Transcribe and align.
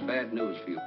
got 0.00 0.06
bad 0.06 0.32
news 0.32 0.56
for 0.64 0.70
you. 0.70 0.80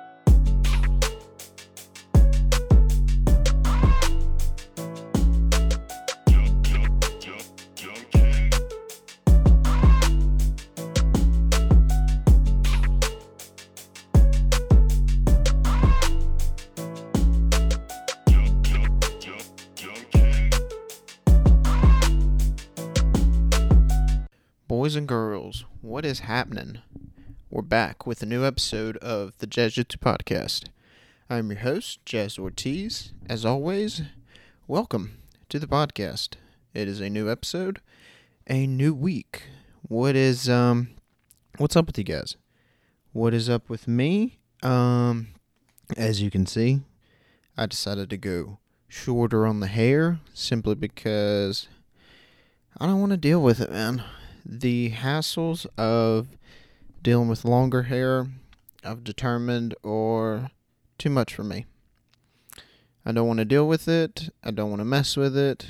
Boys 24.68 24.96
and 24.96 25.08
girls, 25.08 25.66
what 25.82 26.04
is 26.04 26.20
happening? 26.22 26.80
We're 27.54 27.62
back 27.62 28.08
with 28.08 28.24
a 28.24 28.26
new 28.26 28.44
episode 28.44 28.98
of 28.98 29.38
the 29.38 29.46
Jazz-Jitsu 29.46 30.00
Podcast. 30.00 30.70
I'm 31.30 31.52
your 31.52 31.60
host, 31.60 32.04
Jazz 32.04 32.40
Ortiz. 32.40 33.14
As 33.30 33.46
always, 33.46 34.02
welcome 34.68 35.20
to 35.50 35.60
the 35.60 35.68
podcast. 35.68 36.30
It 36.74 36.88
is 36.88 37.00
a 37.00 37.12
new 37.12 37.30
episode, 37.30 37.80
a 38.48 38.66
new 38.66 38.92
week. 38.92 39.44
What 39.84 40.16
is 40.16 40.50
um 40.50 40.96
what's 41.60 41.76
up 41.76 41.86
with 41.86 42.00
you 42.00 42.04
guys? 42.04 42.38
What 43.12 43.36
is 43.36 43.52
up 43.52 43.70
with 43.70 43.88
me? 43.88 44.40
Um 44.64 45.28
as 45.96 46.24
you 46.24 46.32
can 46.32 46.48
see, 46.48 46.82
I 47.56 47.68
decided 47.68 48.10
to 48.10 48.18
go 48.18 48.58
shorter 48.88 49.46
on 49.46 49.60
the 49.60 49.68
hair 49.68 50.20
simply 50.34 50.74
because 50.74 51.68
I 52.80 52.88
don't 52.88 53.00
want 53.00 53.12
to 53.12 53.18
deal 53.18 53.44
with 53.44 53.62
it, 53.62 53.70
man 53.70 54.04
the 54.46 54.92
hassles 54.92 55.66
of 55.78 56.28
dealing 57.04 57.28
with 57.28 57.46
longer 57.46 57.84
hair 57.84 58.28
I've 58.84 59.04
determined 59.04 59.76
or 59.84 60.52
too 60.98 61.10
much 61.10 61.34
for 61.34 61.44
me. 61.44 61.66
I 63.06 63.12
don't 63.12 63.28
want 63.28 63.40
to 63.40 63.46
deal 63.46 63.68
with 63.68 63.88
it. 63.88 64.30
I 64.44 64.52
don't 64.52 64.70
want 64.70 64.82
to 64.82 64.86
mess 64.86 65.16
with 65.16 65.38
it. 65.38 65.68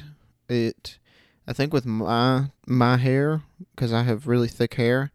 It 0.49 0.97
I 1.47 1.53
think 1.53 1.73
with 1.73 1.85
my 1.85 2.49
my 2.65 2.97
hair 2.97 3.43
cuz 3.75 3.93
I 3.93 4.03
have 4.03 4.27
really 4.27 4.47
thick 4.47 4.75
hair, 4.75 5.11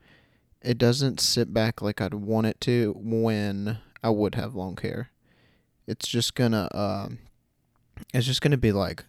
it 0.62 0.78
doesn't 0.78 1.20
sit 1.20 1.52
back 1.52 1.82
like 1.82 2.00
I'd 2.00 2.14
want 2.14 2.46
it 2.46 2.60
to 2.62 2.94
when 2.98 3.78
I 4.02 4.10
would 4.10 4.34
have 4.36 4.54
long 4.54 4.76
hair. 4.76 5.10
It's 5.86 6.06
just 6.06 6.34
to 6.52 6.68
uh, 6.74 7.08
it's 8.14 8.26
just 8.26 8.42
to 8.42 8.56
be 8.56 8.72
like 8.72 9.04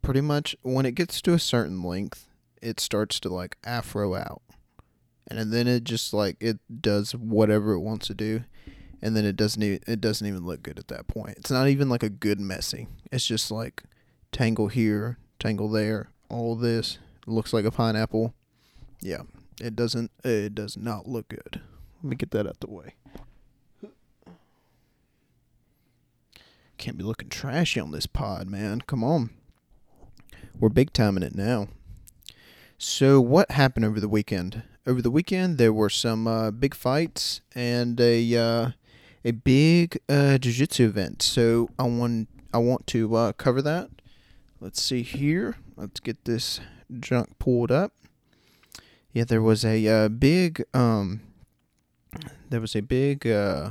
pretty 0.00 0.20
much 0.20 0.56
when 0.62 0.86
it 0.86 0.94
gets 0.94 1.20
to 1.22 1.34
a 1.34 1.38
certain 1.38 1.82
length 1.82 2.26
it 2.62 2.80
starts 2.80 3.20
to 3.20 3.28
like 3.28 3.58
afro 3.64 4.14
out. 4.14 4.42
And 5.28 5.52
then 5.52 5.66
it 5.66 5.84
just 5.84 6.12
like 6.12 6.36
it 6.40 6.58
does 6.80 7.14
whatever 7.14 7.72
it 7.72 7.80
wants 7.80 8.06
to 8.08 8.14
do. 8.14 8.44
And 9.00 9.16
then 9.16 9.24
it 9.24 9.36
doesn't 9.36 9.62
even 9.62 9.80
it 9.86 10.00
doesn't 10.00 10.26
even 10.26 10.46
look 10.46 10.62
good 10.62 10.78
at 10.78 10.88
that 10.88 11.06
point. 11.06 11.38
It's 11.38 11.50
not 11.50 11.68
even 11.68 11.88
like 11.88 12.02
a 12.02 12.10
good 12.10 12.40
messy. 12.40 12.88
It's 13.10 13.26
just 13.26 13.50
like 13.50 13.84
tangle 14.32 14.68
here, 14.68 15.18
tangle 15.38 15.68
there, 15.68 16.08
all 16.28 16.56
this. 16.56 16.98
Looks 17.26 17.52
like 17.52 17.64
a 17.64 17.70
pineapple. 17.70 18.34
Yeah. 19.00 19.22
It 19.60 19.76
doesn't 19.76 20.10
it 20.24 20.54
does 20.54 20.76
not 20.76 21.08
look 21.08 21.28
good. 21.28 21.60
Let 22.02 22.10
me 22.10 22.16
get 22.16 22.30
that 22.32 22.46
out 22.46 22.60
the 22.60 22.70
way. 22.70 22.94
Can't 26.76 26.98
be 26.98 27.04
looking 27.04 27.28
trashy 27.28 27.80
on 27.80 27.92
this 27.92 28.06
pod, 28.06 28.48
man. 28.48 28.82
Come 28.82 29.02
on. 29.02 29.30
We're 30.58 30.68
big 30.68 30.92
timing 30.92 31.22
it 31.22 31.34
now. 31.34 31.68
So, 32.76 33.20
what 33.20 33.52
happened 33.52 33.86
over 33.86 34.00
the 34.00 34.08
weekend? 34.08 34.62
Over 34.86 35.00
the 35.00 35.10
weekend, 35.10 35.56
there 35.56 35.72
were 35.72 35.88
some 35.88 36.26
uh, 36.26 36.50
big 36.50 36.74
fights 36.74 37.40
and 37.54 37.98
a 38.00 38.36
uh, 38.36 38.70
a 39.24 39.30
big 39.30 39.98
uh, 40.08 40.36
jiu-jitsu 40.36 40.84
event. 40.84 41.22
So, 41.22 41.70
I 41.78 41.84
want 41.84 42.28
I 42.52 42.58
want 42.58 42.86
to 42.88 43.16
uh, 43.16 43.32
cover 43.32 43.62
that. 43.62 43.88
Let's 44.60 44.82
see 44.82 45.02
here. 45.02 45.56
Let's 45.76 46.00
get 46.00 46.24
this 46.26 46.60
junk 47.00 47.38
pulled 47.38 47.72
up. 47.72 47.92
Yeah, 49.12 49.24
there 49.24 49.42
was 49.42 49.64
a 49.64 49.86
uh, 49.86 50.08
big 50.08 50.64
um, 50.74 51.20
there 52.50 52.60
was 52.60 52.76
a 52.76 52.82
big 52.82 53.26
uh, 53.26 53.70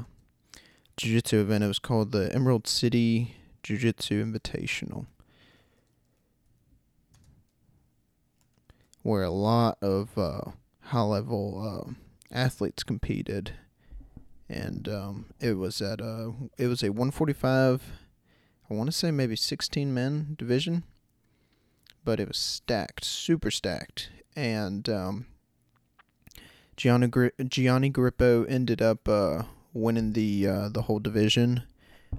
jiu-jitsu 0.97 1.41
event. 1.41 1.63
It 1.63 1.67
was 1.67 1.79
called 1.79 2.11
the 2.11 2.33
Emerald 2.33 2.67
City 2.67 3.35
Jiu-Jitsu 3.61 4.25
Invitational. 4.25 5.05
where 9.03 9.23
a 9.23 9.29
lot 9.29 9.77
of 9.81 10.17
uh, 10.17 10.51
high 10.85 11.01
level 11.01 11.87
uh, 11.87 11.91
athletes 12.31 12.83
competed, 12.83 13.51
and 14.49 14.87
um, 14.87 15.25
it 15.39 15.57
was 15.57 15.81
at 15.81 16.01
a 16.01 16.33
it 16.57 16.67
was 16.67 16.83
a 16.83 16.89
145. 16.91 17.81
I 18.69 18.73
want 18.73 18.87
to 18.87 18.95
say 18.95 19.11
maybe 19.11 19.35
16 19.35 19.93
men 19.93 20.35
division, 20.37 20.83
but 22.03 22.19
it 22.19 22.27
was 22.27 22.37
stacked, 22.37 23.03
super 23.03 23.51
stacked, 23.51 24.09
and 24.35 24.87
um, 24.89 25.25
Gianni 26.75 27.07
Gri- 27.07 27.31
Gianni 27.47 27.91
Grippo 27.91 28.45
ended 28.49 28.81
up 28.81 29.07
uh, 29.07 29.43
winning 29.73 30.13
the 30.13 30.47
uh, 30.47 30.69
the 30.69 30.83
whole 30.83 30.99
division. 30.99 31.63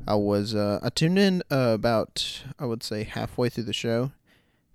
I 0.06 0.16
was 0.16 0.54
uh, 0.54 0.80
I 0.82 0.90
tuned 0.90 1.18
in 1.18 1.42
uh, 1.50 1.72
about 1.74 2.44
I 2.58 2.66
would 2.66 2.82
say 2.82 3.04
halfway 3.04 3.48
through 3.48 3.64
the 3.64 3.72
show 3.72 4.12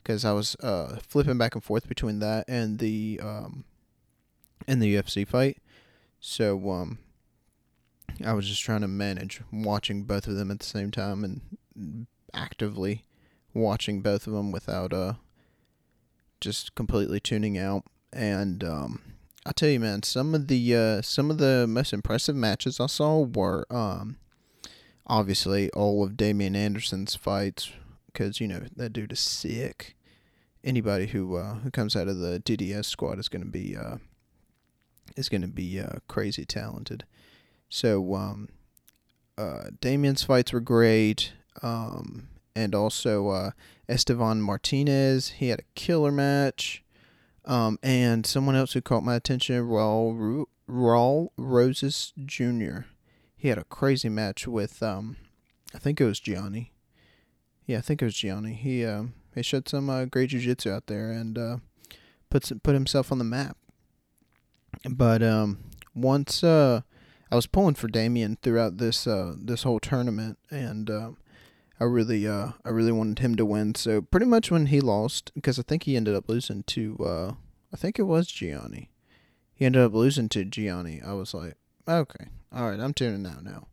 because 0.02 0.26
I 0.26 0.32
was 0.32 0.56
uh, 0.62 0.98
flipping 1.08 1.38
back 1.38 1.56
and 1.56 1.64
forth 1.64 1.88
between 1.88 2.20
that 2.20 2.46
and 2.48 2.80
the 2.80 3.20
um, 3.22 3.66
and 4.70 4.82
the 4.82 4.96
UFC 4.96 5.28
fight. 5.28 5.58
So 6.20 6.70
um, 6.70 7.00
I 8.24 8.34
was 8.34 8.48
just 8.48 8.62
trying 8.62 8.82
to 8.82 8.88
manage 8.88 9.42
watching 9.52 10.04
both 10.04 10.28
of 10.28 10.36
them 10.36 10.52
at 10.52 10.60
the 10.60 10.66
same 10.66 10.92
time 10.92 11.24
and 11.24 12.08
actively 12.34 13.04
watching 13.54 14.02
both 14.02 14.28
of 14.28 14.34
them 14.34 14.52
without 14.52 14.94
uh 14.94 15.14
just 16.40 16.76
completely 16.76 17.20
tuning 17.20 17.58
out. 17.58 17.84
And 18.14 18.64
um, 18.64 19.02
I 19.46 19.52
tell 19.52 19.70
you, 19.70 19.80
man, 19.80 20.04
some 20.04 20.36
of 20.36 20.48
the 20.48 20.76
uh, 20.76 21.02
some 21.02 21.32
of 21.32 21.40
the 21.40 21.66
most 21.68 21.92
impressive 21.92 22.36
matches 22.36 22.80
I 22.80 22.86
saw 22.86 23.22
were 23.22 23.66
um, 23.70 24.18
obviously 25.08 25.70
all 25.72 26.04
of 26.04 26.16
Damian 26.16 26.56
Anderson's 26.56 27.16
fights 27.16 27.72
because 28.06 28.40
you 28.40 28.48
know 28.48 28.62
that 28.76 28.94
dude 28.94 29.12
is 29.12 29.20
sick 29.20 29.96
anybody 30.64 31.08
who 31.08 31.36
uh, 31.36 31.56
who 31.56 31.72
comes 31.72 31.96
out 31.96 32.08
of 32.08 32.20
the 32.20 32.40
DDS 32.40 32.86
squad 32.86 33.20
is 33.20 33.30
going 33.30 33.44
to 33.44 33.50
be 33.50 33.76
uh, 33.76 33.98
is 35.16 35.30
going 35.30 35.42
to 35.42 35.48
be 35.48 35.80
uh, 35.80 36.00
crazy 36.08 36.46
talented. 36.46 37.06
So 37.70 38.16
um, 38.16 38.50
uh, 39.38 39.70
Damian's 39.80 40.24
fights 40.24 40.52
were 40.52 40.60
great, 40.60 41.34
um, 41.62 42.28
and 42.56 42.76
also 42.76 43.30
uh, 43.30 43.52
Estevan 43.88 44.42
Martinez. 44.42 45.30
He 45.30 45.50
had 45.50 45.60
a 45.60 45.70
killer 45.76 46.12
match, 46.12 46.84
um, 47.46 47.80
and 47.82 48.26
someone 48.26 48.56
else 48.56 48.74
who 48.74 48.82
caught 48.82 49.04
my 49.04 49.16
attention, 49.16 49.68
Raul 49.68 50.46
Raul 50.68 51.30
Rosas 51.38 52.14
Jr. 52.26 52.82
He 53.36 53.48
had 53.48 53.58
a 53.58 53.64
crazy 53.64 54.10
match 54.10 54.48
with 54.48 54.84
um, 54.84 55.16
I 55.74 55.78
think 55.78 56.02
it 56.02 56.06
was 56.06 56.20
Gianni. 56.20 56.74
Yeah, 57.66 57.78
I 57.78 57.82
think 57.82 58.02
it 58.02 58.06
was 58.06 58.16
Gianni. 58.16 58.54
He 58.54 58.86
um, 58.86 59.14
he 59.36 59.44
showed 59.44 59.70
some 59.70 59.90
uh, 59.90 60.06
great 60.06 60.32
jiu-jitsu 60.32 60.72
out 60.72 60.88
there 60.88 61.12
and 61.12 61.38
uh, 61.38 61.58
put 62.30 62.74
himself 62.74 63.12
on 63.12 63.20
the 63.20 63.24
map. 63.24 63.58
But 64.90 65.22
um, 65.24 65.60
once 65.96 66.44
uh, 66.44 66.82
I 67.32 67.36
was 67.36 67.48
pulling 67.48 67.76
for 67.76 67.88
Damian 67.88 68.38
throughout 68.42 68.78
this 68.78 69.06
uh, 69.06 69.36
this 69.38 69.64
whole 69.64 69.80
tournament, 69.80 70.40
and 70.50 70.90
uh, 70.90 71.12
I 71.80 71.84
really 71.84 72.28
uh, 72.28 72.52
I 72.66 72.70
really 72.70 72.92
wanted 72.92 73.20
him 73.20 73.36
to 73.36 73.46
win. 73.46 73.76
So 73.76 74.02
pretty 74.02 74.26
much 74.26 74.50
when 74.50 74.68
he 74.68 74.82
lost, 74.82 75.32
because 75.36 75.60
I 75.60 75.64
think 75.64 75.84
he 75.84 75.96
ended 75.96 76.16
up 76.16 76.28
losing 76.28 76.64
to 76.64 76.98
uh, 77.06 77.32
I 77.74 77.78
think 77.78 78.00
it 78.00 78.04
was 78.04 78.28
Gianni. 78.28 78.90
He 79.54 79.66
ended 79.66 79.82
up 79.82 79.94
losing 79.94 80.30
to 80.30 80.46
Gianni. 80.46 81.02
I 81.06 81.14
was 81.14 81.34
like, 81.34 81.56
okay, 81.88 82.28
all 82.54 82.70
right, 82.70 82.80
I'm 82.80 82.94
tuning 82.94 83.30
out 83.30 83.44
now. 83.44 83.68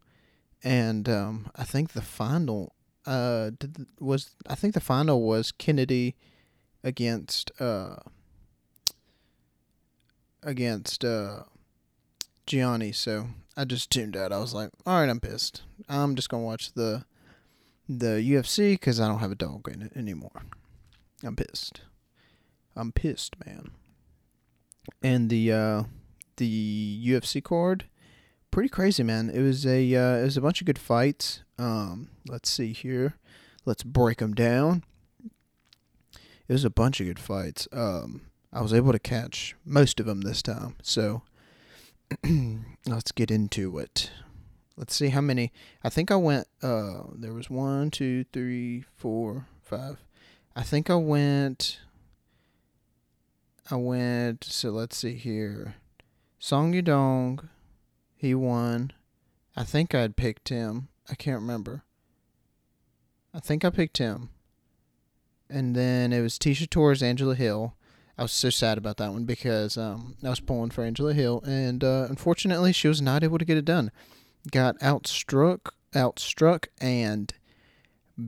And 0.64 1.08
um, 1.08 1.50
I 1.54 1.64
think 1.64 1.92
the 1.92 2.02
final 2.02 2.72
uh 3.06 3.50
did, 3.58 3.86
was 4.00 4.34
I 4.48 4.56
think 4.56 4.74
the 4.74 4.80
final 4.80 5.22
was 5.22 5.52
Kennedy 5.52 6.16
against 6.82 7.52
uh 7.60 7.96
against 10.46 11.04
uh 11.04 11.42
Gianni, 12.46 12.92
so 12.92 13.26
I 13.56 13.64
just 13.64 13.90
tuned 13.90 14.16
out. 14.16 14.32
I 14.32 14.38
was 14.38 14.54
like, 14.54 14.70
"All 14.86 15.00
right, 15.00 15.10
I'm 15.10 15.20
pissed. 15.20 15.62
I'm 15.88 16.14
just 16.14 16.30
to 16.30 16.38
watch 16.38 16.72
the 16.72 17.04
the 17.88 18.20
UFC 18.20 18.80
cuz 18.80 18.98
I 18.98 19.08
don't 19.08 19.20
have 19.20 19.32
a 19.32 19.36
dog 19.36 19.68
in 19.72 19.82
it 19.82 19.92
anymore." 19.94 20.42
I'm 21.22 21.36
pissed. 21.36 21.82
I'm 22.74 22.92
pissed, 22.92 23.36
man. 23.44 23.72
And 25.02 25.28
the 25.28 25.52
uh 25.52 25.82
the 26.36 27.02
UFC 27.04 27.42
card 27.42 27.84
pretty 28.56 28.68
crazy, 28.70 29.02
man. 29.02 29.28
It 29.28 29.42
was 29.42 29.66
a 29.66 29.94
uh, 29.94 30.16
it 30.16 30.24
was 30.24 30.38
a 30.38 30.40
bunch 30.40 30.62
of 30.62 30.66
good 30.66 30.78
fights. 30.78 31.42
Um, 31.58 32.08
let's 32.26 32.48
see 32.48 32.72
here. 32.72 33.18
Let's 33.66 33.82
break 33.82 34.16
them 34.16 34.32
down. 34.32 34.82
It 36.48 36.52
was 36.54 36.64
a 36.64 36.70
bunch 36.70 36.98
of 36.98 37.06
good 37.06 37.18
fights. 37.18 37.68
Um, 37.70 38.22
I 38.52 38.62
was 38.62 38.72
able 38.72 38.92
to 38.92 38.98
catch 38.98 39.54
most 39.64 40.00
of 40.00 40.06
them 40.06 40.22
this 40.22 40.42
time. 40.42 40.76
So 40.82 41.22
let's 42.86 43.12
get 43.12 43.30
into 43.30 43.78
it. 43.78 44.10
Let's 44.76 44.94
see 44.94 45.08
how 45.08 45.20
many. 45.20 45.52
I 45.82 45.88
think 45.88 46.10
I 46.10 46.16
went. 46.16 46.46
Uh, 46.62 47.04
there 47.14 47.32
was 47.32 47.48
one, 47.48 47.90
two, 47.90 48.24
three, 48.32 48.84
four, 48.96 49.46
five. 49.62 49.98
I 50.54 50.62
think 50.62 50.90
I 50.90 50.96
went. 50.96 51.80
I 53.70 53.76
went. 53.76 54.44
So 54.44 54.70
let's 54.70 54.96
see 54.96 55.14
here. 55.14 55.76
Song 56.38 56.74
Yadong, 56.74 57.48
he 58.14 58.34
won. 58.34 58.92
I 59.56 59.64
think 59.64 59.94
I'd 59.94 60.16
picked 60.16 60.50
him. 60.50 60.88
I 61.08 61.14
can't 61.14 61.40
remember. 61.40 61.82
I 63.32 63.40
think 63.40 63.64
I 63.64 63.70
picked 63.70 63.98
him. 63.98 64.30
And 65.48 65.74
then 65.74 66.12
it 66.12 66.20
was 66.20 66.38
Tecia 66.38 66.68
Torres, 66.68 67.02
Angela 67.02 67.34
Hill. 67.34 67.74
I 68.18 68.22
was 68.22 68.32
so 68.32 68.48
sad 68.48 68.78
about 68.78 68.96
that 68.96 69.12
one 69.12 69.24
because 69.24 69.76
um, 69.76 70.16
I 70.24 70.30
was 70.30 70.40
pulling 70.40 70.70
for 70.70 70.82
Angela 70.82 71.12
Hill, 71.12 71.42
and 71.46 71.84
uh, 71.84 72.06
unfortunately, 72.08 72.72
she 72.72 72.88
was 72.88 73.02
not 73.02 73.22
able 73.22 73.38
to 73.38 73.44
get 73.44 73.58
it 73.58 73.64
done. 73.64 73.90
Got 74.50 74.78
outstruck, 74.78 75.70
outstruck, 75.94 76.66
and 76.80 77.34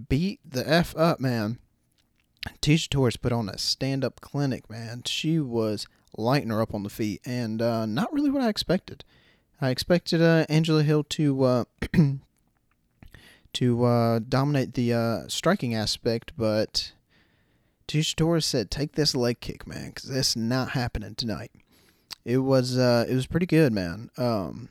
beat 0.08 0.40
the 0.44 0.68
f 0.68 0.94
up, 0.96 1.20
man. 1.20 1.58
Tecia 2.60 2.88
Torres 2.88 3.16
put 3.16 3.32
on 3.32 3.48
a 3.48 3.56
stand-up 3.56 4.20
clinic, 4.20 4.68
man. 4.68 5.02
She 5.06 5.38
was 5.38 5.86
lighting 6.16 6.50
her 6.50 6.60
up 6.60 6.74
on 6.74 6.82
the 6.82 6.90
feet, 6.90 7.22
and 7.24 7.62
uh, 7.62 7.86
not 7.86 8.12
really 8.12 8.30
what 8.30 8.42
I 8.42 8.48
expected. 8.48 9.04
I 9.60 9.70
expected 9.70 10.20
uh, 10.20 10.44
Angela 10.48 10.82
Hill 10.82 11.04
to 11.04 11.42
uh, 11.44 11.64
to 13.54 13.84
uh, 13.84 14.20
dominate 14.20 14.74
the 14.74 14.92
uh, 14.92 15.28
striking 15.28 15.74
aspect, 15.74 16.32
but 16.36 16.92
Torres 17.88 18.46
said, 18.46 18.70
"Take 18.70 18.92
this 18.92 19.16
leg 19.16 19.40
kick, 19.40 19.66
man, 19.66 19.88
because 19.88 20.10
that's 20.10 20.36
not 20.36 20.70
happening 20.70 21.14
tonight." 21.14 21.50
It 22.24 22.38
was 22.38 22.76
uh, 22.78 23.06
it 23.08 23.14
was 23.14 23.26
pretty 23.26 23.46
good, 23.46 23.72
man. 23.72 24.10
Um, 24.16 24.68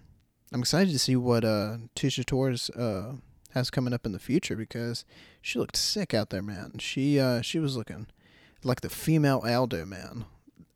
I'm 0.53 0.61
excited 0.61 0.91
to 0.93 0.99
see 0.99 1.15
what 1.15 1.43
uh, 1.43 1.77
Torres 1.95 2.69
uh, 2.69 3.13
has 3.53 3.69
coming 3.69 3.93
up 3.93 4.05
in 4.05 4.11
the 4.11 4.19
future 4.19 4.55
because 4.55 5.03
she 5.41 5.59
looked 5.59 5.75
sick 5.75 6.13
out 6.13 6.29
there, 6.29 6.41
man. 6.41 6.77
She 6.79 7.19
uh, 7.19 7.41
she 7.41 7.59
was 7.59 7.75
looking 7.75 8.07
like 8.63 8.81
the 8.81 8.89
female 8.89 9.43
Aldo, 9.45 9.85
man. 9.85 10.25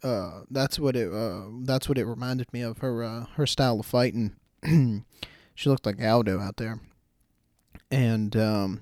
Uh, 0.03 0.41
that's 0.49 0.79
what 0.79 0.95
it 0.95 1.13
uh, 1.13 1.43
that's 1.61 1.87
what 1.87 1.97
it 1.97 2.05
reminded 2.05 2.51
me 2.51 2.61
of 2.61 2.79
her 2.79 3.03
uh, 3.03 3.25
her 3.35 3.45
style 3.45 3.79
of 3.79 3.85
fighting. 3.85 4.35
she 5.55 5.69
looked 5.69 5.85
like 5.85 6.01
Aldo 6.01 6.39
out 6.39 6.57
there, 6.57 6.79
and 7.89 8.35
um, 8.35 8.81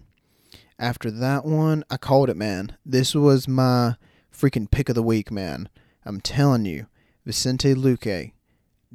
after 0.79 1.11
that 1.11 1.45
one, 1.45 1.83
I 1.89 1.97
called 1.97 2.29
it, 2.29 2.37
man. 2.37 2.77
This 2.85 3.13
was 3.13 3.47
my 3.47 3.95
freaking 4.33 4.71
pick 4.71 4.89
of 4.89 4.95
the 4.95 5.03
week, 5.03 5.29
man. 5.29 5.69
I'm 6.05 6.21
telling 6.21 6.65
you, 6.65 6.87
Vicente 7.25 7.75
Luque. 7.75 8.31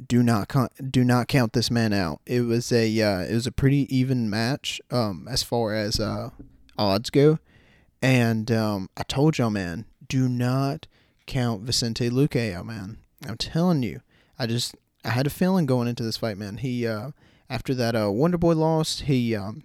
Do 0.09 0.25
not 0.25 0.49
con- 0.49 0.71
do 0.91 1.05
not 1.05 1.29
count 1.29 1.53
this 1.53 1.71
man 1.71 1.93
out. 1.93 2.21
It 2.27 2.41
was 2.41 2.73
a 2.73 3.01
uh, 3.01 3.21
it 3.21 3.33
was 3.33 3.47
a 3.47 3.53
pretty 3.53 3.87
even 3.97 4.29
match 4.29 4.81
um, 4.91 5.29
as 5.31 5.45
far 5.45 5.73
as 5.73 6.01
uh, 6.01 6.31
odds 6.77 7.11
go, 7.11 7.39
and 8.03 8.51
um, 8.51 8.89
I 8.97 9.05
told 9.05 9.39
y'all, 9.39 9.51
man, 9.51 9.85
do 10.09 10.29
not 10.29 10.89
count 11.27 11.63
Vicente 11.63 12.11
Luque 12.11 12.53
out, 12.53 12.67
man. 12.67 12.99
I'm 13.25 13.37
telling 13.37 13.85
you, 13.85 14.01
I 14.37 14.47
just 14.49 14.75
I 15.05 15.11
had 15.11 15.29
a 15.29 15.31
feeling 15.31 15.65
going 15.65 15.87
into 15.87 16.03
this 16.03 16.17
fight, 16.17 16.39
man. 16.39 16.57
He 16.57 16.89
uh, 16.89 17.13
after 17.49 17.73
that 17.75 17.95
uh, 17.95 18.11
Wonder 18.11 18.39
Boy 18.39 18.55
lost, 18.55 19.03
he 19.03 19.37
um, 19.37 19.63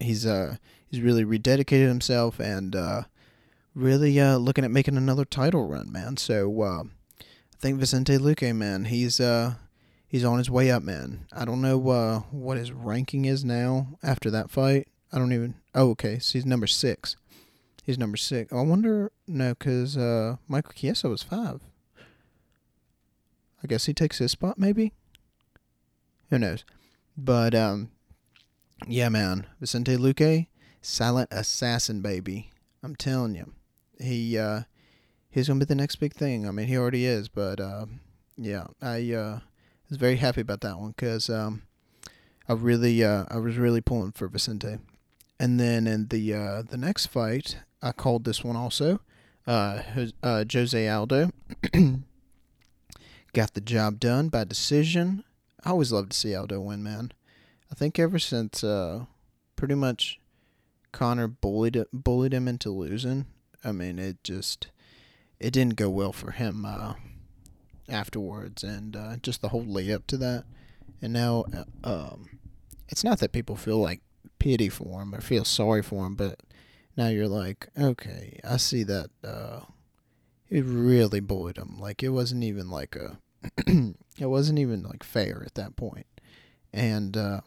he's 0.00 0.26
uh 0.26 0.56
he's 0.94 1.02
really 1.02 1.24
rededicated 1.24 1.88
himself 1.88 2.38
and 2.38 2.76
uh, 2.76 3.02
really 3.74 4.18
uh, 4.20 4.36
looking 4.36 4.64
at 4.64 4.70
making 4.70 4.96
another 4.96 5.24
title 5.24 5.66
run, 5.66 5.90
man. 5.90 6.16
So 6.16 6.62
uh, 6.62 6.82
I 7.20 7.56
think 7.58 7.78
Vicente 7.78 8.16
Luque, 8.16 8.54
man, 8.54 8.84
he's 8.86 9.18
uh, 9.18 9.54
he's 10.06 10.24
on 10.24 10.38
his 10.38 10.50
way 10.50 10.70
up, 10.70 10.82
man. 10.82 11.26
I 11.32 11.44
don't 11.44 11.60
know 11.60 11.88
uh, 11.88 12.18
what 12.30 12.58
his 12.58 12.72
ranking 12.72 13.24
is 13.24 13.44
now 13.44 13.88
after 14.02 14.30
that 14.30 14.50
fight. 14.50 14.88
I 15.12 15.18
don't 15.18 15.32
even. 15.32 15.56
Oh, 15.74 15.90
okay. 15.90 16.18
So 16.20 16.34
he's 16.34 16.46
number 16.46 16.66
six. 16.68 17.16
He's 17.82 17.98
number 17.98 18.16
six. 18.16 18.52
I 18.52 18.62
wonder. 18.62 19.10
No, 19.26 19.50
because 19.50 19.96
uh, 19.96 20.36
Michael 20.46 20.72
Chiesa 20.74 21.08
was 21.08 21.22
five. 21.22 21.60
I 23.62 23.66
guess 23.66 23.86
he 23.86 23.94
takes 23.94 24.18
his 24.18 24.30
spot, 24.30 24.58
maybe. 24.58 24.92
Who 26.30 26.38
knows? 26.38 26.64
But 27.16 27.54
um, 27.54 27.90
yeah, 28.86 29.08
man, 29.08 29.46
Vicente 29.60 29.96
Luque, 29.96 30.46
silent 30.84 31.28
assassin, 31.32 32.00
baby. 32.00 32.50
I'm 32.82 32.94
telling 32.94 33.34
you, 33.34 33.52
he 33.98 34.38
uh, 34.38 34.62
he's 35.30 35.48
gonna 35.48 35.60
be 35.60 35.66
the 35.66 35.74
next 35.74 35.96
big 35.96 36.14
thing. 36.14 36.46
I 36.46 36.50
mean, 36.50 36.66
he 36.66 36.76
already 36.76 37.06
is, 37.06 37.28
but 37.28 37.60
uh, 37.60 37.86
yeah, 38.36 38.66
I 38.82 39.12
uh, 39.12 39.38
was 39.88 39.98
very 39.98 40.16
happy 40.16 40.42
about 40.42 40.60
that 40.60 40.78
one 40.78 40.90
because 40.90 41.30
um, 41.30 41.62
I 42.48 42.52
really 42.52 43.02
uh, 43.02 43.24
I 43.28 43.38
was 43.38 43.56
really 43.56 43.80
pulling 43.80 44.12
for 44.12 44.28
Vicente. 44.28 44.78
And 45.40 45.58
then 45.58 45.86
in 45.86 46.08
the 46.08 46.34
uh, 46.34 46.62
the 46.62 46.76
next 46.76 47.06
fight, 47.06 47.58
I 47.82 47.92
called 47.92 48.24
this 48.24 48.44
one 48.44 48.56
also. 48.56 49.00
Uh, 49.46 49.82
uh, 50.22 50.44
Jose 50.50 50.88
Aldo 50.88 51.30
got 53.34 53.52
the 53.52 53.60
job 53.60 54.00
done 54.00 54.28
by 54.28 54.44
decision. 54.44 55.24
I 55.64 55.70
always 55.70 55.92
love 55.92 56.08
to 56.10 56.16
see 56.16 56.34
Aldo 56.34 56.60
win, 56.60 56.82
man. 56.82 57.12
I 57.70 57.74
think 57.74 57.98
ever 57.98 58.18
since 58.18 58.62
uh, 58.62 59.04
pretty 59.56 59.74
much 59.74 60.20
Conor 60.94 61.26
bullied 61.26 61.84
bullied 61.92 62.32
him 62.32 62.46
into 62.46 62.70
losing. 62.70 63.26
I 63.64 63.72
mean, 63.72 63.98
it 63.98 64.22
just 64.22 64.68
it 65.40 65.50
didn't 65.50 65.74
go 65.74 65.90
well 65.90 66.12
for 66.12 66.30
him 66.30 66.64
uh, 66.64 66.94
afterwards, 67.88 68.62
and 68.62 68.94
uh, 68.94 69.16
just 69.16 69.42
the 69.42 69.48
whole 69.48 69.64
lead 69.64 69.90
up 69.90 70.06
to 70.06 70.16
that. 70.18 70.44
And 71.02 71.12
now, 71.12 71.46
uh, 71.52 71.64
um, 71.82 72.38
it's 72.88 73.02
not 73.02 73.18
that 73.18 73.32
people 73.32 73.56
feel 73.56 73.78
like 73.78 74.02
pity 74.38 74.68
for 74.68 75.02
him 75.02 75.12
or 75.12 75.20
feel 75.20 75.44
sorry 75.44 75.82
for 75.82 76.06
him, 76.06 76.14
but 76.14 76.40
now 76.96 77.08
you're 77.08 77.26
like, 77.26 77.68
okay, 77.76 78.38
I 78.48 78.56
see 78.56 78.84
that 78.84 79.10
uh, 79.24 79.62
he 80.48 80.60
really 80.60 81.18
bullied 81.18 81.58
him. 81.58 81.76
Like 81.76 82.04
it 82.04 82.10
wasn't 82.10 82.44
even 82.44 82.70
like 82.70 82.94
a, 82.94 83.18
it 83.66 83.96
wasn't 84.26 84.60
even 84.60 84.84
like 84.84 85.02
fair 85.02 85.42
at 85.44 85.56
that 85.56 85.74
point. 85.74 86.06
And 86.72 87.16
uh, 87.16 87.40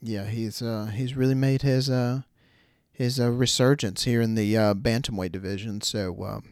yeah, 0.00 0.24
he's 0.24 0.62
uh, 0.62 0.86
he's 0.86 1.14
really 1.16 1.34
made 1.34 1.60
his 1.60 1.90
uh, 1.90 2.22
his 2.94 3.18
uh, 3.20 3.30
resurgence 3.30 4.04
here 4.04 4.22
in 4.22 4.36
the 4.36 4.56
uh, 4.56 4.74
bantamweight 4.74 5.32
division. 5.32 5.80
So 5.80 6.24
um, 6.24 6.44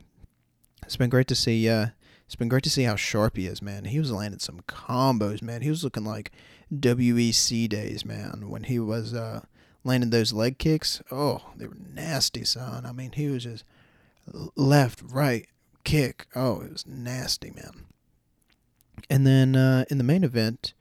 it's 0.83 0.97
been 0.97 1.09
great 1.09 1.29
to 1.29 1.35
see. 1.35 1.69
Uh, 1.69 1.89
it's 2.27 2.35
been 2.35 2.49
great 2.49 2.65
to 2.65 2.71
see 2.71 2.83
how 2.83 2.97
sharp 2.97 3.37
he 3.37 3.47
is, 3.47 3.63
man. 3.63 3.85
He 3.85 3.99
was 3.99 4.11
landing 4.11 4.41
some 4.41 4.61
combos, 4.67 5.43
man. 5.43 5.63
He 5.63 5.71
was 5.71 5.85
looking 5.85 6.05
like 6.05 6.33
WEC 6.75 7.69
days, 7.69 8.05
man, 8.05 8.49
when 8.49 8.65
he 8.65 8.79
was 8.79 9.13
uh, 9.13 9.43
landing 9.85 10.11
those 10.11 10.33
leg 10.33 10.59
kicks. 10.59 11.03
Oh, 11.11 11.43
they 11.57 11.67
were 11.67 11.77
nasty, 11.95 12.45
son. 12.45 12.87
I 12.87 12.93
mean, 12.93 13.13
he 13.13 13.29
was 13.29 13.45
just 13.45 13.65
left, 14.57 15.03
right, 15.03 15.47
kick. 15.85 16.27
Oh, 16.35 16.63
it 16.63 16.73
was 16.73 16.87
nasty, 16.87 17.51
man. 17.51 17.85
And 19.11 19.27
then 19.27 19.55
uh, 19.55 19.85
in 19.91 19.99
the 19.99 20.05
main 20.05 20.25
event, 20.25 20.73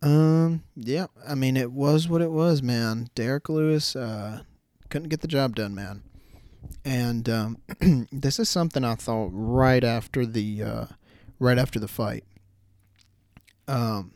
um, 0.00 0.62
yeah, 0.76 1.06
I 1.26 1.34
mean, 1.34 1.56
it 1.56 1.72
was 1.72 2.08
what 2.08 2.22
it 2.22 2.30
was, 2.30 2.62
man. 2.62 3.08
Derrick 3.16 3.48
Lewis 3.48 3.96
uh, 3.96 4.42
couldn't 4.88 5.08
get 5.08 5.20
the 5.20 5.28
job 5.28 5.54
done, 5.54 5.74
man. 5.74 6.02
And 6.84 7.28
um, 7.28 7.58
this 8.12 8.38
is 8.38 8.48
something 8.48 8.84
I 8.84 8.94
thought 8.94 9.30
right 9.32 9.84
after 9.84 10.26
the 10.26 10.62
uh, 10.62 10.86
right 11.38 11.58
after 11.58 11.78
the 11.78 11.88
fight. 11.88 12.24
Um, 13.66 14.12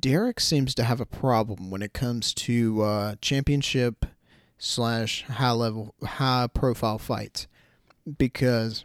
Derrick 0.00 0.40
seems 0.40 0.74
to 0.74 0.84
have 0.84 1.00
a 1.00 1.06
problem 1.06 1.70
when 1.70 1.82
it 1.82 1.92
comes 1.92 2.34
to 2.34 2.82
uh, 2.82 3.14
championship 3.20 4.04
slash 4.58 5.22
high 5.24 5.52
level, 5.52 5.94
high 6.02 6.48
profile 6.52 6.98
fights 6.98 7.46
because 8.18 8.84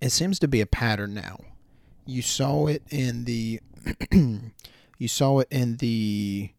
it 0.00 0.10
seems 0.10 0.38
to 0.38 0.48
be 0.48 0.60
a 0.60 0.66
pattern 0.66 1.12
now. 1.14 1.40
You 2.06 2.22
saw 2.22 2.68
it 2.68 2.82
in 2.90 3.24
the, 3.24 3.60
you 4.98 5.08
saw 5.08 5.40
it 5.40 5.48
in 5.50 5.76
the. 5.76 6.50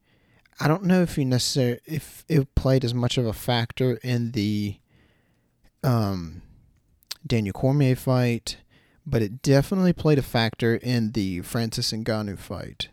I 0.59 0.67
don't 0.67 0.83
know 0.83 1.01
if 1.01 1.17
you 1.17 1.25
necessarily 1.25 1.79
if 1.85 2.25
it 2.27 2.55
played 2.55 2.83
as 2.83 2.93
much 2.93 3.17
of 3.17 3.25
a 3.25 3.33
factor 3.33 3.99
in 4.03 4.31
the 4.31 4.77
um, 5.83 6.41
Daniel 7.25 7.53
Cormier 7.53 7.95
fight, 7.95 8.57
but 9.05 9.21
it 9.21 9.41
definitely 9.41 9.93
played 9.93 10.17
a 10.17 10.23
factor 10.23 10.75
in 10.75 11.11
the 11.11 11.41
Francis 11.41 11.91
Ngannou 11.91 12.39
fight 12.39 12.89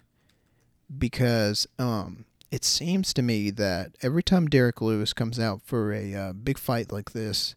because 0.97 1.67
um, 1.79 2.25
it 2.51 2.65
seems 2.65 3.15
to 3.15 3.23
me 3.23 3.51
that 3.51 3.97
every 4.03 4.23
time 4.23 4.47
Derrick 4.47 4.81
Lewis 4.81 5.13
comes 5.13 5.41
out 5.41 5.63
for 5.63 5.93
a 5.93 6.15
uh, 6.15 6.33
big 6.33 6.59
fight 6.59 6.93
like 6.93 7.13
this, 7.13 7.55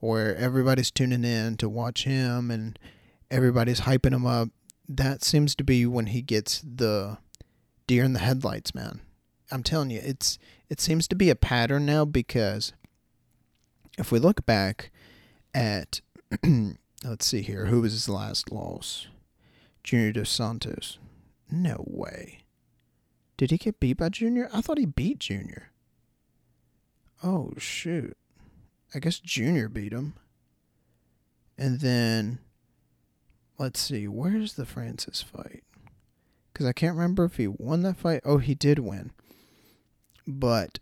where 0.00 0.36
everybody's 0.36 0.90
tuning 0.90 1.24
in 1.24 1.56
to 1.56 1.68
watch 1.68 2.04
him 2.04 2.50
and 2.50 2.78
everybody's 3.30 3.80
hyping 3.80 4.12
him 4.12 4.26
up, 4.26 4.50
that 4.86 5.24
seems 5.24 5.54
to 5.54 5.64
be 5.64 5.86
when 5.86 6.06
he 6.06 6.20
gets 6.20 6.60
the 6.60 7.16
deer 7.86 8.04
in 8.04 8.12
the 8.12 8.18
headlights, 8.18 8.74
man. 8.74 9.00
I'm 9.50 9.62
telling 9.62 9.90
you, 9.90 10.00
it's 10.02 10.38
it 10.68 10.80
seems 10.80 11.06
to 11.08 11.14
be 11.14 11.30
a 11.30 11.36
pattern 11.36 11.86
now 11.86 12.04
because 12.04 12.72
if 13.98 14.10
we 14.10 14.18
look 14.18 14.44
back 14.46 14.90
at 15.52 16.00
let's 17.04 17.26
see 17.26 17.42
here, 17.42 17.66
who 17.66 17.82
was 17.82 17.92
his 17.92 18.08
last 18.08 18.50
loss? 18.50 19.08
Junior 19.82 20.12
Dos 20.12 20.30
Santos. 20.30 20.98
No 21.50 21.84
way. 21.86 22.40
Did 23.36 23.50
he 23.50 23.58
get 23.58 23.80
beat 23.80 23.98
by 23.98 24.08
Junior? 24.08 24.48
I 24.52 24.60
thought 24.60 24.78
he 24.78 24.86
beat 24.86 25.18
Junior. 25.18 25.70
Oh 27.22 27.52
shoot. 27.58 28.16
I 28.94 28.98
guess 28.98 29.18
Junior 29.18 29.68
beat 29.68 29.92
him. 29.92 30.14
And 31.58 31.80
then 31.80 32.38
let's 33.58 33.80
see, 33.80 34.08
where's 34.08 34.54
the 34.54 34.66
Francis 34.66 35.22
fight? 35.22 35.64
Cuz 36.54 36.66
I 36.66 36.72
can't 36.72 36.96
remember 36.96 37.24
if 37.24 37.36
he 37.36 37.46
won 37.46 37.82
that 37.82 37.98
fight. 37.98 38.22
Oh, 38.24 38.38
he 38.38 38.54
did 38.54 38.78
win. 38.78 39.12
But 40.26 40.78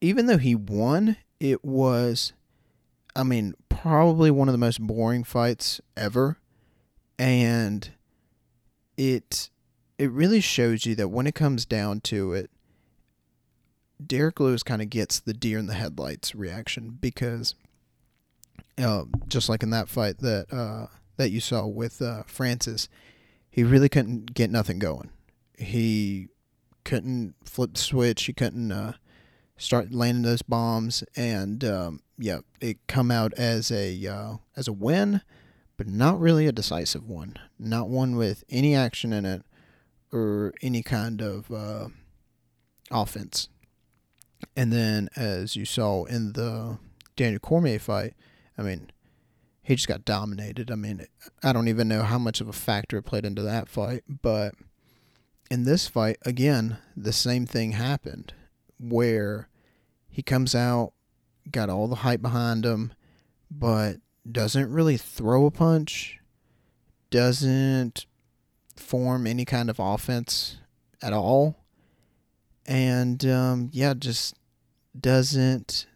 even 0.00 0.26
though 0.26 0.38
he 0.38 0.54
won, 0.54 1.16
it 1.40 1.64
was 1.64 2.32
I 3.16 3.22
mean, 3.22 3.54
probably 3.70 4.30
one 4.30 4.48
of 4.48 4.52
the 4.52 4.58
most 4.58 4.80
boring 4.80 5.24
fights 5.24 5.80
ever. 5.96 6.36
And 7.18 7.88
it 8.98 9.48
it 9.98 10.10
really 10.10 10.40
shows 10.40 10.84
you 10.84 10.94
that 10.96 11.08
when 11.08 11.26
it 11.26 11.34
comes 11.34 11.64
down 11.64 12.00
to 12.02 12.34
it, 12.34 12.50
Derrick 14.04 14.38
Lewis 14.38 14.62
kind 14.62 14.82
of 14.82 14.90
gets 14.90 15.18
the 15.18 15.32
deer 15.32 15.58
in 15.58 15.66
the 15.66 15.74
headlights 15.74 16.34
reaction 16.34 16.98
because, 17.00 17.54
uh, 18.76 19.04
just 19.26 19.48
like 19.48 19.62
in 19.62 19.70
that 19.70 19.88
fight 19.88 20.18
that 20.18 20.52
uh, 20.52 20.88
that 21.16 21.30
you 21.30 21.40
saw 21.40 21.66
with 21.66 22.02
uh, 22.02 22.22
Francis, 22.26 22.90
he 23.48 23.64
really 23.64 23.88
couldn't 23.88 24.34
get 24.34 24.50
nothing 24.50 24.78
going. 24.78 25.08
He 25.56 26.28
couldn't 26.86 27.34
flip 27.44 27.74
the 27.74 27.80
switch. 27.80 28.24
He 28.24 28.32
couldn't 28.32 28.70
uh, 28.70 28.92
start 29.58 29.92
landing 29.92 30.22
those 30.22 30.42
bombs, 30.42 31.02
and 31.16 31.64
um, 31.64 32.00
yeah, 32.16 32.38
it 32.60 32.78
come 32.86 33.10
out 33.10 33.34
as 33.34 33.72
a 33.72 34.06
uh, 34.06 34.36
as 34.56 34.68
a 34.68 34.72
win, 34.72 35.20
but 35.76 35.88
not 35.88 36.20
really 36.20 36.46
a 36.46 36.52
decisive 36.52 37.06
one. 37.08 37.38
Not 37.58 37.88
one 37.88 38.14
with 38.14 38.44
any 38.48 38.76
action 38.76 39.12
in 39.12 39.26
it 39.26 39.42
or 40.12 40.54
any 40.62 40.84
kind 40.84 41.20
of 41.20 41.50
uh, 41.50 41.88
offense. 42.92 43.48
And 44.56 44.72
then, 44.72 45.08
as 45.16 45.56
you 45.56 45.64
saw 45.64 46.04
in 46.04 46.34
the 46.34 46.78
Daniel 47.16 47.40
Cormier 47.40 47.80
fight, 47.80 48.14
I 48.56 48.62
mean, 48.62 48.92
he 49.60 49.74
just 49.74 49.88
got 49.88 50.04
dominated. 50.04 50.70
I 50.70 50.76
mean, 50.76 51.04
I 51.42 51.52
don't 51.52 51.66
even 51.66 51.88
know 51.88 52.04
how 52.04 52.18
much 52.18 52.40
of 52.40 52.48
a 52.48 52.52
factor 52.52 52.98
it 52.98 53.02
played 53.02 53.26
into 53.26 53.42
that 53.42 53.68
fight, 53.68 54.04
but 54.22 54.54
in 55.50 55.64
this 55.64 55.88
fight, 55.88 56.18
again, 56.24 56.78
the 56.96 57.12
same 57.12 57.46
thing 57.46 57.72
happened 57.72 58.32
where 58.78 59.48
he 60.08 60.22
comes 60.22 60.54
out, 60.54 60.92
got 61.50 61.70
all 61.70 61.88
the 61.88 61.96
hype 61.96 62.22
behind 62.22 62.64
him, 62.64 62.92
but 63.50 63.96
doesn't 64.30 64.72
really 64.72 64.96
throw 64.96 65.46
a 65.46 65.50
punch, 65.50 66.20
doesn't 67.10 68.06
form 68.76 69.26
any 69.26 69.44
kind 69.44 69.70
of 69.70 69.78
offense 69.78 70.58
at 71.02 71.12
all. 71.12 71.56
And 72.66 73.24
um, 73.24 73.70
yeah, 73.72 73.94
just 73.94 74.34
doesn't 74.98 75.86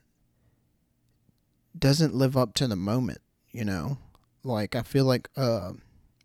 doesn't 1.76 2.14
live 2.14 2.36
up 2.36 2.54
to 2.54 2.66
the 2.66 2.76
moment, 2.76 3.20
you 3.50 3.64
know? 3.64 3.98
Like 4.44 4.76
I 4.76 4.82
feel 4.82 5.04
like 5.04 5.28
uh, 5.36 5.72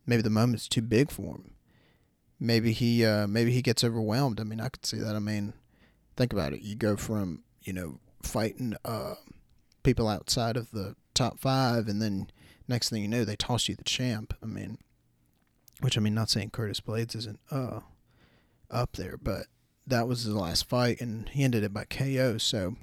maybe 0.05 0.21
the 0.21 0.29
moment's 0.29 0.67
too 0.67 0.81
big 0.81 1.11
for 1.11 1.35
him. 1.35 1.54
Maybe 2.39 2.73
he 2.73 3.05
uh, 3.05 3.27
maybe 3.27 3.51
he 3.51 3.61
gets 3.61 3.83
overwhelmed. 3.83 4.39
I 4.39 4.43
mean, 4.43 4.59
I 4.59 4.69
could 4.69 4.85
see 4.85 4.97
that. 4.97 5.15
I 5.15 5.19
mean, 5.19 5.53
think 6.17 6.33
about 6.33 6.53
it. 6.53 6.61
You 6.61 6.75
go 6.75 6.95
from, 6.97 7.43
you 7.63 7.73
know, 7.73 7.99
fighting 8.21 8.75
uh, 8.83 9.15
people 9.83 10.07
outside 10.07 10.57
of 10.57 10.71
the 10.71 10.95
top 11.13 11.39
5 11.39 11.87
and 11.87 12.01
then 12.01 12.27
next 12.67 12.89
thing 12.89 13.01
you 13.01 13.07
know 13.07 13.23
they 13.23 13.35
toss 13.35 13.67
you 13.67 13.75
the 13.75 13.83
champ. 13.83 14.33
I 14.43 14.45
mean, 14.45 14.77
which 15.81 15.97
I 15.97 16.01
mean, 16.01 16.13
not 16.13 16.29
saying 16.29 16.51
Curtis 16.51 16.81
Blaydes 16.81 17.15
isn't 17.15 17.39
uh 17.51 17.79
up 18.69 18.93
there, 18.93 19.17
but 19.17 19.45
that 19.87 20.07
was 20.07 20.23
his 20.23 20.33
last 20.33 20.67
fight, 20.67 20.99
and 20.99 21.29
he 21.29 21.43
ended 21.43 21.63
it 21.63 21.73
by 21.73 21.85
KO. 21.85 22.37
So 22.37 22.75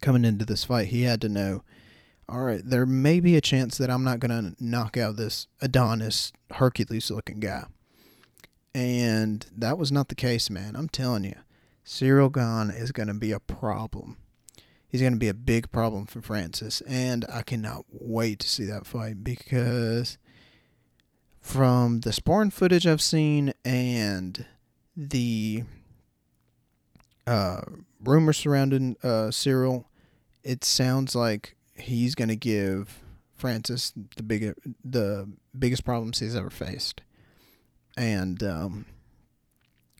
coming 0.00 0.24
into 0.24 0.44
this 0.44 0.64
fight, 0.64 0.88
he 0.88 1.02
had 1.02 1.20
to 1.20 1.28
know, 1.28 1.62
all 2.28 2.40
right, 2.40 2.62
there 2.64 2.86
may 2.86 3.20
be 3.20 3.36
a 3.36 3.40
chance 3.40 3.76
that 3.78 3.90
I'm 3.90 4.04
not 4.04 4.20
gonna 4.20 4.54
knock 4.58 4.96
out 4.96 5.16
this 5.16 5.46
Adonis 5.60 6.32
Hercules 6.52 7.10
looking 7.10 7.40
guy, 7.40 7.64
and 8.74 9.46
that 9.56 9.78
was 9.78 9.90
not 9.90 10.08
the 10.08 10.14
case, 10.14 10.50
man. 10.50 10.76
I'm 10.76 10.88
telling 10.88 11.24
you, 11.24 11.36
Ciryl 11.84 12.32
Gane 12.32 12.74
is 12.74 12.92
gonna 12.92 13.14
be 13.14 13.32
a 13.32 13.40
problem. 13.40 14.16
He's 14.90 15.00
going 15.00 15.12
to 15.12 15.18
be 15.20 15.28
a 15.28 15.34
big 15.34 15.70
problem 15.70 16.06
for 16.06 16.20
Francis, 16.20 16.80
and 16.80 17.24
I 17.32 17.42
cannot 17.42 17.84
wait 17.92 18.40
to 18.40 18.48
see 18.48 18.64
that 18.64 18.88
fight 18.88 19.22
because 19.22 20.18
from 21.40 22.00
the 22.00 22.12
sparring 22.12 22.50
footage 22.50 22.88
I've 22.88 23.00
seen 23.00 23.54
and 23.64 24.44
the 24.96 25.62
uh, 27.24 27.60
rumors 28.02 28.38
surrounding 28.38 28.96
uh, 29.04 29.30
Ciryl, 29.30 29.84
it 30.42 30.64
sounds 30.64 31.14
like 31.14 31.54
he's 31.76 32.16
going 32.16 32.28
to 32.28 32.36
give 32.36 32.98
Francis 33.36 33.92
the 34.16 34.24
big 34.24 34.54
the 34.84 35.28
biggest 35.56 35.84
problems 35.84 36.18
he's 36.18 36.34
ever 36.34 36.50
faced, 36.50 37.00
and 38.00 38.42
um, 38.42 38.86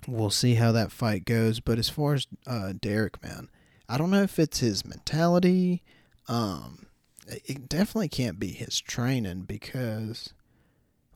we'll 0.09 0.31
see 0.31 0.55
how 0.55 0.73
that 0.73 0.91
fight 0.91 1.27
goes. 1.27 1.61
But 1.61 1.79
as 1.79 1.91
far 1.91 2.15
as 2.15 2.27
uh, 2.47 2.73
Derrick, 2.81 3.23
man, 3.23 3.51
I 3.91 3.99
don't 3.99 4.11
know 4.11 4.23
if 4.23 4.39
it's 4.39 4.61
his 4.61 4.87
mentality. 4.87 5.83
Um, 6.27 6.87
it 7.27 7.69
definitely 7.69 8.09
can't 8.09 8.39
be 8.39 8.53
his 8.53 8.81
training 8.81 9.43
because 9.43 10.33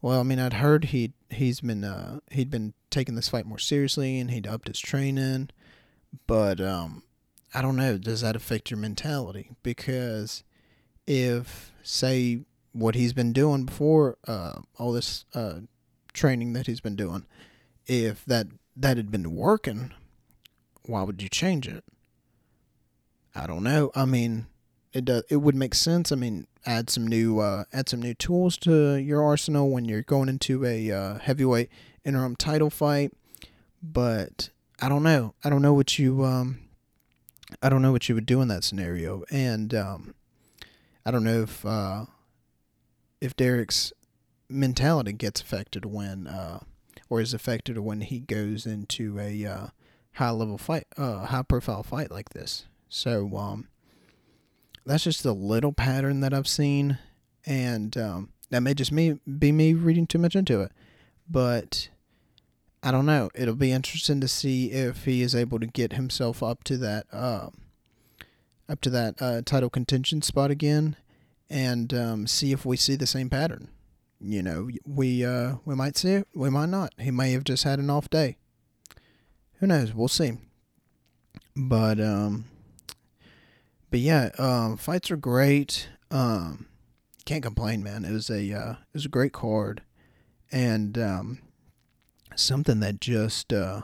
well, 0.02 0.20
I 0.20 0.24
mean, 0.24 0.38
I'd 0.38 0.54
heard 0.54 0.86
he 0.86 1.14
he's 1.30 1.62
been 1.62 1.84
uh, 1.84 2.20
he'd 2.30 2.50
been 2.50 2.74
taking 2.90 3.14
this 3.14 3.30
fight 3.30 3.46
more 3.46 3.58
seriously 3.58 4.20
and 4.20 4.30
he'd 4.30 4.46
upped 4.46 4.68
his 4.68 4.78
training, 4.78 5.48
but 6.26 6.60
um, 6.60 7.02
I 7.54 7.62
don't 7.62 7.76
know. 7.76 7.96
Does 7.96 8.20
that 8.20 8.36
affect 8.36 8.70
your 8.70 8.78
mentality? 8.78 9.52
Because 9.62 10.44
if 11.06 11.72
say 11.82 12.40
what 12.72 12.94
he's 12.94 13.14
been 13.14 13.32
doing 13.32 13.64
before 13.64 14.18
uh, 14.28 14.60
all 14.78 14.92
this 14.92 15.24
uh, 15.34 15.60
training 16.14 16.54
that 16.54 16.66
he's 16.66 16.80
been 16.80 16.96
doing, 16.96 17.26
if 17.86 18.24
that 18.24 18.46
that 18.76 18.96
had 18.96 19.10
been 19.10 19.34
working, 19.34 19.92
why 20.86 21.02
would 21.02 21.22
you 21.22 21.28
change 21.28 21.68
it? 21.68 21.84
I 23.34 23.46
don't 23.46 23.62
know. 23.62 23.90
I 23.94 24.04
mean, 24.04 24.46
it 24.92 25.04
does, 25.04 25.24
it 25.28 25.36
would 25.36 25.56
make 25.56 25.74
sense. 25.74 26.12
I 26.12 26.16
mean, 26.16 26.46
add 26.64 26.88
some 26.88 27.06
new 27.06 27.40
uh, 27.40 27.64
add 27.72 27.88
some 27.88 28.00
new 28.00 28.14
tools 28.14 28.56
to 28.58 28.94
your 28.94 29.22
arsenal 29.22 29.70
when 29.70 29.84
you're 29.84 30.02
going 30.02 30.28
into 30.28 30.64
a 30.64 30.90
uh, 30.90 31.18
heavyweight 31.18 31.68
interim 32.04 32.36
title 32.36 32.70
fight. 32.70 33.12
But 33.82 34.50
I 34.80 34.88
don't 34.88 35.02
know. 35.02 35.34
I 35.44 35.50
don't 35.50 35.62
know 35.62 35.74
what 35.74 35.98
you 35.98 36.24
um, 36.24 36.60
I 37.62 37.68
don't 37.68 37.82
know 37.82 37.92
what 37.92 38.08
you 38.08 38.14
would 38.14 38.26
do 38.26 38.40
in 38.40 38.48
that 38.48 38.64
scenario, 38.64 39.24
and 39.30 39.74
um, 39.74 40.14
I 41.04 41.10
don't 41.10 41.24
know 41.24 41.42
if 41.42 41.64
uh, 41.66 42.06
if 43.20 43.36
Derrick's 43.36 43.92
mentality 44.54 45.12
gets 45.12 45.40
affected 45.40 45.84
when 45.84 46.26
uh, 46.26 46.60
or 47.08 47.20
is 47.20 47.34
affected 47.34 47.78
when 47.78 48.00
he 48.00 48.20
goes 48.20 48.66
into 48.66 49.18
a 49.18 49.44
uh, 49.44 49.66
high 50.14 50.30
level 50.30 50.58
fight, 50.58 50.86
uh, 50.96 51.26
high 51.26 51.42
profile 51.42 51.82
fight 51.82 52.10
like 52.10 52.30
this. 52.30 52.64
So 52.88 53.36
um, 53.36 53.68
that's 54.86 55.04
just 55.04 55.24
a 55.24 55.32
little 55.32 55.72
pattern 55.72 56.20
that 56.20 56.32
I've 56.32 56.48
seen, 56.48 56.98
and 57.44 57.96
um, 57.96 58.30
that 58.50 58.60
may 58.60 58.74
just 58.74 58.92
me 58.92 59.18
be 59.38 59.52
me 59.52 59.74
reading 59.74 60.06
too 60.06 60.18
much 60.18 60.36
into 60.36 60.60
it, 60.60 60.72
but 61.28 61.88
I 62.82 62.90
don't 62.90 63.06
know. 63.06 63.30
It'll 63.34 63.54
be 63.54 63.72
interesting 63.72 64.20
to 64.20 64.28
see 64.28 64.70
if 64.70 65.04
he 65.04 65.22
is 65.22 65.34
able 65.34 65.58
to 65.58 65.66
get 65.66 65.94
himself 65.94 66.42
up 66.42 66.64
to 66.64 66.76
that 66.78 67.06
uh, 67.12 67.50
up 68.68 68.80
to 68.82 68.90
that 68.90 69.20
uh, 69.20 69.42
title 69.44 69.70
contention 69.70 70.22
spot 70.22 70.50
again, 70.50 70.96
and 71.50 71.92
um, 71.92 72.26
see 72.26 72.52
if 72.52 72.64
we 72.64 72.76
see 72.76 72.96
the 72.96 73.06
same 73.06 73.28
pattern. 73.28 73.68
You 74.26 74.42
know, 74.42 74.70
we 74.86 75.22
uh, 75.22 75.56
we 75.66 75.74
might 75.74 75.98
see 75.98 76.12
it, 76.12 76.28
we 76.34 76.48
might 76.48 76.70
not. 76.70 76.94
He 76.98 77.10
may 77.10 77.32
have 77.32 77.44
just 77.44 77.64
had 77.64 77.78
an 77.78 77.90
off 77.90 78.08
day. 78.08 78.38
Who 79.58 79.66
knows? 79.66 79.92
We'll 79.92 80.08
see. 80.08 80.38
But 81.54 82.00
um, 82.00 82.46
but 83.90 84.00
yeah, 84.00 84.30
um, 84.38 84.78
fights 84.78 85.10
are 85.10 85.18
great. 85.18 85.90
Um, 86.10 86.66
can't 87.26 87.42
complain, 87.42 87.82
man. 87.82 88.06
It 88.06 88.12
was 88.12 88.30
a 88.30 88.50
uh, 88.50 88.72
it 88.72 88.94
was 88.94 89.04
a 89.04 89.10
great 89.10 89.34
card, 89.34 89.82
and 90.50 90.96
um, 90.96 91.42
something 92.34 92.80
that 92.80 93.02
just 93.02 93.52
uh, 93.52 93.82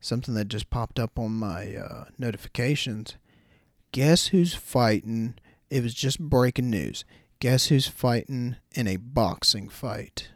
something 0.00 0.32
that 0.32 0.48
just 0.48 0.70
popped 0.70 0.98
up 0.98 1.18
on 1.18 1.32
my 1.32 1.76
uh, 1.76 2.04
notifications. 2.18 3.16
Guess 3.92 4.28
who's 4.28 4.54
fighting? 4.54 5.34
It 5.68 5.82
was 5.82 5.92
just 5.92 6.18
breaking 6.18 6.70
news. 6.70 7.04
Guess 7.42 7.66
who's 7.66 7.88
fighting 7.88 8.54
in 8.70 8.86
a 8.86 8.94
boxing 8.94 9.68
fight? 9.68 10.28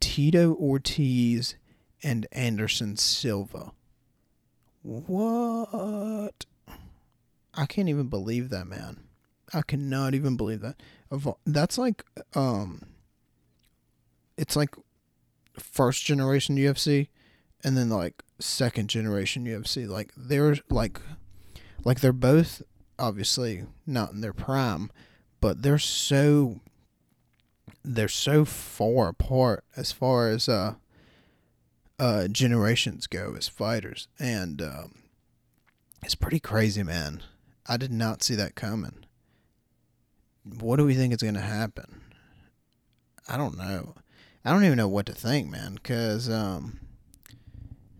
Tito 0.00 0.52
Ortiz 0.56 1.54
and 2.02 2.26
Anderson 2.32 2.96
Silva. 2.96 3.70
What? 4.82 6.46
I 7.54 7.66
can't 7.66 7.88
even 7.88 8.08
believe 8.08 8.50
that, 8.50 8.66
man. 8.66 9.04
I 9.52 9.62
cannot 9.62 10.14
even 10.14 10.36
believe 10.36 10.62
that. 10.62 10.82
That's 11.46 11.78
like 11.78 12.04
um 12.34 12.82
it's 14.36 14.56
like 14.56 14.74
first 15.56 16.04
generation 16.04 16.56
UFC 16.56 17.06
and 17.62 17.76
then 17.76 17.88
like 17.88 18.24
second 18.40 18.88
generation 18.88 19.44
UFC. 19.44 19.86
Like 19.88 20.10
they're 20.16 20.56
like 20.68 21.00
like 21.84 22.00
they're 22.00 22.12
both 22.12 22.62
obviously 22.98 23.62
not 23.86 24.10
in 24.10 24.22
their 24.22 24.32
prime, 24.32 24.90
but 25.44 25.60
they're 25.60 25.78
so 25.78 26.58
they're 27.84 28.08
so 28.08 28.46
far 28.46 29.08
apart 29.08 29.62
as 29.76 29.92
far 29.92 30.30
as 30.30 30.48
uh 30.48 30.72
uh 31.98 32.26
generations 32.28 33.06
go 33.06 33.34
as 33.36 33.46
fighters. 33.46 34.08
And 34.18 34.62
um 34.62 34.94
it's 36.02 36.14
pretty 36.14 36.40
crazy 36.40 36.82
man. 36.82 37.22
I 37.66 37.76
did 37.76 37.92
not 37.92 38.22
see 38.22 38.34
that 38.36 38.54
coming. 38.54 39.04
What 40.44 40.76
do 40.76 40.86
we 40.86 40.94
think 40.94 41.12
is 41.12 41.20
going 41.20 41.34
to 41.34 41.40
happen? 41.40 42.00
I 43.28 43.36
don't 43.36 43.58
know. 43.58 43.92
I 44.46 44.50
don't 44.50 44.64
even 44.64 44.78
know 44.78 44.88
what 44.88 45.04
to 45.06 45.12
think 45.12 45.50
man 45.50 45.74
because 45.74 46.30
um 46.30 46.80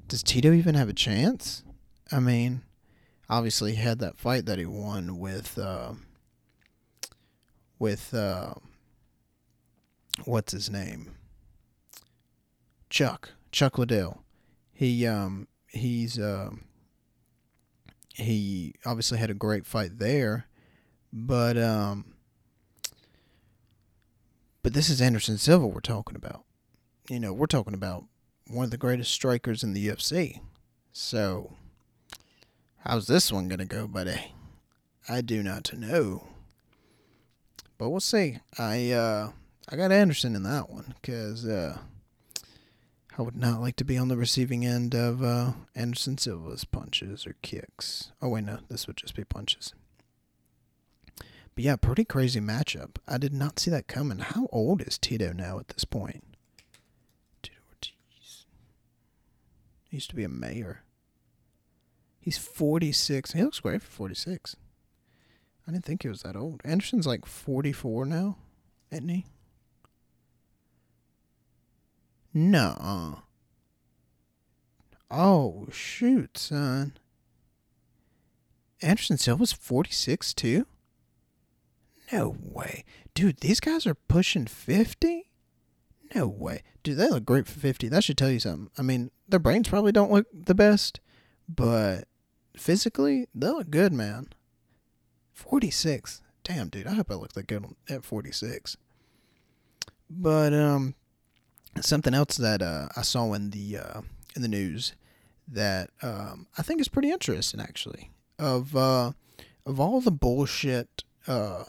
does 0.09 0.23
tito 0.23 0.55
even 0.55 0.77
have 0.77 0.89
a 0.89 0.95
chance? 0.95 1.63
I 2.11 2.21
mean 2.21 2.63
obviously 3.29 3.73
he 3.73 3.83
had 3.83 3.99
that 3.99 4.17
fight 4.17 4.47
that 4.47 4.59
he 4.59 4.65
won 4.65 5.19
with 5.19 5.59
uh 5.59 5.93
with 7.85 8.15
uh 8.15 8.55
what's 10.25 10.53
his 10.53 10.71
name? 10.71 11.11
Chuck 12.89 13.33
Chuck 13.53 13.77
Liddell. 13.77 14.23
He 14.73 15.07
um 15.07 15.49
he's 15.67 16.19
uh, 16.19 16.53
he 18.09 18.75
obviously 18.87 19.19
had 19.19 19.29
a 19.29 19.35
great 19.35 19.67
fight 19.67 19.99
there, 19.99 20.47
but 21.13 21.59
um 21.59 22.15
but 24.63 24.73
this 24.73 24.89
is 24.89 25.03
Anderson 25.03 25.37
Silva 25.37 25.67
we're 25.67 25.81
talking 25.81 26.17
about. 26.17 26.45
You 27.11 27.21
know, 27.21 27.35
we're 27.35 27.45
talking 27.45 27.75
about 27.75 28.07
one 28.49 28.65
of 28.65 28.71
the 28.71 28.79
greatest 28.79 29.11
strikers 29.11 29.63
in 29.63 29.75
the 29.75 29.89
UFC. 29.89 30.41
So 30.91 31.53
how's 32.79 33.09
this 33.09 33.31
one 33.31 33.47
gonna 33.47 33.67
go, 33.67 33.87
buddy? 33.87 34.33
I 35.07 35.21
do 35.21 35.43
not 35.43 35.71
know. 35.75 36.29
But 37.79 37.91
we'll 37.91 38.01
see. 38.01 38.39
I 38.59 38.93
uh 38.93 39.33
I 39.69 39.77
got 39.77 39.93
Anderson 39.93 40.37
in 40.37 40.43
that 40.43 40.69
one 40.69 40.95
because 41.01 41.47
uh, 41.47 41.79
I 43.17 43.23
would 43.23 43.37
not 43.37 43.61
like 43.61 43.77
to 43.77 43.85
be 43.85 43.97
on 43.97 44.09
the 44.09 44.17
receiving 44.17 44.65
end 44.67 44.95
of 44.95 45.23
uh, 45.23 45.53
Anderson 45.75 46.19
Silva's 46.19 46.65
punches 46.65 47.27
or 47.27 47.37
kicks. 47.41 48.13
Oh, 48.21 48.29
wait, 48.29 48.45
no, 48.45 48.59
this 48.69 48.87
would 48.87 48.99
just 48.99 49.17
be 49.17 49.25
punches. 49.25 49.73
But 51.17 51.65
yeah, 51.65 51.77
pretty 51.77 52.05
crazy 52.05 52.41
matchup. 52.41 52.97
I 53.09 53.17
did 53.17 53.33
not 53.33 53.59
see 53.59 53.71
that 53.71 53.87
coming. 53.87 54.19
How 54.19 54.49
old 54.53 54.83
is 54.83 54.99
Tito 54.99 55.33
now 55.33 55.59
at 55.59 55.69
this 55.69 55.85
point? 55.85 56.25
Tito 57.43 57.61
Ortiz. 57.71 58.45
He 59.89 59.97
used 59.97 60.11
to 60.11 60.17
be 60.17 60.25
a 60.25 60.29
mayor. 60.29 60.83
He's 62.21 62.37
46. 62.37 63.33
He 63.33 63.43
looks 63.43 63.61
great 63.61 63.83
for 63.83 63.91
46. 63.91 64.57
I 65.67 65.73
didn't 65.73 65.85
think 65.85 66.03
he 66.03 66.09
was 66.09 66.23
that 66.23 66.37
old. 66.37 66.61
Anderson's 66.65 67.07
like 67.07 67.25
44 67.25 68.05
now, 68.05 68.37
isn't 68.91 69.09
he? 69.09 69.25
No. 72.35 73.23
Oh, 75.11 75.67
shoot, 75.71 76.37
son. 76.37 76.99
Anderson 78.83 79.17
Silva's 79.17 79.53
46 79.53 80.35
too? 80.35 80.67
No 82.13 82.37
way. 82.39 82.85
Dude, 83.15 83.39
these 83.39 83.61
guys 83.61 83.87
are 83.87 83.95
pushing 83.95 84.47
50? 84.47 85.31
No 86.15 86.29
way. 86.29 86.63
Dude, 86.83 86.99
they 86.99 87.09
look 87.09 87.25
great 87.25 87.47
for 87.47 87.59
50. 87.59 87.89
That 87.89 88.05
should 88.05 88.19
tell 88.19 88.31
you 88.31 88.41
something. 88.41 88.71
I 88.77 88.83
mean, 88.83 89.11
their 89.29 89.41
brains 89.41 89.69
probably 89.69 89.93
don't 89.93 90.13
look 90.13 90.27
the 90.33 90.55
best, 90.55 91.01
but 91.49 92.05
physically, 92.57 93.29
they 93.35 93.49
look 93.49 93.71
good, 93.71 93.93
man. 93.93 94.27
46. 95.35 96.23
Damn, 96.43 96.69
dude, 96.69 96.87
I 96.87 96.95
hope 96.95 97.11
I 97.11 97.15
look 97.15 97.35
that 97.35 97.47
good 97.47 97.67
at 97.89 98.05
46. 98.05 98.77
But, 100.09 100.53
um, 100.53 100.95
something 101.81 102.15
else 102.15 102.37
that 102.37 102.63
uh, 102.63 102.89
I 102.97 103.03
saw 103.03 103.33
in 103.33 103.51
the 103.51 103.79
uh, 103.79 104.01
in 104.37 104.43
the 104.43 104.49
news 104.49 104.95
that 105.47 105.91
um, 106.03 106.47
I 106.57 106.63
think 106.63 106.81
is 106.81 106.89
pretty 106.89 107.11
interesting 107.11 107.61
actually 107.61 108.11
of 108.39 108.75
uh, 108.77 109.13
of 109.67 109.81
all 109.81 110.01
the 110.01 110.11
bullshit 110.11 111.05
uh, 111.27 111.65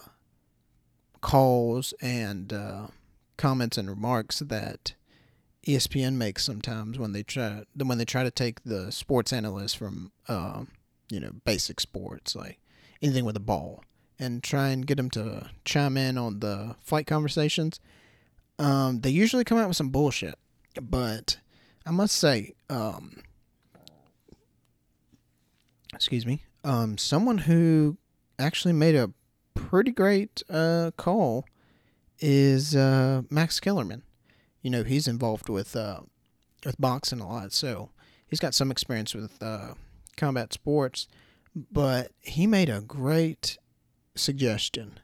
calls 1.21 1.93
and 2.01 2.53
uh, 2.53 2.87
comments 3.37 3.77
and 3.77 3.89
remarks 3.89 4.39
that 4.39 4.93
ESPN 5.67 6.13
makes 6.15 6.43
sometimes 6.43 6.99
when 6.99 7.11
they 7.11 7.23
try 7.23 7.63
when 7.75 7.97
they 7.97 8.05
try 8.05 8.23
to 8.23 8.31
take 8.31 8.63
the 8.63 8.91
sports 8.91 9.33
analysts 9.33 9.73
from 9.73 10.11
uh, 10.27 10.63
you 11.09 11.19
know 11.19 11.31
basic 11.43 11.79
sports 11.79 12.35
like 12.35 12.59
anything 13.05 13.25
with 13.25 13.37
a 13.37 13.41
ball 13.41 13.83
and 14.19 14.43
try 14.43 14.69
and 14.69 14.87
get 14.87 14.97
them 14.97 15.09
to 15.09 15.49
chime 15.63 15.97
in 15.97 16.17
on 16.17 16.39
the 16.39 16.75
fight 16.81 17.05
conversations 17.07 17.79
um, 18.59 19.01
they 19.01 19.09
usually 19.09 19.43
come 19.43 19.57
out 19.57 19.67
with 19.67 19.77
some 19.77 19.89
bullshit, 19.89 20.35
but 20.81 21.37
I 21.85 21.91
must 21.91 22.15
say, 22.15 22.53
um, 22.69 23.21
excuse 25.93 26.25
me, 26.25 26.43
um, 26.63 26.97
someone 26.97 27.39
who 27.39 27.97
actually 28.39 28.73
made 28.73 28.95
a 28.95 29.11
pretty 29.53 29.91
great 29.91 30.41
uh, 30.49 30.91
call 30.97 31.45
is 32.19 32.75
uh, 32.75 33.23
Max 33.29 33.59
Kellerman. 33.59 34.03
You 34.61 34.71
know, 34.71 34.83
he's 34.83 35.07
involved 35.07 35.49
with 35.49 35.75
uh, 35.75 36.01
with 36.65 36.79
boxing 36.79 37.19
a 37.19 37.27
lot, 37.27 37.51
so 37.51 37.91
he's 38.25 38.39
got 38.39 38.55
some 38.55 38.71
experience 38.71 39.13
with 39.13 39.41
uh, 39.43 39.73
combat 40.15 40.53
sports. 40.53 41.07
But 41.55 42.11
he 42.21 42.47
made 42.47 42.69
a 42.69 42.81
great 42.81 43.57
suggestion 44.15 44.99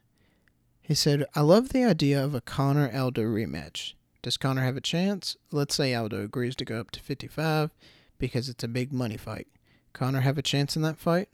he 0.92 0.96
said, 0.96 1.26
I 1.36 1.40
love 1.40 1.70
the 1.70 1.86
idea 1.86 2.22
of 2.22 2.36
a 2.36 2.42
Conor 2.42 2.92
Aldo 2.94 3.22
rematch. 3.22 3.94
Does 4.22 4.36
Conor 4.36 4.64
have 4.64 4.76
a 4.76 4.82
chance? 4.82 5.38
Let's 5.50 5.74
say 5.74 5.96
Aldo 5.96 6.22
agrees 6.22 6.54
to 6.58 6.66
go 6.66 6.82
up 6.82 6.92
to 6.92 7.00
55 7.00 7.72
because 8.18 8.50
it's 8.50 8.66
a 8.66 8.68
big 8.68 8.92
money 8.92 9.16
fight. 9.16 9.48
Conor 9.94 10.20
have 10.20 10.38
a 10.38 10.42
chance 10.42 10.76
in 10.76 10.82
that 10.82 10.98
fight? 10.98 11.30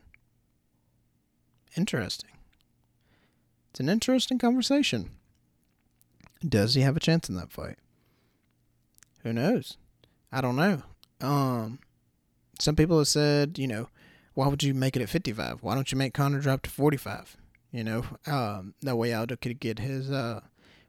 Interesting. 1.75 2.29
It's 3.71 3.79
an 3.79 3.89
interesting 3.89 4.37
conversation. 4.37 5.09
Does 6.47 6.75
he 6.75 6.81
have 6.81 6.95
a 6.95 6.99
chance 6.99 7.27
in 7.27 7.33
that 7.37 7.51
fight? 7.51 7.77
Who 9.23 9.33
knows? 9.33 9.77
I 10.31 10.41
don't 10.41 10.55
know. 10.55 10.83
Um, 11.19 11.79
some 12.59 12.75
people 12.75 12.99
have 12.99 13.07
said, 13.07 13.57
you 13.57 13.67
know, 13.67 13.89
why 14.37 14.47
would 14.47 14.61
you 14.61 14.75
make 14.75 14.95
it 14.95 15.01
at 15.01 15.09
55? 15.09 15.63
Why 15.63 15.73
don't 15.73 15.91
you 15.91 15.97
make 15.97 16.13
Conor 16.13 16.39
drop 16.39 16.61
to 16.61 16.69
45? 16.69 17.37
You 17.71 17.83
know, 17.83 18.05
um, 18.27 18.75
that 18.83 18.95
way 18.95 19.11
Aldo 19.11 19.37
could 19.37 19.59
get 19.59 19.79
his 19.79 20.11
uh, 20.11 20.41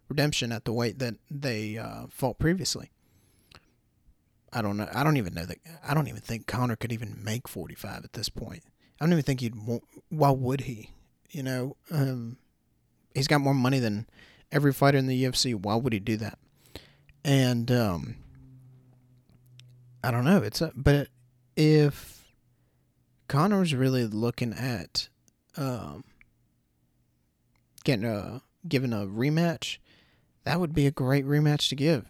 redemption 0.06 0.52
at 0.52 0.66
the 0.66 0.72
weight 0.74 0.98
that 0.98 1.14
they 1.30 1.78
uh, 1.78 2.08
fought 2.10 2.38
previously. 2.38 2.90
I 4.52 4.60
don't 4.60 4.76
know. 4.76 4.86
I 4.92 5.02
don't 5.02 5.16
even 5.16 5.32
know 5.32 5.46
that. 5.46 5.56
I 5.82 5.94
don't 5.94 6.08
even 6.08 6.20
think 6.20 6.46
Conor 6.46 6.76
could 6.76 6.92
even 6.92 7.24
make 7.24 7.48
45 7.48 8.04
at 8.04 8.12
this 8.12 8.28
point. 8.28 8.64
I 9.00 9.06
don't 9.06 9.12
even 9.12 9.24
think 9.24 9.40
he'd. 9.40 9.54
Want, 9.54 9.82
Why 10.10 10.28
would 10.28 10.62
he? 10.62 10.90
You 11.30 11.42
know, 11.42 11.76
um, 11.90 12.36
he's 13.14 13.28
got 13.28 13.40
more 13.40 13.54
money 13.54 13.78
than 13.78 14.06
every 14.52 14.74
fighter 14.74 14.98
in 14.98 15.06
the 15.06 15.24
UFC. 15.24 15.54
Why 15.54 15.74
would 15.76 15.94
he 15.94 16.00
do 16.00 16.18
that? 16.18 16.38
And 17.24 17.70
um, 17.72 18.16
I 20.04 20.10
don't 20.10 20.26
know. 20.26 20.42
It's 20.42 20.60
a, 20.60 20.70
but 20.76 21.08
if 21.56 22.17
Conor's 23.28 23.74
really 23.74 24.06
looking 24.06 24.52
at 24.54 25.08
um, 25.56 26.04
getting 27.84 28.04
a 28.04 28.42
given 28.66 28.92
a 28.92 29.06
rematch, 29.06 29.78
that 30.44 30.60
would 30.60 30.74
be 30.74 30.86
a 30.86 30.90
great 30.90 31.26
rematch 31.26 31.68
to 31.68 31.76
give 31.76 32.06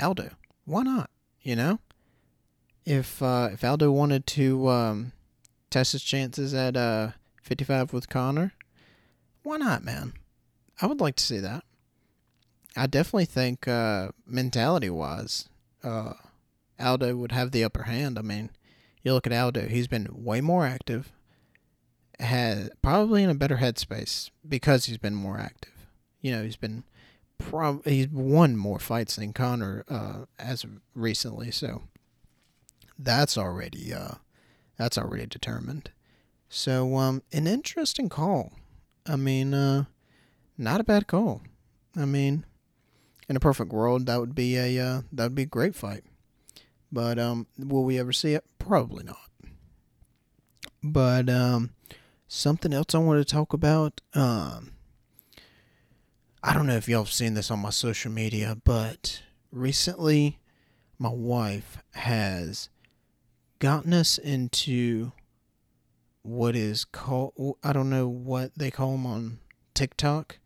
Aldo. 0.00 0.30
Why 0.64 0.82
not? 0.82 1.10
You 1.42 1.56
know, 1.56 1.78
if 2.84 3.22
uh, 3.22 3.50
if 3.52 3.64
Aldo 3.64 3.90
wanted 3.90 4.26
to 4.28 4.68
um, 4.68 5.12
test 5.70 5.92
his 5.92 6.02
chances 6.02 6.54
at 6.54 6.76
uh, 6.76 7.10
55 7.42 7.92
with 7.92 8.08
Conor, 8.08 8.52
why 9.42 9.56
not, 9.56 9.82
man? 9.82 10.12
I 10.80 10.86
would 10.86 11.00
like 11.00 11.16
to 11.16 11.24
see 11.24 11.38
that. 11.38 11.64
I 12.76 12.86
definitely 12.86 13.24
think 13.24 13.66
uh, 13.66 14.10
mentality 14.26 14.90
wise, 14.90 15.48
uh, 15.82 16.12
Aldo 16.78 17.16
would 17.16 17.32
have 17.32 17.50
the 17.50 17.64
upper 17.64 17.82
hand. 17.84 18.18
I 18.18 18.22
mean, 18.22 18.50
you 19.02 19.12
look 19.12 19.26
at 19.26 19.32
Aldo; 19.32 19.68
he's 19.68 19.88
been 19.88 20.08
way 20.10 20.40
more 20.40 20.66
active 20.66 21.12
has 22.20 22.70
probably 22.82 23.22
in 23.22 23.30
a 23.30 23.34
better 23.34 23.56
headspace 23.56 24.30
because 24.46 24.84
he's 24.84 24.98
been 24.98 25.14
more 25.14 25.38
active. 25.38 25.86
You 26.20 26.32
know, 26.32 26.42
he's 26.42 26.56
been 26.56 26.84
prob- 27.38 27.84
he's 27.84 28.08
won 28.08 28.56
more 28.56 28.78
fights 28.78 29.16
than 29.16 29.32
Conor 29.32 29.84
uh, 29.88 30.24
as 30.38 30.64
recently, 30.94 31.50
so 31.50 31.82
that's 32.98 33.38
already 33.38 33.92
uh, 33.92 34.16
that's 34.76 34.98
already 34.98 35.26
determined. 35.26 35.90
So 36.48 36.96
um, 36.96 37.22
an 37.32 37.46
interesting 37.46 38.08
call. 38.08 38.52
I 39.06 39.16
mean, 39.16 39.54
uh, 39.54 39.84
not 40.58 40.80
a 40.80 40.84
bad 40.84 41.06
call. 41.06 41.42
I 41.96 42.04
mean, 42.04 42.44
in 43.28 43.36
a 43.36 43.40
perfect 43.40 43.72
world, 43.72 44.06
that 44.06 44.20
would 44.20 44.34
be 44.34 44.56
a 44.56 44.78
uh, 44.78 45.02
that 45.12 45.24
would 45.24 45.34
be 45.34 45.42
a 45.42 45.46
great 45.46 45.74
fight. 45.74 46.04
But 46.92 47.18
um, 47.18 47.46
will 47.58 47.84
we 47.84 47.98
ever 47.98 48.12
see 48.12 48.34
it? 48.34 48.44
Probably 48.58 49.04
not. 49.04 49.30
But 50.82 51.28
um, 51.28 51.70
something 52.26 52.72
else 52.72 52.94
I 52.94 52.98
want 52.98 53.26
to 53.26 53.32
talk 53.32 53.52
about. 53.52 54.00
Um, 54.14 54.72
I 56.42 56.54
don't 56.54 56.66
know 56.66 56.76
if 56.76 56.88
y'all 56.88 57.04
have 57.04 57.12
seen 57.12 57.34
this 57.34 57.50
on 57.50 57.58
my 57.58 57.70
social 57.70 58.10
media, 58.10 58.56
but 58.64 59.22
recently 59.52 60.38
my 60.98 61.10
wife 61.10 61.78
has 61.92 62.70
gotten 63.58 63.92
us 63.92 64.16
into 64.16 65.12
what 66.22 66.54
is 66.56 66.84
called 66.84 67.56
I 67.62 67.72
don't 67.72 67.90
know 67.90 68.08
what 68.08 68.56
they 68.56 68.70
call 68.70 68.92
them 68.92 69.06
on 69.06 69.38
TikTok, 69.74 70.38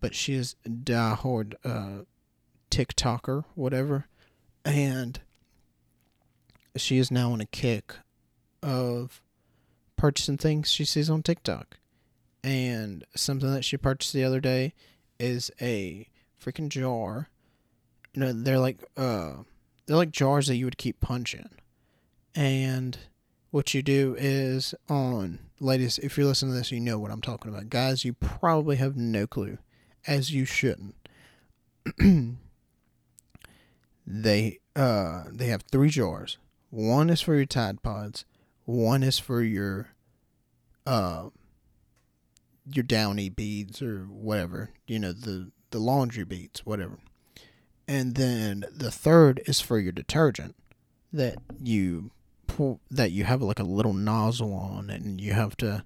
but 0.00 0.14
she 0.14 0.34
is 0.34 0.56
a 0.64 0.68
diehard 0.68 1.54
uh, 1.64 2.04
TikToker, 2.70 3.44
whatever, 3.54 4.06
and 4.64 5.20
she 6.80 6.98
is 6.98 7.10
now 7.10 7.32
on 7.32 7.40
a 7.40 7.46
kick 7.46 7.94
of 8.62 9.22
purchasing 9.96 10.36
things 10.36 10.70
she 10.70 10.84
sees 10.84 11.10
on 11.10 11.22
TikTok. 11.22 11.78
And 12.44 13.04
something 13.14 13.52
that 13.52 13.64
she 13.64 13.76
purchased 13.76 14.12
the 14.12 14.24
other 14.24 14.40
day 14.40 14.74
is 15.18 15.50
a 15.60 16.08
freaking 16.42 16.68
jar. 16.68 17.28
You 18.14 18.20
know, 18.20 18.32
they're 18.32 18.58
like 18.58 18.84
uh 18.96 19.34
they're 19.86 19.96
like 19.96 20.10
jars 20.10 20.46
that 20.46 20.56
you 20.56 20.64
would 20.64 20.78
keep 20.78 21.00
punch 21.00 21.34
in. 21.34 21.48
And 22.34 22.98
what 23.50 23.74
you 23.74 23.82
do 23.82 24.14
is 24.18 24.74
on 24.88 25.38
ladies, 25.60 25.98
if 25.98 26.16
you're 26.16 26.26
listening 26.26 26.52
to 26.52 26.58
this, 26.58 26.70
you 26.70 26.80
know 26.80 26.98
what 26.98 27.10
I'm 27.10 27.22
talking 27.22 27.50
about. 27.50 27.70
Guys, 27.70 28.04
you 28.04 28.12
probably 28.12 28.76
have 28.76 28.96
no 28.96 29.26
clue, 29.26 29.58
as 30.06 30.32
you 30.32 30.44
shouldn't. 30.44 30.94
they 34.06 34.58
uh 34.74 35.24
they 35.32 35.46
have 35.46 35.62
three 35.62 35.88
jars. 35.88 36.38
One 36.70 37.10
is 37.10 37.20
for 37.20 37.34
your 37.34 37.46
Tide 37.46 37.82
Pods. 37.82 38.24
One 38.64 39.02
is 39.02 39.18
for 39.18 39.42
your 39.42 39.90
uh 40.86 41.30
your 42.70 42.82
downy 42.82 43.28
beads 43.28 43.80
or 43.80 44.04
whatever, 44.04 44.70
you 44.86 44.98
know, 44.98 45.12
the 45.12 45.50
the 45.70 45.78
laundry 45.78 46.24
beads, 46.24 46.64
whatever. 46.64 46.98
And 47.88 48.16
then 48.16 48.64
the 48.72 48.90
third 48.90 49.40
is 49.46 49.60
for 49.60 49.78
your 49.78 49.92
detergent 49.92 50.56
that 51.12 51.36
you 51.62 52.10
pull, 52.46 52.80
that 52.90 53.12
you 53.12 53.24
have 53.24 53.42
like 53.42 53.60
a 53.60 53.64
little 53.64 53.92
nozzle 53.92 54.52
on 54.52 54.90
and 54.90 55.20
you 55.20 55.32
have 55.32 55.56
to 55.58 55.84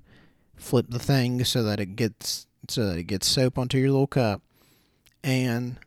flip 0.57 0.87
the 0.89 0.99
thing 0.99 1.45
so 1.45 1.63
that 1.63 1.81
it 1.81 1.97
gets 1.97 2.47
so 2.69 2.87
that 2.87 2.99
it 2.99 3.05
gets 3.05 3.27
soap 3.27 3.59
onto 3.59 3.79
your 3.79 3.91
little 3.91 4.07
cup. 4.07 4.43
And 5.23 5.79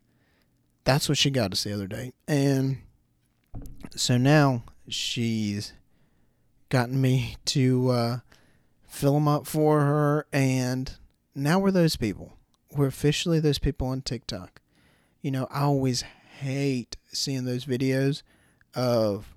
that's 0.84 1.10
what 1.10 1.18
she 1.18 1.32
got 1.32 1.52
us 1.52 1.64
the 1.64 1.74
other 1.74 1.88
day. 1.88 2.14
And 2.28 2.78
so 3.96 4.18
now 4.18 4.64
she's 4.88 5.74
gotten 6.70 7.00
me 7.00 7.38
to 7.46 7.90
uh, 7.90 8.18
fill 8.88 9.14
them 9.14 9.28
up 9.28 9.46
for 9.48 9.82
her, 9.82 10.26
and 10.34 10.98
now 11.36 11.60
we're 11.60 11.72
those 11.72 11.96
people. 11.96 12.34
We're 12.72 12.88
officially 12.88 13.40
those 13.40 13.60
people 13.60 13.88
on 13.88 14.02
TikTok. 14.02 14.62
You 15.22 15.32
know, 15.32 15.48
I 15.52 15.62
always 15.62 16.04
hate 16.40 16.98
seeing 17.12 17.46
those 17.46 17.66
videos 17.66 18.24
of 18.76 19.36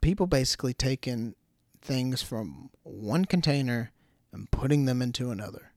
people 0.00 0.26
basically 0.26 0.74
taking 0.74 1.34
things 1.80 2.22
from 2.22 2.70
one 2.82 3.24
container 3.24 3.92
and 4.32 4.50
putting 4.50 4.84
them 4.84 5.00
into 5.00 5.30
another. 5.30 5.72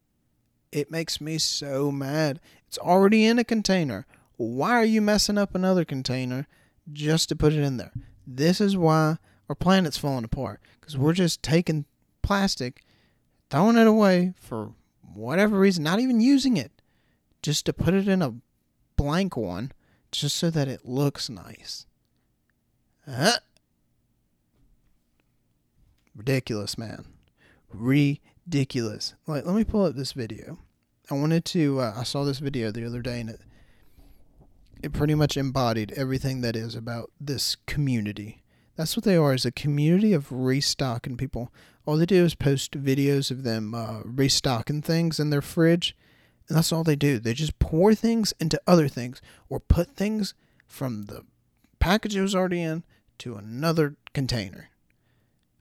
It 0.71 0.91
makes 0.91 1.21
me 1.21 1.37
so 1.37 1.91
mad. 1.91 2.39
It's 2.67 2.77
already 2.77 3.25
in 3.25 3.39
a 3.39 3.43
container. 3.43 4.05
Why 4.37 4.71
are 4.71 4.85
you 4.85 5.01
messing 5.01 5.37
up 5.37 5.55
another 5.55 5.85
container 5.85 6.47
just 6.91 7.29
to 7.29 7.35
put 7.35 7.53
it 7.53 7.59
in 7.59 7.77
there? 7.77 7.91
This 8.31 8.61
is 8.61 8.77
why 8.77 9.17
our 9.49 9.55
planet's 9.55 9.97
falling 9.97 10.23
apart 10.23 10.61
because 10.79 10.95
we're 10.95 11.13
just 11.13 11.41
taking 11.41 11.85
plastic, 12.21 12.83
throwing 13.49 13.75
it 13.75 13.87
away 13.87 14.33
for 14.39 14.73
whatever 15.01 15.57
reason, 15.57 15.83
not 15.83 15.99
even 15.99 16.21
using 16.21 16.55
it, 16.55 16.71
just 17.41 17.65
to 17.65 17.73
put 17.73 17.95
it 17.95 18.07
in 18.07 18.21
a 18.21 18.35
blank 18.95 19.35
one, 19.35 19.71
just 20.11 20.37
so 20.37 20.51
that 20.51 20.67
it 20.67 20.85
looks 20.85 21.27
nice. 21.27 21.87
Huh? 23.07 23.39
Ridiculous, 26.15 26.77
man. 26.77 27.05
Ridiculous. 27.73 29.15
Like, 29.25 29.43
let 29.43 29.55
me 29.55 29.63
pull 29.63 29.85
up 29.85 29.95
this 29.95 30.11
video. 30.11 30.59
I 31.09 31.15
wanted 31.15 31.45
to. 31.45 31.79
Uh, 31.79 31.93
I 31.97 32.03
saw 32.03 32.23
this 32.23 32.37
video 32.37 32.69
the 32.69 32.85
other 32.85 33.01
day, 33.01 33.21
and 33.21 33.31
it 33.31 33.41
it 34.81 34.93
pretty 34.93 35.15
much 35.15 35.37
embodied 35.37 35.93
everything 35.95 36.41
that 36.41 36.55
is 36.55 36.75
about 36.75 37.11
this 37.19 37.55
community. 37.65 38.43
That's 38.75 38.95
what 38.95 39.03
they 39.03 39.17
are, 39.17 39.33
is 39.33 39.45
a 39.45 39.51
community 39.51 40.13
of 40.13 40.31
restocking 40.31 41.17
people. 41.17 41.51
All 41.85 41.97
they 41.97 42.05
do 42.05 42.23
is 42.23 42.35
post 42.35 42.71
videos 42.81 43.29
of 43.29 43.43
them 43.43 43.75
uh, 43.75 44.01
restocking 44.05 44.81
things 44.81 45.19
in 45.19 45.31
their 45.31 45.41
fridge, 45.41 45.95
and 46.47 46.57
that's 46.57 46.71
all 46.71 46.83
they 46.83 46.95
do. 46.95 47.19
They 47.19 47.33
just 47.33 47.59
pour 47.59 47.93
things 47.93 48.33
into 48.39 48.61
other 48.65 48.87
things, 48.87 49.21
or 49.49 49.59
put 49.59 49.95
things 49.95 50.33
from 50.65 51.03
the 51.03 51.25
package 51.79 52.15
it 52.15 52.21
was 52.21 52.35
already 52.35 52.61
in 52.61 52.83
to 53.19 53.35
another 53.35 53.95
container. 54.13 54.69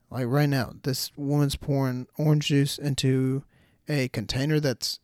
Like 0.09 0.27
right 0.27 0.49
now, 0.49 0.73
this 0.83 1.11
woman's 1.17 1.55
pouring 1.55 2.07
orange 2.17 2.47
juice 2.47 2.77
into 2.77 3.43
a 3.87 4.07
container 4.09 4.59
that's 4.59 4.99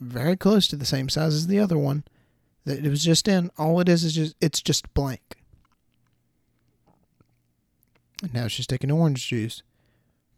very 0.00 0.36
close 0.36 0.66
to 0.68 0.76
the 0.76 0.84
same 0.84 1.08
size 1.08 1.34
as 1.34 1.46
the 1.46 1.60
other 1.60 1.78
one 1.78 2.04
that 2.64 2.84
it 2.84 2.88
was 2.88 3.04
just 3.04 3.28
in. 3.28 3.50
All 3.58 3.80
it 3.80 3.88
is 3.88 4.04
is 4.04 4.14
just 4.14 4.36
it's 4.40 4.60
just 4.62 4.92
blank. 4.94 5.36
And 8.22 8.34
now 8.34 8.48
she's 8.48 8.66
taking 8.66 8.90
orange 8.90 9.28
juice, 9.28 9.62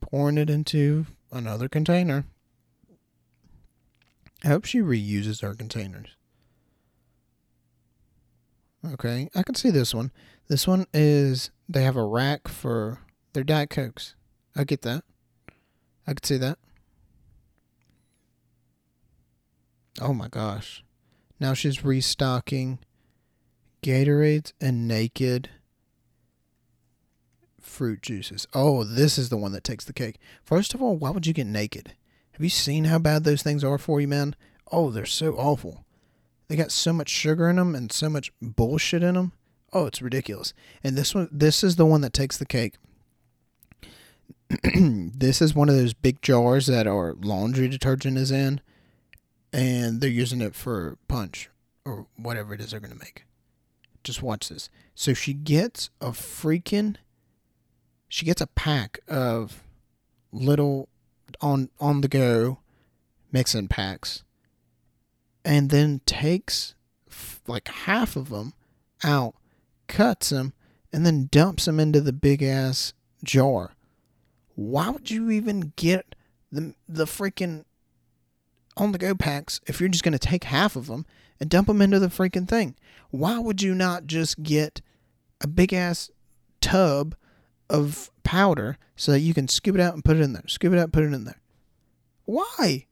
pouring 0.00 0.38
it 0.38 0.48
into 0.48 1.06
another 1.32 1.68
container. 1.68 2.24
I 4.44 4.48
hope 4.48 4.64
she 4.64 4.78
reuses 4.78 5.42
her 5.42 5.54
containers. 5.54 6.16
Okay, 8.84 9.28
I 9.34 9.42
can 9.42 9.54
see 9.54 9.70
this 9.70 9.94
one. 9.94 10.10
This 10.48 10.66
one 10.66 10.86
is 10.92 11.50
they 11.68 11.84
have 11.84 11.96
a 11.96 12.04
rack 12.04 12.48
for 12.48 12.98
their 13.32 13.44
Diet 13.44 13.70
Cokes. 13.70 14.14
I 14.56 14.64
get 14.64 14.82
that. 14.82 15.04
I 16.06 16.14
could 16.14 16.26
see 16.26 16.36
that. 16.38 16.58
Oh 20.00 20.12
my 20.12 20.28
gosh. 20.28 20.82
Now 21.42 21.54
she's 21.54 21.84
restocking 21.84 22.78
Gatorades 23.82 24.52
and 24.60 24.86
Naked 24.86 25.50
fruit 27.60 28.00
juices. 28.00 28.46
Oh, 28.54 28.84
this 28.84 29.18
is 29.18 29.28
the 29.28 29.36
one 29.36 29.50
that 29.50 29.64
takes 29.64 29.84
the 29.84 29.92
cake. 29.92 30.20
First 30.44 30.72
of 30.72 30.80
all, 30.80 30.96
why 30.96 31.10
would 31.10 31.26
you 31.26 31.32
get 31.32 31.48
naked? 31.48 31.96
Have 32.30 32.42
you 32.42 32.48
seen 32.48 32.84
how 32.84 33.00
bad 33.00 33.24
those 33.24 33.42
things 33.42 33.64
are 33.64 33.76
for 33.76 34.00
you, 34.00 34.06
man? 34.06 34.36
Oh, 34.70 34.92
they're 34.92 35.04
so 35.04 35.34
awful. 35.34 35.84
They 36.46 36.54
got 36.54 36.70
so 36.70 36.92
much 36.92 37.08
sugar 37.08 37.50
in 37.50 37.56
them 37.56 37.74
and 37.74 37.90
so 37.90 38.08
much 38.08 38.30
bullshit 38.40 39.02
in 39.02 39.16
them. 39.16 39.32
Oh, 39.72 39.86
it's 39.86 40.00
ridiculous. 40.00 40.54
And 40.84 40.96
this 40.96 41.12
one, 41.12 41.28
this 41.32 41.64
is 41.64 41.74
the 41.74 41.86
one 41.86 42.02
that 42.02 42.12
takes 42.12 42.38
the 42.38 42.46
cake. 42.46 42.76
this 44.62 45.42
is 45.42 45.56
one 45.56 45.68
of 45.68 45.74
those 45.74 45.92
big 45.92 46.22
jars 46.22 46.68
that 46.68 46.86
our 46.86 47.14
laundry 47.20 47.66
detergent 47.66 48.16
is 48.16 48.30
in 48.30 48.60
and 49.52 50.00
they're 50.00 50.10
using 50.10 50.40
it 50.40 50.54
for 50.54 50.96
punch 51.08 51.50
or 51.84 52.06
whatever 52.16 52.54
it 52.54 52.60
is 52.60 52.70
they're 52.70 52.80
going 52.80 52.92
to 52.92 52.98
make. 52.98 53.24
Just 54.02 54.22
watch 54.22 54.48
this. 54.48 54.68
So 54.94 55.14
she 55.14 55.32
gets 55.32 55.90
a 56.00 56.10
freaking 56.10 56.96
she 58.08 58.26
gets 58.26 58.42
a 58.42 58.46
pack 58.46 58.98
of 59.08 59.62
little 60.32 60.88
on 61.40 61.70
on 61.80 62.00
the 62.00 62.08
go 62.08 62.58
mixing 63.30 63.68
packs 63.68 64.22
and 65.44 65.70
then 65.70 66.00
takes 66.04 66.74
f- 67.08 67.40
like 67.46 67.68
half 67.68 68.16
of 68.16 68.28
them 68.28 68.52
out, 69.02 69.34
cuts 69.88 70.30
them 70.30 70.52
and 70.92 71.06
then 71.06 71.28
dumps 71.30 71.64
them 71.64 71.80
into 71.80 72.00
the 72.00 72.12
big 72.12 72.42
ass 72.42 72.92
jar. 73.24 73.72
Why 74.54 74.90
would 74.90 75.10
you 75.10 75.30
even 75.30 75.72
get 75.76 76.14
the 76.50 76.74
the 76.88 77.06
freaking 77.06 77.64
on 78.76 78.92
the 78.92 78.98
go 78.98 79.14
packs 79.14 79.60
if 79.66 79.80
you're 79.80 79.88
just 79.88 80.04
going 80.04 80.12
to 80.12 80.18
take 80.18 80.44
half 80.44 80.76
of 80.76 80.86
them 80.86 81.04
and 81.40 81.50
dump 81.50 81.66
them 81.66 81.82
into 81.82 81.98
the 81.98 82.08
freaking 82.08 82.48
thing. 82.48 82.74
Why 83.10 83.38
would 83.38 83.62
you 83.62 83.74
not 83.74 84.06
just 84.06 84.42
get 84.42 84.80
a 85.40 85.46
big 85.46 85.72
ass 85.72 86.10
tub 86.60 87.14
of 87.68 88.10
powder 88.22 88.78
so 88.96 89.12
that 89.12 89.20
you 89.20 89.34
can 89.34 89.48
scoop 89.48 89.74
it 89.74 89.80
out 89.80 89.94
and 89.94 90.04
put 90.04 90.16
it 90.16 90.22
in 90.22 90.32
there? 90.32 90.44
Scoop 90.46 90.72
it 90.72 90.78
out, 90.78 90.84
and 90.84 90.92
put 90.92 91.04
it 91.04 91.12
in 91.12 91.24
there. 91.24 91.40
Why? 92.24 92.86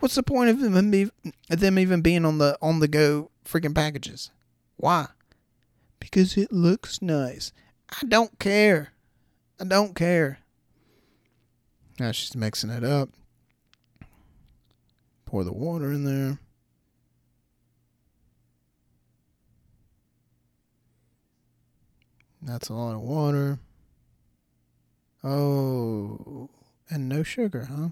What's 0.00 0.16
the 0.16 0.22
point 0.22 0.50
of 0.50 0.60
them, 0.60 0.90
be, 0.90 1.10
them 1.48 1.78
even 1.78 2.02
being 2.02 2.24
on 2.24 2.38
the 2.38 2.58
on 2.60 2.80
the 2.80 2.88
go 2.88 3.30
freaking 3.44 3.74
packages? 3.74 4.30
Why? 4.76 5.06
Because 6.00 6.36
it 6.36 6.52
looks 6.52 7.00
nice. 7.00 7.52
I 7.88 8.06
don't 8.06 8.38
care. 8.38 8.92
I 9.60 9.64
don't 9.64 9.94
care. 9.94 10.40
Now 11.98 12.12
she's 12.12 12.36
mixing 12.36 12.70
it 12.70 12.84
up 12.84 13.10
pour 15.34 15.42
the 15.42 15.52
water 15.52 15.90
in 15.90 16.04
there. 16.04 16.38
That's 22.40 22.68
a 22.68 22.72
lot 22.72 22.94
of 22.94 23.00
water. 23.00 23.58
Oh, 25.24 26.50
and 26.88 27.08
no 27.08 27.24
sugar, 27.24 27.64
huh? 27.68 27.88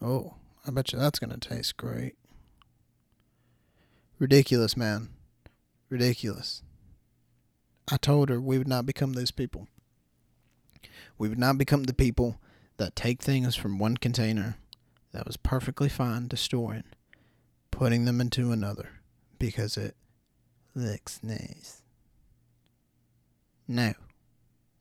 Oh, 0.00 0.34
I 0.64 0.70
bet 0.70 0.92
you 0.92 0.98
that's 1.00 1.18
going 1.18 1.36
to 1.36 1.48
taste 1.48 1.76
great. 1.76 2.14
Ridiculous, 4.20 4.76
man. 4.76 5.08
Ridiculous. 5.88 6.62
I 7.90 7.96
told 7.96 8.28
her 8.28 8.40
we 8.40 8.58
would 8.58 8.68
not 8.68 8.86
become 8.86 9.14
those 9.14 9.32
people. 9.32 9.66
We 11.18 11.28
would 11.28 11.36
not 11.36 11.58
become 11.58 11.82
the 11.82 11.92
people 11.92 12.40
that 12.76 12.94
take 12.94 13.20
things 13.20 13.56
from 13.56 13.80
one 13.80 13.96
container 13.96 14.56
that 15.14 15.26
was 15.26 15.36
perfectly 15.36 15.88
fine 15.88 16.28
in, 16.74 16.82
putting 17.70 18.04
them 18.04 18.20
into 18.20 18.50
another 18.50 18.88
because 19.38 19.76
it 19.76 19.94
looks 20.74 21.20
nice. 21.22 21.82
No, 23.68 23.92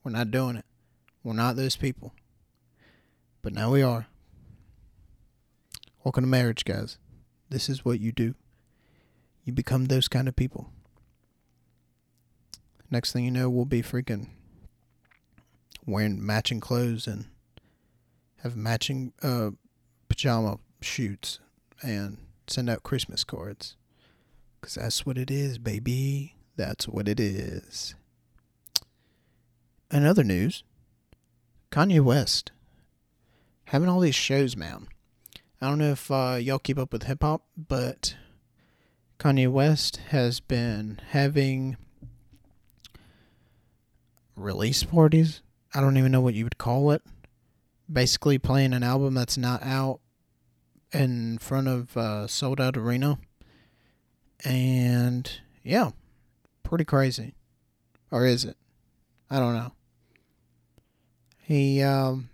we're 0.03 0.11
not 0.11 0.31
doing 0.31 0.55
it. 0.55 0.65
We're 1.23 1.33
not 1.33 1.55
those 1.55 1.75
people. 1.75 2.13
But 3.43 3.53
now 3.53 3.71
we 3.71 3.83
are. 3.83 4.07
Welcome 6.03 6.23
to 6.23 6.27
marriage, 6.29 6.65
guys. 6.65 6.97
This 7.49 7.69
is 7.69 7.85
what 7.85 7.99
you 7.99 8.11
do. 8.11 8.33
You 9.45 9.53
become 9.53 9.85
those 9.85 10.07
kind 10.07 10.27
of 10.27 10.35
people. 10.35 10.71
Next 12.89 13.13
thing 13.13 13.23
you 13.23 13.31
know, 13.31 13.51
we'll 13.51 13.65
be 13.65 13.83
freaking 13.83 14.29
wearing 15.85 16.25
matching 16.25 16.59
clothes 16.59 17.05
and 17.05 17.27
have 18.41 18.55
matching 18.55 19.13
uh, 19.21 19.51
pajama 20.13 20.59
shoots 20.79 21.39
and 21.81 22.17
send 22.45 22.69
out 22.69 22.83
Christmas 22.83 23.23
cards. 23.23 23.75
Because 24.61 24.75
that's 24.75 25.07
what 25.07 25.17
it 25.17 25.31
is, 25.31 25.57
baby. 25.57 26.35
That's 26.55 26.87
what 26.87 27.07
it 27.07 27.19
is. 27.19 27.95
In 29.89 30.05
other 30.05 30.23
news, 30.23 30.63
Kanye 31.71 31.99
West 31.99 32.51
having 33.65 33.89
all 33.89 34.01
these 34.01 34.13
shows, 34.13 34.55
man. 34.55 34.87
I 35.59 35.67
don't 35.67 35.79
know 35.79 35.93
if 35.93 36.11
uh, 36.11 36.37
y'all 36.39 36.59
keep 36.59 36.77
up 36.77 36.93
with 36.93 37.03
hip 37.03 37.23
hop, 37.23 37.45
but 37.57 38.15
Kanye 39.17 39.51
West 39.51 39.97
has 40.09 40.39
been 40.39 41.01
having 41.09 41.75
release 44.35 44.83
parties. 44.83 45.41
I 45.73 45.81
don't 45.81 45.97
even 45.97 46.11
know 46.11 46.21
what 46.21 46.35
you 46.35 46.43
would 46.43 46.59
call 46.59 46.91
it. 46.91 47.01
Basically, 47.91 48.37
playing 48.37 48.73
an 48.73 48.83
album 48.83 49.15
that's 49.15 49.39
not 49.39 49.63
out 49.63 49.99
in 50.93 51.37
front 51.39 51.67
of 51.67 51.97
a 51.97 52.27
sold 52.27 52.61
out 52.61 52.77
arena. 52.77 53.17
And 54.45 55.29
yeah, 55.63 55.91
pretty 56.63 56.85
crazy. 56.85 57.33
Or 58.11 58.25
is 58.25 58.45
it? 58.45 58.57
I 59.29 59.39
don't 59.39 59.55
know. 59.55 59.71
He, 61.39 61.81
um, 61.81 62.29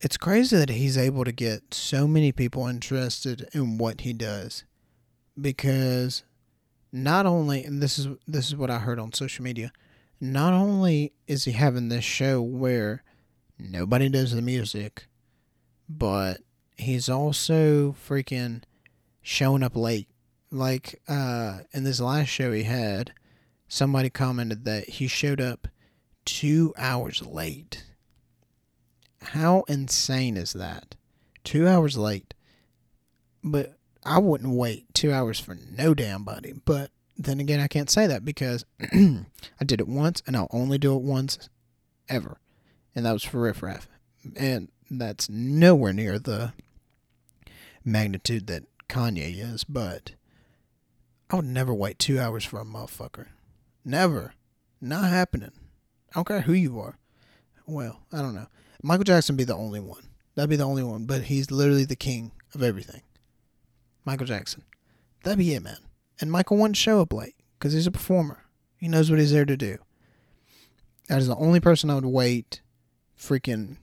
it's 0.00 0.16
crazy 0.16 0.56
that 0.56 0.68
he's 0.68 0.98
able 0.98 1.24
to 1.24 1.32
get 1.32 1.72
so 1.72 2.06
many 2.06 2.30
people 2.30 2.66
interested 2.66 3.48
in 3.52 3.78
what 3.78 4.02
he 4.02 4.12
does 4.12 4.64
because 5.40 6.22
not 6.92 7.26
only 7.26 7.64
and 7.64 7.82
this 7.82 7.98
is 7.98 8.06
this 8.28 8.46
is 8.46 8.54
what 8.54 8.70
I 8.70 8.78
heard 8.78 9.00
on 9.00 9.12
social 9.12 9.42
media 9.42 9.72
not 10.20 10.52
only 10.52 11.12
is 11.26 11.44
he 11.44 11.52
having 11.52 11.88
this 11.88 12.04
show 12.04 12.40
where 12.40 13.02
nobody 13.58 14.08
does 14.08 14.32
the 14.32 14.42
music 14.42 15.08
but 15.88 16.40
he's 16.76 17.08
also 17.08 17.92
freaking 17.92 18.62
showing 19.22 19.62
up 19.62 19.76
late 19.76 20.08
like 20.50 21.00
uh 21.08 21.60
in 21.72 21.84
this 21.84 22.00
last 22.00 22.28
show 22.28 22.52
he 22.52 22.64
had 22.64 23.12
somebody 23.68 24.10
commented 24.10 24.64
that 24.64 24.88
he 24.88 25.06
showed 25.06 25.40
up 25.40 25.68
2 26.26 26.74
hours 26.76 27.22
late 27.26 27.84
how 29.22 29.64
insane 29.68 30.36
is 30.36 30.52
that 30.52 30.94
2 31.44 31.66
hours 31.66 31.96
late 31.96 32.34
but 33.42 33.78
I 34.04 34.18
wouldn't 34.18 34.54
wait 34.54 34.92
two 34.94 35.12
hours 35.12 35.40
for 35.40 35.56
no 35.76 35.94
damn 35.94 36.24
body. 36.24 36.54
But 36.64 36.90
then 37.16 37.40
again, 37.40 37.60
I 37.60 37.68
can't 37.68 37.90
say 37.90 38.06
that 38.06 38.24
because 38.24 38.64
I 38.80 39.64
did 39.64 39.80
it 39.80 39.88
once 39.88 40.22
and 40.26 40.36
I'll 40.36 40.48
only 40.50 40.78
do 40.78 40.94
it 40.94 41.02
once 41.02 41.48
ever. 42.08 42.38
And 42.94 43.06
that 43.06 43.12
was 43.12 43.24
for 43.24 43.40
Riff 43.40 43.62
Raff. 43.62 43.88
And 44.36 44.68
that's 44.98 45.28
nowhere 45.28 45.92
near 45.92 46.18
the 46.18 46.52
magnitude 47.84 48.46
that 48.46 48.64
Kanye 48.88 49.36
is, 49.38 49.64
but 49.64 50.12
I 51.30 51.36
would 51.36 51.44
never 51.44 51.74
wait 51.74 51.98
two 51.98 52.18
hours 52.18 52.44
for 52.44 52.60
a 52.60 52.64
motherfucker. 52.64 53.26
Never. 53.84 54.34
Not 54.80 55.10
happening. 55.10 55.52
I 56.10 56.14
don't 56.14 56.28
care 56.28 56.42
who 56.42 56.52
you 56.52 56.78
are. 56.80 56.98
Well, 57.66 58.00
I 58.12 58.18
don't 58.18 58.34
know. 58.34 58.46
Michael 58.82 59.04
Jackson 59.04 59.36
be 59.36 59.44
the 59.44 59.56
only 59.56 59.80
one. 59.80 60.08
That'd 60.34 60.50
be 60.50 60.56
the 60.56 60.64
only 60.64 60.82
one, 60.82 61.06
but 61.06 61.22
he's 61.22 61.50
literally 61.50 61.84
the 61.84 61.96
king 61.96 62.32
of 62.54 62.62
everything. 62.62 63.02
Michael 64.04 64.26
Jackson. 64.26 64.64
That'd 65.22 65.38
be 65.38 65.54
it, 65.54 65.62
man. 65.62 65.78
And 66.20 66.30
Michael 66.30 66.58
wouldn't 66.58 66.76
show 66.76 67.00
up 67.00 67.12
late 67.12 67.34
because 67.58 67.72
he's 67.72 67.86
a 67.86 67.90
performer. 67.90 68.44
He 68.76 68.88
knows 68.88 69.10
what 69.10 69.18
he's 69.18 69.32
there 69.32 69.46
to 69.46 69.56
do. 69.56 69.78
That 71.08 71.18
is 71.18 71.28
the 71.28 71.36
only 71.36 71.60
person 71.60 71.90
I 71.90 71.94
would 71.94 72.04
wait 72.04 72.60
freaking 73.18 73.76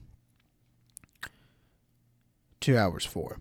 two 2.62 2.78
hours 2.78 3.04
for. 3.04 3.38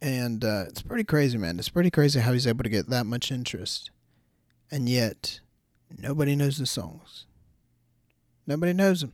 And 0.00 0.44
uh, 0.44 0.64
it's 0.68 0.82
pretty 0.82 1.04
crazy, 1.04 1.36
man. 1.38 1.58
It's 1.58 1.68
pretty 1.68 1.90
crazy 1.90 2.20
how 2.20 2.32
he's 2.32 2.46
able 2.46 2.64
to 2.64 2.70
get 2.70 2.88
that 2.88 3.04
much 3.04 3.30
interest. 3.30 3.90
And 4.70 4.88
yet, 4.88 5.40
nobody 5.96 6.34
knows 6.34 6.58
the 6.58 6.66
songs. 6.66 7.26
Nobody 8.46 8.72
knows 8.72 9.02
them. 9.02 9.12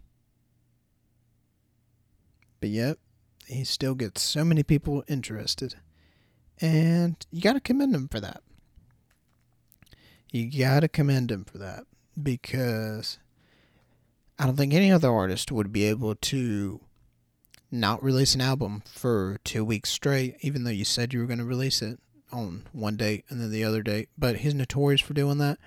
But 2.61 2.71
yet, 2.71 2.99
he 3.47 3.65
still 3.65 3.95
gets 3.95 4.23
so 4.23 4.45
many 4.45 4.63
people 4.63 5.05
interested. 5.09 5.75
And 6.61 7.17
you 7.31 7.43
got 7.43 7.53
to 7.55 7.61
commend 7.61 7.95
him 7.95 8.09
for 8.09 8.21
that. 8.21 8.43
You 10.31 10.51
got 10.51 10.81
to 10.81 10.89
commend 10.89 11.31
him 11.31 11.45
for 11.45 11.59
that 11.59 11.85
because 12.21 13.19
I 14.39 14.47
don't 14.47 14.57
think 14.57 14.75
any 14.75 14.93
other 14.93 15.11
artist 15.11 15.51
would 15.53 15.73
be 15.73 15.85
able 15.85 16.15
to 16.15 16.81
not 17.71 18.03
release 18.03 18.35
an 18.35 18.41
album 18.41 18.83
for 18.87 19.39
two 19.45 19.65
weeks 19.65 19.91
straight, 19.91 20.37
even 20.41 20.65
though 20.65 20.71
you 20.71 20.85
said 20.85 21.13
you 21.13 21.21
were 21.21 21.27
going 21.27 21.39
to 21.39 21.45
release 21.45 21.83
it 21.83 21.99
on 22.33 22.65
one 22.73 22.97
date 22.97 23.25
and 23.29 23.41
then 23.41 23.51
the 23.51 23.65
other 23.65 23.83
date. 23.83 24.09
But 24.17 24.37
he's 24.37 24.55
notorious 24.55 25.01
for 25.01 25.15
doing 25.15 25.39
that 25.39 25.59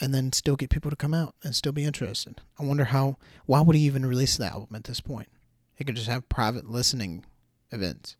and 0.00 0.14
then 0.14 0.32
still 0.32 0.56
get 0.56 0.70
people 0.70 0.90
to 0.90 0.96
come 0.96 1.14
out 1.14 1.34
and 1.42 1.54
still 1.54 1.72
be 1.72 1.84
interested. 1.84 2.40
I 2.58 2.64
wonder 2.64 2.86
how, 2.86 3.16
why 3.46 3.60
would 3.60 3.76
he 3.76 3.82
even 3.82 4.04
release 4.04 4.36
the 4.36 4.46
album 4.46 4.74
at 4.74 4.84
this 4.84 5.00
point? 5.00 5.28
He 5.74 5.84
could 5.84 5.96
just 5.96 6.08
have 6.08 6.28
private 6.28 6.68
listening 6.68 7.24
events. 7.70 8.16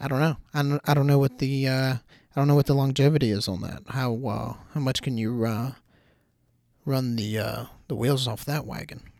I 0.00 0.08
don't 0.08 0.20
know. 0.20 0.36
I 0.52 0.62
don't, 0.62 0.80
I 0.84 0.94
don't 0.94 1.06
know 1.06 1.18
what 1.18 1.38
the 1.38 1.68
uh, 1.68 1.94
I 2.34 2.40
don't 2.40 2.48
know 2.48 2.56
what 2.56 2.66
the 2.66 2.74
longevity 2.74 3.30
is 3.30 3.46
on 3.46 3.60
that. 3.60 3.82
How 3.88 4.14
uh, 4.14 4.54
how 4.74 4.80
much 4.80 5.00
can 5.00 5.16
you 5.16 5.44
uh, 5.44 5.72
run 6.84 7.14
the 7.14 7.38
uh, 7.38 7.64
the 7.86 7.94
wheels 7.94 8.26
off 8.26 8.44
that 8.46 8.66
wagon? 8.66 9.11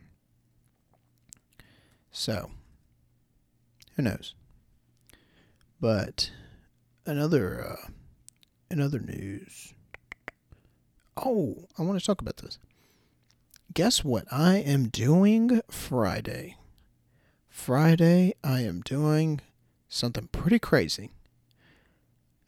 So 2.12 2.51
who 3.96 4.03
knows? 4.03 4.35
But 5.81 6.31
another 7.07 7.66
uh, 7.66 7.88
another 8.70 9.01
news. 9.01 9.75
Oh, 11.16 11.68
I 11.79 11.83
want 11.83 11.98
to 11.98 12.05
talk 12.05 12.20
about 12.20 12.37
this. 12.37 12.59
Guess 13.75 14.05
what 14.05 14.27
I 14.31 14.57
am 14.57 14.88
doing 14.88 15.62
Friday? 15.70 16.57
Friday 17.48 18.35
I 18.44 18.61
am 18.61 18.83
doing 18.83 19.40
something 19.88 20.29
pretty 20.29 20.59
crazy. 20.59 21.11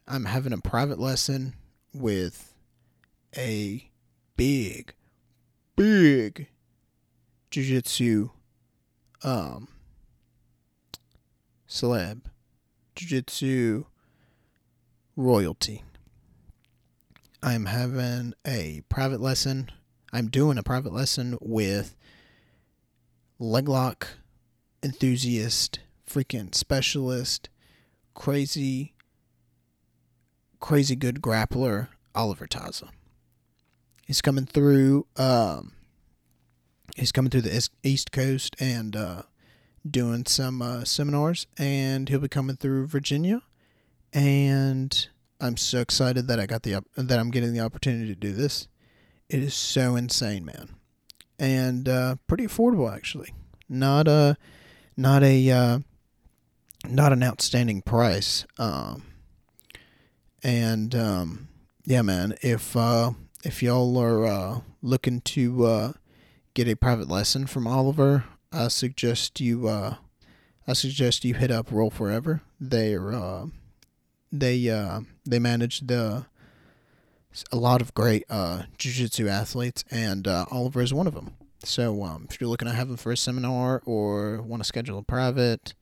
I'm 0.07 0.25
having 0.25 0.53
a 0.53 0.59
private 0.59 0.99
lesson 0.99 1.55
with 1.93 2.53
a 3.35 3.89
big, 4.37 4.93
big 5.75 6.47
jiu-jitsu 7.49 8.29
um, 9.25 9.67
celeb, 11.67 12.21
jiu-jitsu 12.95 13.85
royalty. 15.15 15.83
I'm 17.41 17.65
having 17.65 18.33
a 18.45 18.83
private 18.87 19.19
lesson. 19.19 19.71
I'm 20.13 20.27
doing 20.27 20.57
a 20.57 20.63
private 20.63 20.93
lesson 20.93 21.37
with 21.41 21.95
leglock 23.41 24.05
enthusiast 24.83 25.79
freaking 26.07 26.53
specialist, 26.53 27.49
crazy, 28.13 28.93
crazy 30.59 30.95
good 30.95 31.21
grappler, 31.21 31.87
Oliver 32.13 32.45
Taza. 32.45 32.89
He's 34.05 34.21
coming 34.21 34.45
through. 34.45 35.07
Um, 35.17 35.71
he's 36.95 37.11
coming 37.11 37.29
through 37.29 37.41
the 37.41 37.69
East 37.83 38.11
Coast 38.11 38.55
and 38.59 38.95
uh, 38.95 39.23
doing 39.89 40.25
some 40.25 40.61
uh, 40.61 40.83
seminars, 40.83 41.47
and 41.57 42.09
he'll 42.09 42.19
be 42.19 42.27
coming 42.27 42.55
through 42.55 42.87
Virginia, 42.87 43.41
and 44.13 45.07
I'm 45.39 45.57
so 45.57 45.79
excited 45.79 46.27
that 46.27 46.39
I 46.39 46.45
got 46.45 46.63
the 46.63 46.83
that 46.95 47.19
I'm 47.19 47.31
getting 47.31 47.53
the 47.53 47.59
opportunity 47.59 48.07
to 48.07 48.15
do 48.15 48.31
this. 48.31 48.67
It 49.29 49.39
is 49.43 49.53
so 49.53 49.95
insane, 49.95 50.45
man, 50.45 50.69
and 51.39 51.89
uh, 51.89 52.15
pretty 52.27 52.45
affordable 52.45 52.93
actually. 52.93 53.33
Not 53.67 54.07
a 54.07 54.37
not 54.95 55.23
a 55.23 55.51
uh, 55.51 55.79
not 56.87 57.13
an 57.13 57.23
outstanding 57.23 57.81
price. 57.81 58.45
Um, 58.57 59.03
and 60.43 60.93
um, 60.93 61.47
yeah, 61.85 62.01
man, 62.01 62.35
if 62.41 62.75
uh, 62.75 63.11
if 63.43 63.61
y'all 63.61 63.97
are 63.97 64.25
uh, 64.25 64.59
looking 64.81 65.21
to 65.21 65.65
uh, 65.65 65.93
get 66.55 66.67
a 66.69 66.75
private 66.75 67.09
lesson 67.09 67.45
from 67.45 67.67
Oliver, 67.67 68.23
I 68.51 68.69
suggest 68.69 69.39
you 69.39 69.67
uh, 69.67 69.95
I 70.67 70.73
suggest 70.73 71.23
you 71.23 71.35
hit 71.35 71.51
up 71.51 71.71
Roll 71.71 71.91
Forever. 71.91 72.41
They're 72.59 73.13
uh, 73.13 73.47
they 74.31 74.67
uh, 74.67 75.01
they 75.23 75.37
manage 75.37 75.81
the 75.81 76.25
a 77.51 77.57
lot 77.57 77.81
of 77.81 77.93
great 77.93 78.23
uh, 78.29 78.63
jiu-jitsu 78.77 79.27
athletes, 79.27 79.83
and 79.91 80.25
uh, 80.27 80.45
Oliver 80.49 80.81
is 80.81 80.93
one 80.93 81.05
of 81.05 81.13
them. 81.13 81.35
So 81.63 82.03
um, 82.03 82.27
if 82.29 82.39
you're 82.39 82.49
looking 82.49 82.69
to 82.69 82.73
have 82.73 82.89
him 82.89 82.95
for 82.95 83.11
a 83.11 83.17
seminar 83.17 83.81
or 83.85 84.41
want 84.41 84.63
to 84.63 84.67
schedule 84.67 84.97
a 84.97 85.03
private, 85.03 85.73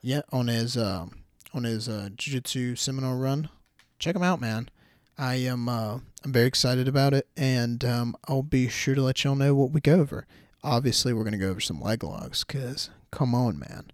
yeah, 0.00 0.22
on 0.32 0.48
his 0.48 0.76
uh, 0.76 1.06
on 1.52 1.64
his 1.64 1.88
uh, 1.88 2.08
jiu-jitsu 2.16 2.76
seminar 2.76 3.16
run, 3.16 3.50
check 3.98 4.16
him 4.16 4.22
out, 4.22 4.40
man. 4.40 4.70
I 5.18 5.34
am 5.36 5.68
uh, 5.68 5.98
I'm 6.24 6.32
very 6.32 6.46
excited 6.46 6.86
about 6.86 7.12
it, 7.12 7.26
and 7.36 7.84
um, 7.84 8.16
I'll 8.28 8.42
be 8.42 8.68
sure 8.68 8.94
to 8.94 9.02
let 9.02 9.24
y'all 9.24 9.34
know 9.34 9.54
what 9.54 9.72
we 9.72 9.80
go 9.80 9.94
over. 9.94 10.26
Obviously, 10.62 11.12
we're 11.12 11.24
gonna 11.24 11.38
go 11.38 11.50
over 11.50 11.60
some 11.60 11.80
leg 11.80 12.04
locks, 12.04 12.44
cause 12.44 12.90
come 13.10 13.34
on, 13.34 13.58
man, 13.58 13.90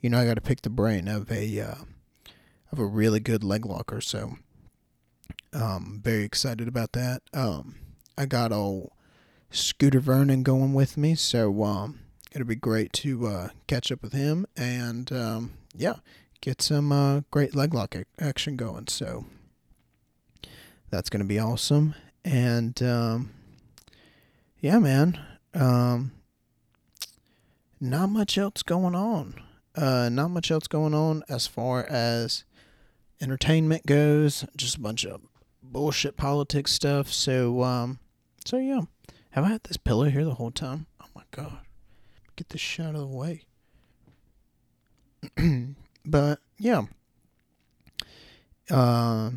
you 0.00 0.08
know 0.08 0.20
I 0.20 0.24
got 0.24 0.34
to 0.34 0.40
pick 0.40 0.62
the 0.62 0.70
brain 0.70 1.08
of 1.08 1.32
a 1.32 1.60
uh, 1.60 1.74
of 2.70 2.78
a 2.78 2.86
really 2.86 3.18
good 3.18 3.42
leg 3.42 3.66
locker. 3.66 4.00
So, 4.00 4.36
um, 5.52 6.00
very 6.02 6.22
excited 6.22 6.68
about 6.68 6.92
that. 6.92 7.22
Um, 7.34 7.74
I 8.16 8.26
got 8.26 8.52
old 8.52 8.92
Scooter 9.50 10.00
Vernon 10.00 10.44
going 10.44 10.74
with 10.74 10.96
me, 10.96 11.16
so 11.16 11.64
um, 11.64 12.00
it'll 12.32 12.46
be 12.46 12.54
great 12.54 12.92
to 12.94 13.26
uh, 13.26 13.48
catch 13.66 13.90
up 13.90 14.02
with 14.02 14.12
him 14.12 14.46
and 14.56 15.10
um, 15.10 15.54
yeah, 15.74 15.96
get 16.40 16.62
some 16.62 16.92
uh, 16.92 17.22
great 17.32 17.56
leg 17.56 17.74
lock 17.74 17.96
action 18.20 18.56
going. 18.56 18.86
So 18.86 19.24
that's 20.90 21.10
gonna 21.10 21.24
be 21.24 21.38
awesome. 21.38 21.94
And 22.24 22.82
um, 22.82 23.30
yeah, 24.60 24.78
man, 24.78 25.20
um, 25.54 26.12
not 27.80 28.08
much 28.08 28.36
else 28.38 28.62
going 28.62 28.94
on. 28.94 29.34
Uh, 29.74 30.08
not 30.08 30.28
much 30.28 30.50
else 30.50 30.66
going 30.66 30.94
on 30.94 31.22
as 31.28 31.46
far 31.46 31.84
as 31.84 32.44
entertainment 33.20 33.86
goes. 33.86 34.44
Just 34.56 34.76
a 34.76 34.80
bunch 34.80 35.04
of 35.04 35.20
bullshit 35.62 36.16
politics 36.16 36.72
stuff. 36.72 37.12
So, 37.12 37.62
um, 37.62 38.00
so 38.44 38.56
yeah. 38.56 38.82
Have 39.30 39.44
I 39.44 39.48
had 39.50 39.64
this 39.64 39.76
pillow 39.76 40.06
here 40.06 40.24
the 40.24 40.34
whole 40.34 40.50
time? 40.50 40.86
Oh 41.00 41.06
my 41.14 41.22
god. 41.30 41.58
Get 42.34 42.48
this 42.48 42.60
shit 42.60 42.86
out 42.86 42.94
of 42.94 43.02
the 43.02 43.16
way. 43.16 43.44
but 46.04 46.40
yeah. 46.58 46.82
Uh, 48.70 49.30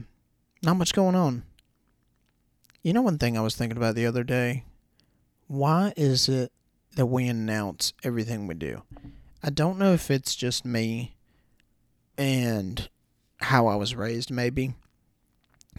not 0.61 0.77
much 0.77 0.93
going 0.93 1.15
on. 1.15 1.43
You 2.83 2.93
know 2.93 3.01
one 3.01 3.17
thing 3.17 3.37
I 3.37 3.41
was 3.41 3.55
thinking 3.55 3.77
about 3.77 3.95
the 3.95 4.05
other 4.05 4.23
day? 4.23 4.63
Why 5.47 5.93
is 5.97 6.29
it 6.29 6.51
that 6.95 7.07
we 7.07 7.27
announce 7.27 7.93
everything 8.03 8.47
we 8.47 8.55
do? 8.55 8.83
I 9.43 9.49
don't 9.49 9.79
know 9.79 9.93
if 9.93 10.11
it's 10.11 10.35
just 10.35 10.65
me 10.65 11.15
and 12.17 12.89
how 13.41 13.67
I 13.67 13.75
was 13.75 13.95
raised, 13.95 14.31
maybe. 14.31 14.73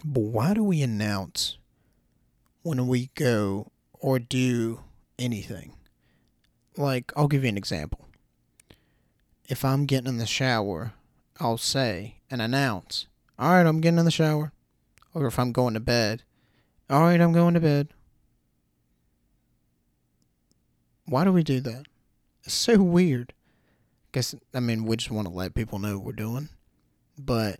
But 0.03 0.21
why 0.21 0.53
do 0.53 0.63
we 0.63 0.81
announce 0.81 1.57
when 2.61 2.87
we 2.87 3.09
go 3.15 3.71
or 3.93 4.19
do 4.19 4.81
anything? 5.17 5.73
Like, 6.75 7.13
I'll 7.15 7.27
give 7.27 7.43
you 7.43 7.49
an 7.49 7.57
example. 7.57 8.07
If 9.47 9.63
I'm 9.63 9.85
getting 9.85 10.07
in 10.07 10.17
the 10.17 10.25
shower, 10.25 10.93
I'll 11.39 11.57
say 11.57 12.15
and 12.29 12.41
announce, 12.41 13.07
All 13.37 13.51
right, 13.51 13.65
I'm 13.65 13.81
getting 13.81 13.99
in 13.99 14.05
the 14.05 14.11
shower. 14.11 14.51
Or 15.13 15.27
if 15.27 15.37
I'm 15.37 15.51
going 15.51 15.73
to 15.75 15.79
bed, 15.79 16.23
All 16.89 17.01
right, 17.01 17.19
I'm 17.19 17.33
going 17.33 17.53
to 17.53 17.59
bed. 17.59 17.89
Why 21.05 21.23
do 21.23 21.31
we 21.31 21.43
do 21.43 21.59
that? 21.61 21.85
It's 22.43 22.53
so 22.53 22.81
weird. 22.81 23.33
Guess, 24.11 24.35
I 24.53 24.59
mean, 24.59 24.85
we 24.85 24.97
just 24.97 25.11
want 25.11 25.27
to 25.27 25.33
let 25.33 25.55
people 25.55 25.79
know 25.79 25.97
what 25.97 26.05
we're 26.05 26.11
doing. 26.13 26.49
But 27.17 27.59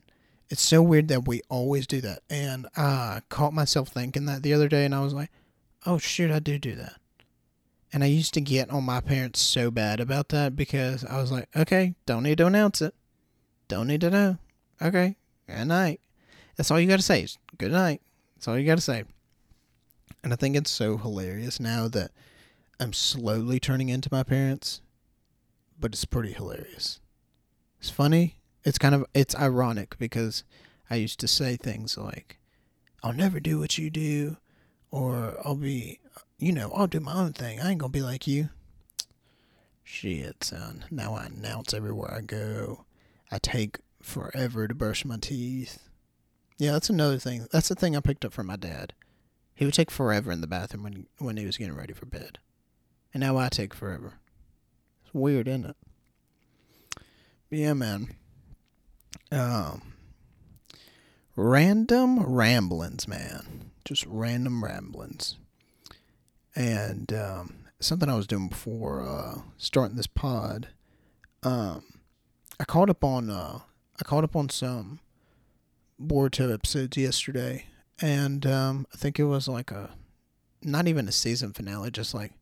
it's 0.49 0.61
so 0.61 0.81
weird 0.81 1.07
that 1.07 1.27
we 1.27 1.41
always 1.49 1.87
do 1.87 2.01
that. 2.01 2.19
And 2.29 2.67
I 2.75 3.21
caught 3.29 3.53
myself 3.53 3.89
thinking 3.89 4.25
that 4.25 4.43
the 4.43 4.53
other 4.53 4.67
day, 4.67 4.85
and 4.85 4.93
I 4.93 5.01
was 5.01 5.13
like, 5.13 5.31
oh, 5.85 5.97
shoot, 5.97 6.31
I 6.31 6.39
do 6.39 6.59
do 6.59 6.75
that. 6.75 6.97
And 7.91 8.03
I 8.03 8.07
used 8.07 8.33
to 8.33 8.41
get 8.41 8.69
on 8.71 8.83
my 8.83 9.01
parents 9.01 9.41
so 9.41 9.71
bad 9.71 9.99
about 9.99 10.29
that 10.29 10.55
because 10.55 11.05
I 11.05 11.21
was 11.21 11.31
like, 11.31 11.47
okay, 11.55 11.95
don't 12.05 12.23
need 12.23 12.39
to 12.39 12.47
announce 12.47 12.81
it. 12.81 12.93
Don't 13.67 13.87
need 13.87 14.01
to 14.01 14.09
know. 14.09 14.37
Okay, 14.81 15.15
good 15.47 15.65
night. 15.65 16.01
That's 16.55 16.69
all 16.71 16.79
you 16.79 16.87
got 16.87 16.97
to 16.97 17.03
say. 17.03 17.27
Good 17.57 17.71
night. 17.71 18.01
That's 18.35 18.47
all 18.47 18.57
you 18.57 18.65
got 18.65 18.75
to 18.75 18.81
say. 18.81 19.03
And 20.23 20.31
I 20.31 20.35
think 20.35 20.55
it's 20.55 20.71
so 20.71 20.97
hilarious 20.97 21.59
now 21.59 21.87
that 21.89 22.11
I'm 22.79 22.93
slowly 22.93 23.59
turning 23.59 23.89
into 23.89 24.09
my 24.11 24.23
parents, 24.23 24.81
but 25.79 25.93
it's 25.93 26.05
pretty 26.05 26.33
hilarious. 26.33 26.99
It's 27.79 27.89
funny. 27.89 28.37
It's 28.63 28.77
kind 28.77 28.95
of 28.95 29.05
it's 29.13 29.35
ironic 29.35 29.97
because 29.97 30.43
I 30.89 30.95
used 30.95 31.19
to 31.19 31.27
say 31.27 31.57
things 31.57 31.97
like, 31.97 32.39
"I'll 33.01 33.13
never 33.13 33.39
do 33.39 33.59
what 33.59 33.77
you 33.77 33.89
do," 33.89 34.37
or 34.91 35.37
"I'll 35.45 35.55
be, 35.55 35.99
you 36.37 36.53
know, 36.53 36.71
I'll 36.71 36.87
do 36.87 37.01
my 37.01 37.13
own 37.13 37.33
thing. 37.33 37.59
I 37.59 37.71
ain't 37.71 37.79
gonna 37.79 37.91
be 37.91 38.01
like 38.01 38.25
you." 38.27 38.49
Shit, 39.83 40.45
son. 40.45 40.85
Now 40.89 41.15
I 41.15 41.25
announce 41.25 41.73
everywhere 41.73 42.13
I 42.13 42.21
go. 42.21 42.85
I 43.29 43.39
take 43.39 43.79
forever 44.01 44.67
to 44.67 44.73
brush 44.73 45.03
my 45.03 45.17
teeth. 45.17 45.89
Yeah, 46.57 46.73
that's 46.73 46.89
another 46.89 47.17
thing. 47.17 47.47
That's 47.51 47.69
the 47.69 47.75
thing 47.75 47.95
I 47.95 47.99
picked 47.99 48.25
up 48.25 48.33
from 48.33 48.47
my 48.47 48.55
dad. 48.55 48.93
He 49.55 49.65
would 49.65 49.73
take 49.73 49.91
forever 49.91 50.31
in 50.31 50.41
the 50.41 50.47
bathroom 50.47 50.83
when 50.83 51.07
when 51.19 51.37
he 51.37 51.45
was 51.45 51.57
getting 51.57 51.75
ready 51.75 51.93
for 51.93 52.05
bed. 52.05 52.39
And 53.13 53.21
now 53.21 53.37
I 53.37 53.49
take 53.49 53.73
forever. 53.73 54.13
It's 55.03 55.13
weird, 55.13 55.47
isn't 55.47 55.65
it? 55.65 55.75
Yeah, 57.49 57.73
man. 57.73 58.15
Um, 59.31 59.93
random 61.35 62.23
ramblings, 62.23 63.07
man. 63.07 63.71
Just 63.85 64.05
random 64.07 64.63
ramblings. 64.63 65.37
And 66.55 67.13
um, 67.13 67.65
something 67.79 68.09
I 68.09 68.15
was 68.15 68.27
doing 68.27 68.47
before 68.47 69.01
uh, 69.07 69.41
starting 69.57 69.97
this 69.97 70.07
pod. 70.07 70.69
Um, 71.43 71.83
I 72.59 72.63
caught 72.63 72.89
up 72.89 73.03
on 73.03 73.29
uh, 73.29 73.59
I 73.99 74.03
caught 74.03 74.23
up 74.23 74.35
on 74.35 74.49
some 74.49 74.99
Boruto 76.03 76.53
episodes 76.53 76.97
yesterday, 76.97 77.65
and 78.01 78.45
um, 78.45 78.87
I 78.93 78.97
think 78.97 79.19
it 79.19 79.25
was 79.25 79.47
like 79.47 79.71
a 79.71 79.91
not 80.61 80.87
even 80.87 81.07
a 81.07 81.11
season 81.11 81.53
finale, 81.53 81.91
just 81.91 82.13
like 82.13 82.33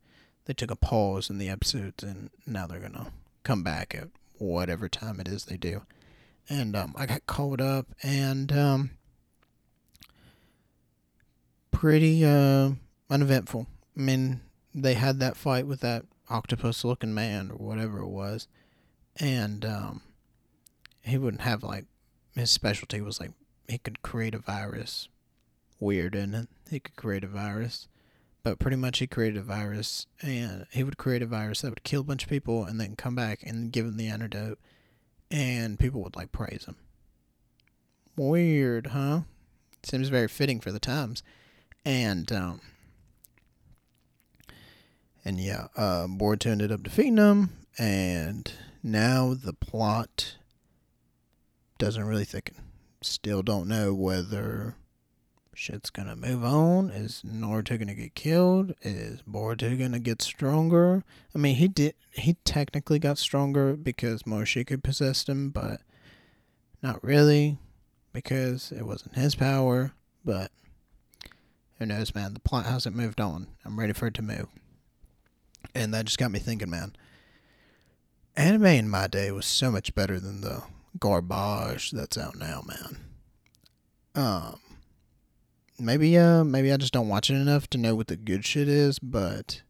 they 0.45 0.53
took 0.53 0.71
a 0.71 0.75
pause 0.75 1.29
in 1.29 1.37
the 1.37 1.49
episodes, 1.49 2.03
and 2.03 2.29
now 2.45 2.67
they're 2.67 2.79
gonna 2.79 3.11
come 3.43 3.63
back 3.63 3.95
at 3.95 4.09
whatever 4.37 4.89
time 4.89 5.19
it 5.19 5.27
is 5.27 5.45
they 5.45 5.57
do 5.57 5.83
and 6.49 6.75
um, 6.75 6.93
I 6.97 7.05
got 7.05 7.25
caught 7.27 7.61
up 7.61 7.87
and 8.03 8.51
um, 8.51 8.91
pretty 11.71 12.25
uh, 12.25 12.71
uneventful. 13.09 13.67
I 13.97 14.01
mean, 14.01 14.41
they 14.73 14.95
had 14.95 15.19
that 15.19 15.37
fight 15.37 15.67
with 15.67 15.79
that 15.81 16.03
octopus-looking 16.29 17.13
man 17.13 17.51
or 17.51 17.57
whatever 17.57 17.99
it 17.99 18.07
was, 18.07 18.47
and 19.17 19.65
um, 19.65 20.01
he 21.01 21.17
wouldn't 21.17 21.43
have 21.43 21.63
like 21.63 21.85
his 22.35 22.51
specialty 22.51 23.01
was 23.01 23.19
like 23.19 23.31
he 23.71 23.77
could 23.77 24.01
create 24.01 24.35
a 24.35 24.39
virus. 24.39 25.07
Weird, 25.79 26.13
isn't 26.13 26.35
it? 26.35 26.49
He 26.69 26.79
could 26.79 26.95
create 26.95 27.23
a 27.23 27.27
virus. 27.27 27.87
But 28.43 28.59
pretty 28.59 28.77
much 28.77 28.99
he 28.99 29.07
created 29.07 29.37
a 29.37 29.43
virus 29.43 30.07
and 30.21 30.65
he 30.71 30.83
would 30.83 30.97
create 30.97 31.21
a 31.21 31.27
virus 31.27 31.61
that 31.61 31.69
would 31.69 31.83
kill 31.83 32.01
a 32.01 32.05
bunch 32.05 32.23
of 32.23 32.29
people 32.29 32.65
and 32.65 32.79
then 32.79 32.95
come 32.95 33.15
back 33.15 33.43
and 33.43 33.71
give 33.71 33.85
them 33.85 33.97
the 33.97 34.07
antidote 34.07 34.59
and 35.29 35.79
people 35.79 36.01
would 36.03 36.15
like 36.15 36.31
praise 36.31 36.65
him. 36.65 36.75
Weird, 38.17 38.87
huh? 38.87 39.21
Seems 39.83 40.09
very 40.09 40.27
fitting 40.27 40.59
for 40.59 40.71
the 40.71 40.79
times. 40.79 41.21
And 41.85 42.31
um 42.31 42.61
and 45.23 45.39
yeah, 45.39 45.67
uh 45.77 46.07
Boruto 46.07 46.47
ended 46.47 46.71
up 46.71 46.83
defeating 46.83 47.17
him 47.17 47.51
and 47.77 48.51
now 48.81 49.35
the 49.35 49.53
plot 49.53 50.37
doesn't 51.77 52.03
really 52.03 52.25
thicken. 52.25 52.55
Still 53.01 53.41
don't 53.41 53.67
know 53.67 53.93
whether 53.93 54.75
shit's 55.53 55.89
gonna 55.89 56.15
move 56.15 56.43
on. 56.43 56.89
Is 56.89 57.23
Naruto 57.25 57.77
gonna 57.77 57.95
get 57.95 58.15
killed? 58.15 58.73
Is 58.81 59.21
Boruto 59.23 59.77
gonna 59.77 59.99
get 59.99 60.21
stronger? 60.21 61.03
I 61.35 61.37
mean, 61.37 61.55
he 61.55 61.67
did. 61.67 61.95
He 62.11 62.35
technically 62.45 62.99
got 62.99 63.17
stronger 63.17 63.75
because 63.75 64.23
Momoshiki 64.23 64.81
possessed 64.81 65.27
him, 65.29 65.49
but 65.49 65.81
not 66.81 67.03
really. 67.03 67.57
because 68.13 68.71
it 68.71 68.85
wasn't 68.85 69.15
his 69.15 69.35
power, 69.35 69.93
but 70.23 70.51
who 71.79 71.85
knows, 71.85 72.13
man? 72.13 72.33
The 72.33 72.39
plot 72.39 72.65
hasn't 72.65 72.95
moved 72.95 73.19
on. 73.19 73.47
I'm 73.65 73.79
ready 73.79 73.93
for 73.93 74.07
it 74.07 74.13
to 74.15 74.21
move. 74.21 74.47
And 75.73 75.93
that 75.93 76.05
just 76.05 76.17
got 76.17 76.31
me 76.31 76.39
thinking, 76.39 76.69
man. 76.69 76.93
Anime 78.35 78.65
in 78.65 78.89
my 78.89 79.07
day 79.07 79.31
was 79.31 79.45
so 79.45 79.71
much 79.71 79.93
better 79.95 80.19
than 80.19 80.41
the 80.41 80.63
garbage 80.99 81.91
that's 81.91 82.17
out 82.17 82.37
now, 82.37 82.63
man. 82.65 82.97
Um, 84.13 84.59
maybe 85.79 86.17
uh, 86.17 86.43
maybe 86.43 86.71
I 86.71 86.77
just 86.77 86.93
don't 86.93 87.07
watch 87.07 87.29
it 87.29 87.35
enough 87.35 87.69
to 87.71 87.77
know 87.77 87.95
what 87.95 88.07
the 88.07 88.15
good 88.15 88.45
shit 88.45 88.67
is, 88.67 88.99
but 88.99 89.61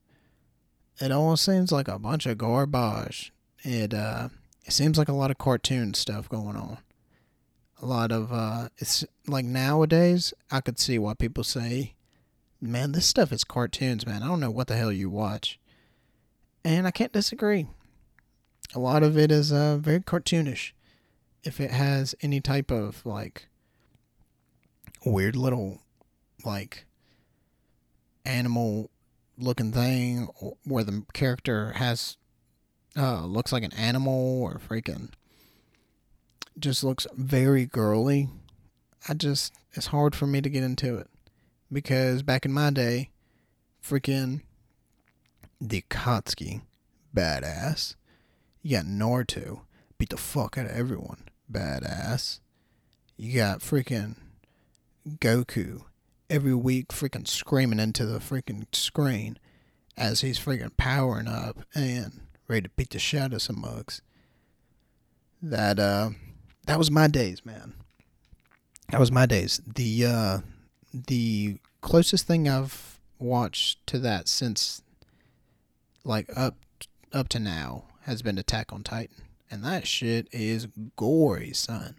it 1.00 1.12
almost 1.12 1.46
seems 1.46 1.72
like 1.72 1.88
a 1.88 2.00
bunch 2.00 2.26
of 2.26 2.38
garbage. 2.38 3.34
It 3.64 3.94
uh, 3.94 4.30
it 4.64 4.74
seems 4.74 4.98
like 4.98 5.10
a 5.10 5.14
lot 5.14 5.32
of 5.32 5.38
cartoon 5.38 5.94
stuff 5.94 6.30
going 6.30 6.56
on. 6.56 6.78
A 7.82 7.86
lot 7.86 8.12
of 8.12 8.32
uh, 8.32 8.70
it's 8.78 9.06
like 9.28 9.46
nowadays 9.46 10.34
I 10.52 10.62
could 10.62 10.80
see 10.80 11.00
why 11.00 11.14
people 11.14 11.44
say, 11.44 11.96
"Man, 12.60 12.92
this 12.92 13.06
stuff 13.06 13.32
is 13.32 13.44
cartoons, 13.44 14.06
man. 14.06 14.24
I 14.24 14.28
don't 14.28 14.40
know 14.40 14.52
what 14.52 14.68
the 14.68 14.78
hell 14.78 14.92
you 14.92 15.10
watch," 15.10 15.60
and 16.64 16.88
I 16.88 16.92
can't 16.92 17.14
disagree. 17.14 17.68
A 18.74 18.80
lot 18.80 19.04
of 19.04 19.18
it 19.18 19.32
is 19.32 19.52
uh, 19.52 19.78
very 19.78 20.00
cartoonish. 20.00 20.72
If 21.44 21.60
it 21.60 21.72
has 21.72 22.16
any 22.22 22.40
type 22.40 22.72
of 22.72 23.06
like 23.06 23.48
weird 25.06 25.36
little 25.36 25.82
like 26.46 26.86
animal 28.26 28.90
looking 29.38 29.72
thing 29.72 30.28
where 30.64 30.84
the 30.84 31.04
character 31.14 31.72
has 31.74 32.18
uh 32.96 33.26
looks 33.26 33.52
like 33.52 33.64
an 33.64 33.74
animal 33.74 34.44
or 34.44 34.60
freaking 34.60 35.10
just 36.60 36.84
looks 36.84 37.08
very 37.16 37.66
girly. 37.66 38.30
I 39.08 39.14
just 39.14 39.54
it's 39.74 39.88
hard 39.88 40.16
for 40.16 40.28
me 40.28 40.42
to 40.42 40.50
get 40.50 40.64
into 40.64 40.98
it 40.98 41.10
because 41.72 42.24
back 42.24 42.46
in 42.46 42.54
my 42.54 42.70
day, 42.70 43.10
freaking 43.84 44.42
the 45.60 45.82
Akatsuki, 45.82 46.62
badass. 47.16 47.96
You 48.62 48.78
got 48.78 48.86
Naruto, 48.86 49.62
beat 49.98 50.10
the 50.10 50.18
fuck 50.18 50.58
out 50.58 50.66
of 50.68 50.72
everyone, 50.72 51.24
badass. 51.52 52.40
You 53.18 53.36
got 53.36 53.60
freaking 53.60 54.16
Goku 55.08 55.84
every 56.30 56.56
week, 56.56 56.90
freaking 56.90 57.28
screaming 57.28 57.80
into 57.80 58.06
the 58.06 58.20
freaking 58.20 58.66
screen 58.74 59.38
as 59.98 60.22
he's 60.22 60.40
freaking 60.40 60.76
powering 60.78 61.28
up 61.28 61.60
and 61.76 62.22
ready 62.48 62.64
to 62.64 62.70
beat 62.70 62.92
the 62.92 63.00
shit 63.00 63.22
out 63.22 63.34
of 63.34 63.42
some 63.42 63.62
mugs. 63.62 64.02
That 65.42 65.80
uh 65.80 66.12
that 66.68 66.78
was 66.78 66.92
my 66.92 67.08
days, 67.08 67.46
man. 67.46 67.74
That 68.92 69.00
was 69.00 69.12
my 69.12 69.26
days. 69.26 69.62
The 69.66 70.06
uh, 70.06 70.40
the 70.94 71.58
closest 71.82 72.28
thing 72.28 72.48
I've 72.48 73.00
watched 73.20 73.86
to 73.88 74.00
that 74.00 74.28
since 74.28 74.82
like 76.04 76.30
up 76.36 76.58
up 77.14 77.30
to 77.30 77.40
now 77.40 77.86
has 78.02 78.22
been 78.22 78.38
Attack 78.38 78.74
on 78.74 78.84
Titan, 78.84 79.24
and 79.52 79.64
that 79.64 79.86
shit 79.86 80.28
is 80.32 80.68
gory, 80.96 81.54
son. 81.54 81.96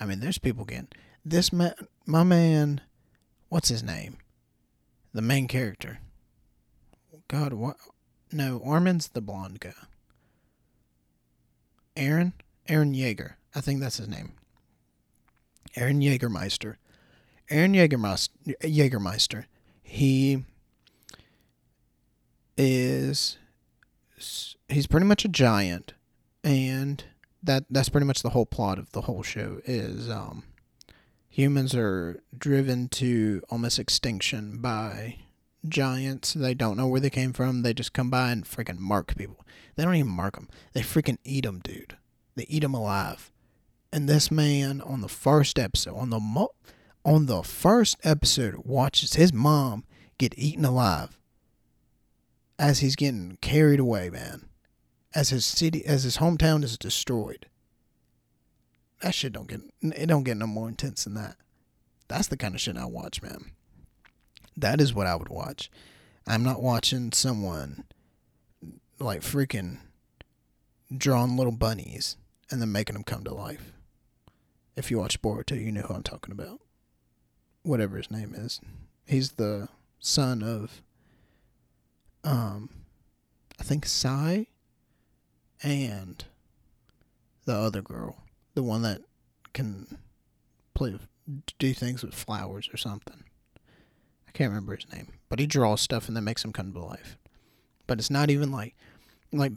I 0.00 0.04
mean, 0.04 0.20
there's 0.20 0.38
people 0.38 0.64
getting 0.64 0.88
this 1.24 1.52
man, 1.52 1.74
my 2.04 2.24
man. 2.24 2.80
What's 3.48 3.68
his 3.68 3.82
name? 3.82 4.18
The 5.14 5.22
main 5.22 5.48
character. 5.48 6.00
God, 7.28 7.52
what? 7.52 7.76
No, 8.32 8.60
Armin's 8.64 9.08
the 9.08 9.20
blonde 9.20 9.60
guy. 9.60 9.72
Eren, 11.96 12.32
Eren 12.68 12.94
Yeager. 12.94 13.34
I 13.54 13.60
think 13.60 13.80
that's 13.80 13.96
his 13.96 14.08
name. 14.08 14.32
Eren 15.76 16.02
Jägermeister. 16.02 16.76
Eren 17.50 17.74
Jägermeister, 17.74 18.54
Jägermeister. 18.62 19.44
He 19.82 20.44
is 22.56 23.38
he's 24.68 24.86
pretty 24.86 25.06
much 25.06 25.24
a 25.24 25.28
giant 25.28 25.94
and 26.42 27.04
that 27.42 27.64
that's 27.70 27.88
pretty 27.88 28.06
much 28.06 28.22
the 28.22 28.30
whole 28.30 28.46
plot 28.46 28.78
of 28.78 28.90
the 28.92 29.02
whole 29.02 29.22
show 29.22 29.60
is 29.64 30.10
um 30.10 30.44
humans 31.28 31.74
are 31.74 32.20
driven 32.36 32.88
to 32.88 33.42
almost 33.48 33.78
extinction 33.78 34.58
by 34.58 35.16
giants. 35.68 36.34
They 36.34 36.54
don't 36.54 36.76
know 36.76 36.88
where 36.88 37.00
they 37.00 37.10
came 37.10 37.32
from. 37.32 37.62
They 37.62 37.72
just 37.72 37.92
come 37.92 38.10
by 38.10 38.32
and 38.32 38.44
freaking 38.44 38.78
mark 38.78 39.16
people. 39.16 39.44
They 39.76 39.84
don't 39.84 39.94
even 39.94 40.10
mark 40.10 40.34
them. 40.34 40.48
They 40.72 40.80
freaking 40.82 41.18
eat 41.24 41.44
them, 41.44 41.60
dude. 41.60 41.96
They 42.34 42.46
eat 42.48 42.60
them 42.62 42.74
alive. 42.74 43.30
And 43.92 44.08
this 44.08 44.30
man 44.30 44.80
on 44.80 45.00
the 45.00 45.08
first 45.08 45.58
episode, 45.58 45.96
on 45.96 46.10
the 46.10 46.20
mo- 46.20 46.54
on 47.04 47.26
the 47.26 47.42
first 47.42 47.96
episode, 48.04 48.56
watches 48.64 49.14
his 49.14 49.32
mom 49.32 49.84
get 50.18 50.34
eaten 50.36 50.64
alive 50.64 51.18
as 52.58 52.80
he's 52.80 52.94
getting 52.94 53.38
carried 53.40 53.80
away, 53.80 54.10
man. 54.10 54.49
As 55.14 55.30
his 55.30 55.44
city, 55.44 55.84
as 55.84 56.04
his 56.04 56.18
hometown 56.18 56.62
is 56.62 56.78
destroyed. 56.78 57.46
That 59.02 59.14
shit 59.14 59.32
don't 59.32 59.48
get 59.48 59.60
it 59.80 60.06
don't 60.06 60.24
get 60.24 60.36
no 60.36 60.46
more 60.46 60.68
intense 60.68 61.04
than 61.04 61.14
that. 61.14 61.36
That's 62.08 62.28
the 62.28 62.36
kind 62.36 62.54
of 62.54 62.60
shit 62.60 62.76
I 62.76 62.84
watch, 62.86 63.22
man. 63.22 63.52
That 64.56 64.80
is 64.80 64.92
what 64.92 65.06
I 65.06 65.16
would 65.16 65.28
watch. 65.28 65.70
I'm 66.26 66.42
not 66.42 66.62
watching 66.62 67.12
someone 67.12 67.84
like 68.98 69.22
freaking 69.22 69.78
drawing 70.94 71.36
little 71.36 71.52
bunnies 71.52 72.16
and 72.50 72.60
then 72.60 72.72
making 72.72 72.94
them 72.94 73.04
come 73.04 73.24
to 73.24 73.32
life. 73.34 73.72
If 74.76 74.90
you 74.90 74.98
watch 74.98 75.22
Boruto, 75.22 75.60
you 75.60 75.72
know 75.72 75.82
who 75.82 75.94
I'm 75.94 76.02
talking 76.02 76.32
about. 76.32 76.60
Whatever 77.62 77.96
his 77.96 78.10
name 78.10 78.34
is. 78.34 78.60
He's 79.06 79.32
the 79.32 79.68
son 79.98 80.42
of 80.42 80.82
um 82.22 82.70
I 83.58 83.62
think 83.62 83.86
Sai 83.86 84.46
and 85.62 86.24
the 87.44 87.54
other 87.54 87.82
girl, 87.82 88.24
the 88.54 88.62
one 88.62 88.82
that 88.82 89.02
can 89.52 89.98
play 90.74 90.98
do 91.58 91.74
things 91.74 92.02
with 92.02 92.14
flowers 92.14 92.68
or 92.72 92.76
something. 92.76 93.24
I 94.26 94.32
can't 94.32 94.50
remember 94.50 94.76
his 94.76 94.92
name, 94.92 95.08
but 95.28 95.38
he 95.38 95.46
draws 95.46 95.80
stuff 95.80 96.08
and 96.08 96.16
then 96.16 96.24
makes 96.24 96.42
them 96.42 96.52
come 96.52 96.72
to 96.72 96.78
life. 96.80 97.16
But 97.86 97.98
it's 97.98 98.10
not 98.10 98.30
even 98.30 98.52
like 98.52 98.74
like 99.32 99.52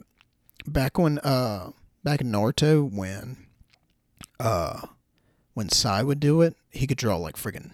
back 0.66 0.98
when 0.98 1.18
uh 1.20 1.70
back 2.02 2.20
in 2.20 2.30
Naruto 2.30 2.90
when 2.90 3.46
uh 4.40 4.80
when 5.54 5.68
Sai 5.68 6.02
would 6.02 6.20
do 6.20 6.42
it, 6.42 6.56
he 6.70 6.86
could 6.86 6.98
draw 6.98 7.16
like 7.16 7.36
friggin' 7.36 7.72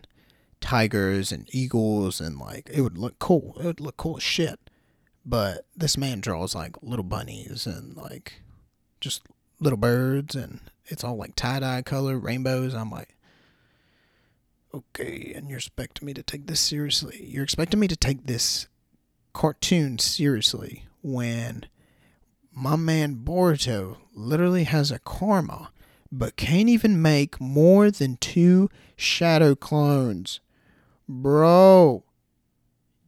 tigers 0.60 1.32
and 1.32 1.48
eagles 1.52 2.20
and 2.20 2.38
like 2.38 2.68
it 2.72 2.82
would 2.82 2.98
look 2.98 3.18
cool. 3.18 3.56
It 3.58 3.64
would 3.64 3.80
look 3.80 3.96
cool 3.96 4.18
as 4.18 4.22
shit. 4.22 4.69
But 5.24 5.66
this 5.76 5.96
man 5.96 6.20
draws 6.20 6.54
like 6.54 6.76
little 6.82 7.04
bunnies 7.04 7.66
and 7.66 7.96
like 7.96 8.42
just 9.00 9.22
little 9.60 9.76
birds 9.76 10.34
and 10.34 10.60
it's 10.86 11.04
all 11.04 11.16
like 11.16 11.36
tie 11.36 11.60
dye 11.60 11.82
color, 11.82 12.18
rainbows. 12.18 12.74
I'm 12.74 12.90
like, 12.90 13.16
okay, 14.74 15.32
and 15.34 15.48
you're 15.48 15.58
expecting 15.58 16.06
me 16.06 16.14
to 16.14 16.22
take 16.22 16.46
this 16.46 16.60
seriously. 16.60 17.24
You're 17.28 17.44
expecting 17.44 17.80
me 17.80 17.88
to 17.88 17.96
take 17.96 18.26
this 18.26 18.66
cartoon 19.32 19.98
seriously 19.98 20.84
when 21.02 21.66
my 22.52 22.76
man 22.76 23.16
Boruto 23.16 23.96
literally 24.14 24.64
has 24.64 24.90
a 24.90 24.98
karma 24.98 25.70
but 26.12 26.36
can't 26.36 26.68
even 26.68 27.00
make 27.00 27.40
more 27.40 27.90
than 27.90 28.16
two 28.16 28.68
shadow 28.96 29.54
clones. 29.54 30.40
Bro, 31.08 32.04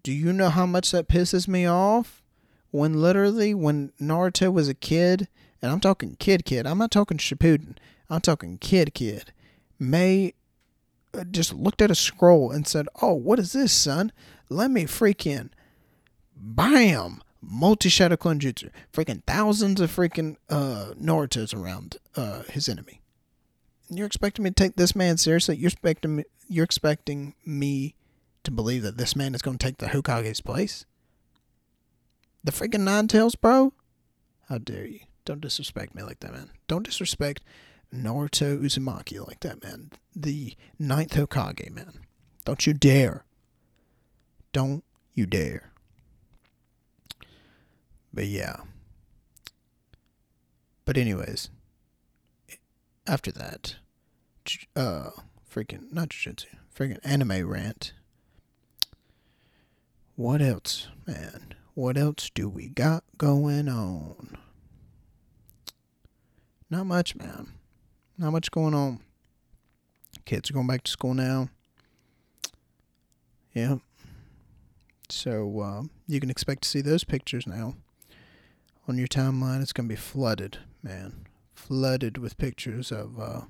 do 0.03 0.13
you 0.13 0.33
know 0.33 0.51
how 0.51 0.67
much 0.67 0.91
that 0.91 1.09
pisses 1.09 1.47
me 1.47 1.67
off? 1.67 2.23
When 2.71 3.01
literally, 3.01 3.55
when 3.55 3.93
Naruto 4.01 4.53
was 4.53 4.69
a 4.69 4.75
kid, 4.75 5.29
and 5.61 5.71
I'm 5.71 5.81
talking 5.81 6.17
kid 6.19 6.45
kid, 6.45 6.67
I'm 6.67 6.79
not 6.79 6.91
talking 6.91 7.19
Shippuden, 7.19 7.77
I'm 8.09 8.21
talking 8.21 8.59
kid 8.59 8.95
kid, 8.95 9.33
May 9.79 10.35
uh, 11.13 11.25
just 11.25 11.53
looked 11.53 11.83
at 11.83 11.91
a 11.91 11.95
scroll 11.95 12.51
and 12.51 12.67
said, 12.67 12.89
Oh, 13.03 13.15
what 13.15 13.39
is 13.39 13.53
this, 13.53 13.73
son? 13.73 14.13
Let 14.49 14.71
me 14.71 14.87
freak 14.87 15.27
in. 15.27 15.51
Bam! 16.37 17.23
multi 17.43 17.89
shadow 17.89 18.17
clone 18.17 18.39
jutsu, 18.39 18.71
freaking 18.93 19.23
thousands 19.25 19.81
of 19.81 19.91
freaking 19.91 20.37
uh, 20.49 20.93
Naruto's 21.01 21.53
around 21.53 21.97
uh, 22.17 22.43
his 22.45 22.69
enemy. 22.69 23.01
You're 23.91 24.07
expecting 24.07 24.45
me 24.45 24.51
to 24.51 24.55
take 24.55 24.77
this 24.77 24.97
man 24.97 25.19
seriously? 25.19 25.57
You're 25.57 25.69
expecting 25.69 26.17
me, 26.17 26.25
you're 26.49 26.65
expecting 26.65 27.35
me 27.45 27.95
to 28.45 28.51
believe 28.51 28.83
that 28.83 28.97
this 28.97 29.17
man 29.17 29.35
is 29.35 29.43
going 29.43 29.59
to 29.59 29.67
take 29.67 29.79
the 29.79 29.87
Hokage's 29.87 30.41
place? 30.41 30.85
The 32.45 32.53
freaking 32.53 32.81
Nine 32.81 33.09
Tails, 33.09 33.35
bro? 33.35 33.73
How 34.49 34.59
dare 34.59 34.87
you? 34.87 35.01
Don't 35.25 35.41
disrespect 35.41 35.95
me 35.95 36.03
like 36.03 36.21
that, 36.21 36.33
man. 36.33 36.51
Don't 36.67 36.85
disrespect 36.85 37.43
Naruto 37.95 38.61
Uzumaki 38.61 39.25
like 39.27 39.41
that, 39.41 39.63
man. 39.63 39.91
The 40.17 40.55
ninth 40.79 41.15
Hokage, 41.15 41.71
man. 41.71 42.01
Don't 42.45 42.67
you 42.67 42.75
dare. 42.75 43.25
Don't 44.53 44.83
you 45.15 45.27
dare. 45.27 45.71
But 48.13 48.27
yeah. 48.27 48.57
But 50.85 50.97
anyways, 50.97 51.49
after 53.07 53.31
that, 53.33 53.77
uh, 54.75 55.11
freaking 55.49 55.93
not 55.93 56.09
jiu-jitsu, 56.11 56.49
freaking 56.77 56.99
anime 57.05 57.47
rant. 57.49 57.93
What 60.15 60.43
else, 60.43 60.89
man? 61.07 61.55
What 61.75 61.97
else 61.97 62.31
do 62.35 62.49
we 62.49 62.69
got 62.69 63.03
going 63.17 63.69
on? 63.69 64.37
Not 66.69 66.87
much, 66.87 67.17
man. 67.17 67.53
Not 68.19 68.33
much 68.33 68.51
going 68.51 68.75
on. 68.75 69.01
Kids 70.27 70.51
are 70.51 70.53
going 70.53 70.67
back 70.67 70.85
to 70.85 70.91
school 70.91 71.15
now. 71.15 71.49
Yeah. 73.55 73.77
So 75.09 75.61
uh, 75.61 75.83
you 76.07 76.21
can 76.21 76.31
expect 76.31 76.63
to 76.63 76.69
see 76.69 76.83
those 76.83 77.05
pictures 77.05 77.47
now 77.47 77.75
on 78.87 78.99
your 78.99 79.09
timeline. 79.09 79.63
It's 79.63 79.73
going 79.73 79.89
to 79.89 79.95
be 79.95 80.01
flooded, 80.01 80.59
man. 80.83 81.27
Flooded 81.55 82.19
with 82.19 82.37
pictures 82.37 82.93
of. 82.93 83.19
Uh, 83.19 83.41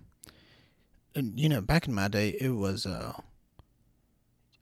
and, 1.15 1.39
you 1.39 1.49
know, 1.49 1.61
back 1.61 1.89
in 1.89 1.95
my 1.95 2.09
day, 2.09 2.37
it 2.41 2.51
was. 2.51 2.87
Uh, 2.87 3.15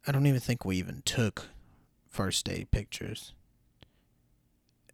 I 0.07 0.13
don't 0.13 0.27
even 0.27 0.41
think 0.41 0.65
we 0.65 0.77
even 0.77 1.03
took 1.05 1.49
first 2.11 2.45
day 2.45 2.67
pictures. 2.71 3.33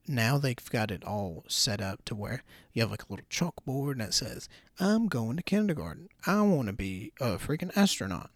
Now 0.07 0.39
they've 0.39 0.71
got 0.71 0.93
it 0.93 1.03
all 1.03 1.45
set 1.49 1.81
up 1.81 2.05
to 2.05 2.14
where 2.14 2.45
you 2.73 2.83
have 2.83 2.93
like 2.93 3.03
a 3.03 3.12
little 3.12 3.27
chalkboard 3.29 3.99
that 3.99 4.14
says, 4.14 4.49
I'm 4.79 5.09
going 5.09 5.37
to 5.37 5.43
kindergarten. 5.43 6.09
I 6.27 6.43
want 6.43 6.69
to 6.69 6.73
be 6.73 7.12
a 7.21 7.39
freaking 7.39 7.77
astronaut. 7.77 8.31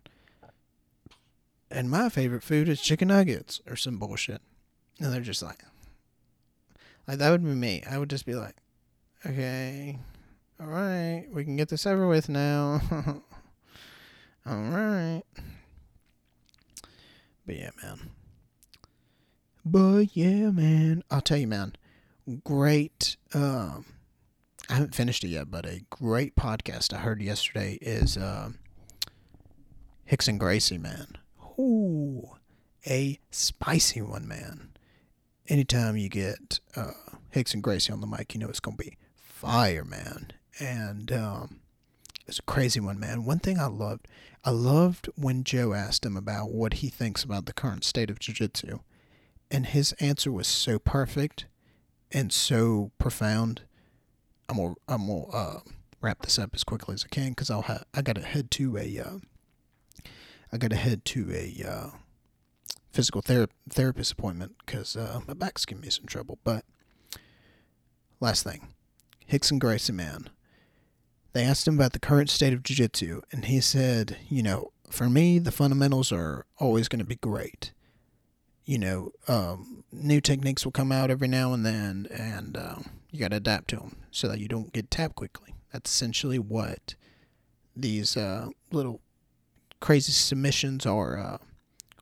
And 1.71 1.89
my 1.89 2.09
favorite 2.09 2.43
food 2.43 2.69
is 2.69 2.81
chicken 2.81 3.09
nuggets 3.09 3.61
or 3.69 3.77
some 3.77 3.99
bullshit. 3.99 4.41
And 4.99 5.13
they're 5.13 5.21
just 5.21 5.43
like, 5.43 5.63
like 7.07 7.19
that 7.19 7.31
would 7.31 7.45
be 7.45 7.51
me. 7.51 7.85
I 7.89 7.99
would 7.99 8.11
just 8.11 8.27
be 8.27 8.35
like, 8.35 8.57
okay, 9.25 9.99
all 10.61 10.67
right, 10.67 11.27
we 11.33 11.45
can 11.45 11.57
get 11.57 11.69
this 11.69 11.87
over 11.87 12.09
with 12.09 12.29
now. 12.29 12.81
all 14.47 14.57
right. 14.57 15.23
But 17.47 17.57
yeah, 17.57 17.71
man. 17.83 18.11
But 19.65 20.17
yeah, 20.17 20.51
man, 20.51 21.03
I'll 21.11 21.21
tell 21.21 21.37
you, 21.39 21.47
man, 21.47 21.75
great. 22.45 23.17
Um, 23.35 23.85
I 24.69 24.75
haven't 24.75 24.95
finished 24.95 25.25
it 25.25 25.29
yet, 25.29 25.51
but 25.51 25.67
a 25.67 25.83
great 25.91 26.37
podcast 26.37 26.93
I 26.93 26.99
heard 26.99 27.21
yesterday 27.21 27.79
is 27.81 28.17
uh, 28.17 28.51
and 30.11 30.41
Gracie, 30.41 30.79
man. 30.79 31.19
Ooh, 31.59 32.31
a 32.87 33.19
spicy 33.31 34.01
one, 34.01 34.27
man. 34.27 34.71
Anytime 35.49 35.97
you 35.97 36.09
get 36.09 36.61
uh, 36.77 36.93
and 37.35 37.63
Gracie 37.63 37.93
on 37.93 38.01
the 38.01 38.07
mic, 38.07 38.35
you 38.35 38.41
know 38.41 38.49
it's 38.49 38.61
gonna 38.61 38.77
be 38.77 38.97
fire, 39.15 39.85
man. 39.85 40.33
And 40.59 41.13
um, 41.13 41.61
it's 42.27 42.39
a 42.39 42.43
crazy 42.43 42.81
one, 42.81 43.01
man. 43.01 43.25
One 43.25 43.39
thing 43.41 43.59
I 43.59 43.67
loved, 43.67 44.07
I 44.45 44.51
loved 44.51 45.09
when 45.17 45.45
Joe 45.45 45.75
asked 45.75 46.07
him 46.07 46.17
about 46.17 46.51
what 46.51 46.75
he 46.75 46.89
thinks 46.89 47.25
about 47.25 47.47
the 47.47 47.53
current 47.53 47.85
state 47.85 48.11
of 48.11 48.19
jiu-jitsu 48.19 48.81
and 49.51 49.67
his 49.67 49.93
answer 49.95 50.31
was 50.31 50.47
so 50.47 50.79
perfect 50.79 51.47
and 52.13 52.33
so 52.33 52.93
profound. 52.99 53.63
I'm 54.49 54.57
gonna 54.57 54.75
I'm 54.89 55.07
gonna 55.07 55.29
uh, 55.29 55.61
wrap 56.01 56.23
this 56.23 56.39
up 56.39 56.51
as 56.55 56.65
quickly 56.65 56.95
as 56.95 57.05
I 57.05 57.09
can 57.09 57.31
because 57.31 57.51
I'll 57.51 57.63
ha- 57.63 57.85
I 57.95 58.03
gotta 58.03 58.23
head 58.23 58.51
to 58.53 58.77
a 58.77 58.99
uh, 58.99 59.19
I 60.53 60.59
gotta 60.59 60.77
head 60.77 61.05
to 61.07 61.31
a 61.33 61.69
uh, 61.69 61.91
physical 62.93 63.23
ther- 63.23 63.49
therapist 63.69 64.13
appointment 64.13 64.57
because 64.65 64.97
uh, 64.97 65.21
my 65.27 65.35
back's 65.35 65.65
giving 65.65 65.83
me 65.83 65.91
some 65.91 66.07
trouble. 66.07 66.39
But 66.45 66.65
last 68.21 68.45
thing, 68.45 68.69
Rickson 69.31 69.59
Gracie 69.59 69.93
man. 69.93 70.31
They 71.33 71.45
asked 71.45 71.69
him 71.69 71.77
about 71.77 71.93
the 71.93 72.01
current 72.01 72.29
state 72.29 72.53
of 72.53 72.65
jiu-jitsu, 72.65 73.21
and 73.31 73.45
he 73.45 73.61
said, 73.61 74.17
you 74.29 74.43
know, 74.43 74.73
for 74.91 75.09
me, 75.09 75.39
the 75.39 75.53
fundamentals 75.53 76.11
are 76.11 76.45
always 76.59 76.89
going 76.89 76.99
to 76.99 77.05
be 77.05 77.15
great 77.15 77.71
you 78.65 78.79
know, 78.79 79.13
um, 79.29 79.85
new 79.93 80.21
techniques 80.21 80.65
will 80.65 80.73
come 80.73 80.93
out 80.93 81.11
every 81.11 81.29
now 81.29 81.53
and 81.53 81.65
then, 81.65 82.07
and 82.11 82.57
uh, 82.57 82.77
you 83.11 83.19
got 83.19 83.31
to 83.31 83.37
adapt 83.37 83.69
to 83.69 83.77
them 83.77 83.97
so 84.11 84.29
that 84.29 84.39
you 84.39 84.49
don't 84.49 84.73
get 84.73 84.91
tapped 84.91 85.17
quickly. 85.17 85.55
That's 85.73 85.91
essentially 85.91 86.39
what 86.39 86.95
these 87.75 88.17
uh, 88.17 88.49
little 88.71 89.01
crazy 89.81 90.13
submissions 90.13 90.85
are 90.87 91.19
uh, 91.19 91.39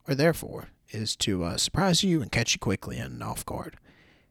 are 0.06 0.14
there 0.14 0.34
for, 0.34 0.68
is 0.90 1.14
to 1.16 1.44
uh, 1.44 1.56
surprise 1.56 2.02
you 2.02 2.22
and 2.22 2.32
catch 2.32 2.54
you 2.54 2.58
quickly 2.58 2.98
and 2.98 3.22
off 3.22 3.44
guard. 3.44 3.76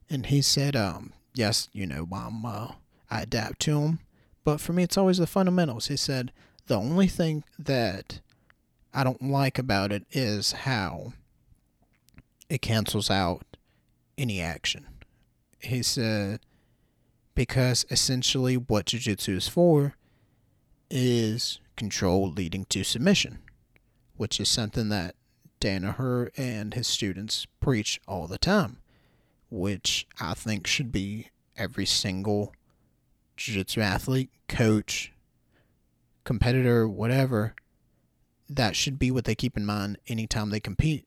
And 0.10 0.26
he 0.26 0.42
said, 0.42 0.76
um, 0.76 1.14
yes, 1.34 1.70
you 1.72 1.86
know, 1.86 2.08
I'm, 2.12 2.46
uh, 2.46 2.72
I 3.12 3.22
adapt 3.22 3.60
to 3.62 3.80
them, 3.82 4.00
but 4.44 4.60
for 4.60 4.74
me, 4.74 4.84
it's 4.84 4.98
always 4.98 5.18
the 5.20 5.28
fundamentals. 5.28 5.88
He 5.88 5.98
said, 5.98 6.32
the 6.66 6.78
only 6.78 7.08
thing 7.08 7.44
that 7.60 8.22
I 8.94 9.04
don't 9.04 9.22
like 9.22 9.60
about 9.60 9.92
it 9.92 10.06
is 10.12 10.52
how 10.52 11.14
it 12.50 12.62
cancels 12.62 13.10
out 13.10 13.58
any 14.18 14.42
action. 14.42 14.88
He 15.60 15.84
said, 15.84 16.40
because 17.36 17.86
essentially 17.90 18.58
what 18.58 18.88
Jiu-Jitsu 18.88 19.36
is 19.36 19.48
for 19.48 19.96
is 20.90 21.60
control 21.76 22.32
leading 22.32 22.66
to 22.66 22.84
submission, 22.84 23.40
which 24.16 24.40
is 24.40 24.50
something 24.50 24.90
that 24.90 25.16
Danaher 25.60 26.30
and 26.38 26.74
his 26.74 26.88
students 26.88 27.48
preach 27.60 28.00
all 28.08 28.28
the 28.28 28.38
time, 28.38 28.78
which 29.50 30.08
I 30.20 30.34
think 30.34 30.68
should 30.68 30.92
be 30.92 31.30
every 31.56 31.86
single 31.86 32.54
jiu-jitsu 33.36 33.82
athlete, 33.82 34.30
coach, 34.48 35.14
competitor, 36.24 36.88
whatever, 36.88 37.56
that 38.50 38.76
should 38.76 38.98
be 38.98 39.12
what 39.12 39.26
they 39.26 39.36
keep 39.36 39.58
in 39.58 39.66
mind 39.66 39.98
anytime 40.08 40.50
they 40.50 40.60
compete 40.60 41.07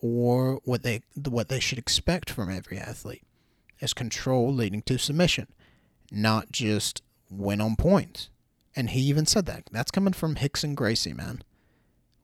or 0.00 0.60
what 0.64 0.82
they 0.82 1.02
what 1.28 1.48
they 1.48 1.60
should 1.60 1.78
expect 1.78 2.30
from 2.30 2.50
every 2.50 2.78
athlete 2.78 3.24
is 3.80 3.94
control 3.94 4.52
leading 4.52 4.82
to 4.82 4.98
submission, 4.98 5.46
not 6.10 6.50
just 6.50 7.02
win 7.30 7.60
on 7.60 7.76
points. 7.76 8.28
And 8.76 8.90
he 8.90 9.00
even 9.02 9.26
said 9.26 9.46
that. 9.46 9.64
That's 9.72 9.90
coming 9.90 10.12
from 10.12 10.36
Rickson 10.36 10.74
Gracie, 10.74 11.12
man. 11.12 11.42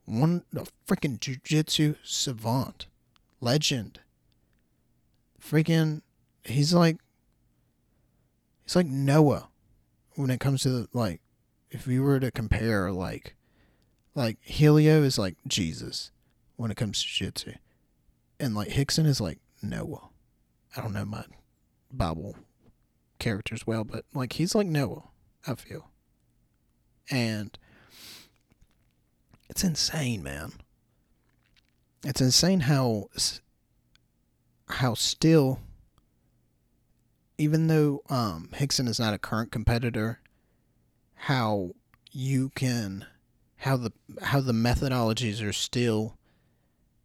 One 0.05 0.45
a 0.55 0.67
freaking 0.87 1.19
jiu-jitsu 1.19 1.97
savant, 2.05 2.87
legend. 3.41 4.01
Freaking, 5.41 6.03
he's 6.45 6.73
like, 6.73 6.99
he's 8.65 8.77
like 8.77 8.87
Noah 8.87 9.49
when 10.15 10.31
it 10.31 10.41
comes 10.41 10.63
to 10.63 10.89
like, 10.93 11.21
if 11.71 11.87
we 11.87 11.99
were 11.99 12.21
to 12.21 12.31
compare 12.31 12.93
like, 12.93 13.35
like 14.15 14.39
Helio 14.43 15.03
is 15.03 15.19
like 15.19 15.37
Jesus 15.47 16.11
when 16.57 16.71
it 16.71 16.77
comes 16.77 17.03
to 17.03 17.09
jiu-jitsu 17.09 17.55
and 18.45 18.55
like 18.55 18.69
Hickson 18.69 19.07
is 19.07 19.21
like 19.21 19.39
Noah. 19.63 20.11
I 20.77 20.83
don't 20.83 20.93
know 20.93 21.07
my 21.07 21.25
Bible 21.91 22.37
characters 23.19 23.67
well, 23.67 23.85
but 23.85 24.05
like 24.13 24.35
he's 24.35 24.55
like 24.55 24.67
Noah, 24.67 25.05
I 25.47 25.55
feel. 25.55 25.91
And 27.11 27.59
it's 29.49 29.65
insane, 29.65 30.23
man. 30.23 30.53
It's 32.05 32.21
insane 32.21 32.61
how 32.61 33.09
how 34.69 34.95
still 34.95 35.61
even 37.39 37.67
though 37.67 38.03
um, 38.11 38.51
Rickson 38.53 38.89
is 38.89 39.01
not 39.01 39.15
a 39.15 39.19
current 39.19 39.51
competitor, 39.51 40.21
how 41.15 41.71
you 42.13 42.51
can 42.55 43.07
how 43.57 43.79
the 43.79 43.93
how 44.21 44.41
the 44.41 44.53
methodologies 44.53 45.43
are 45.43 45.53
still 45.53 46.19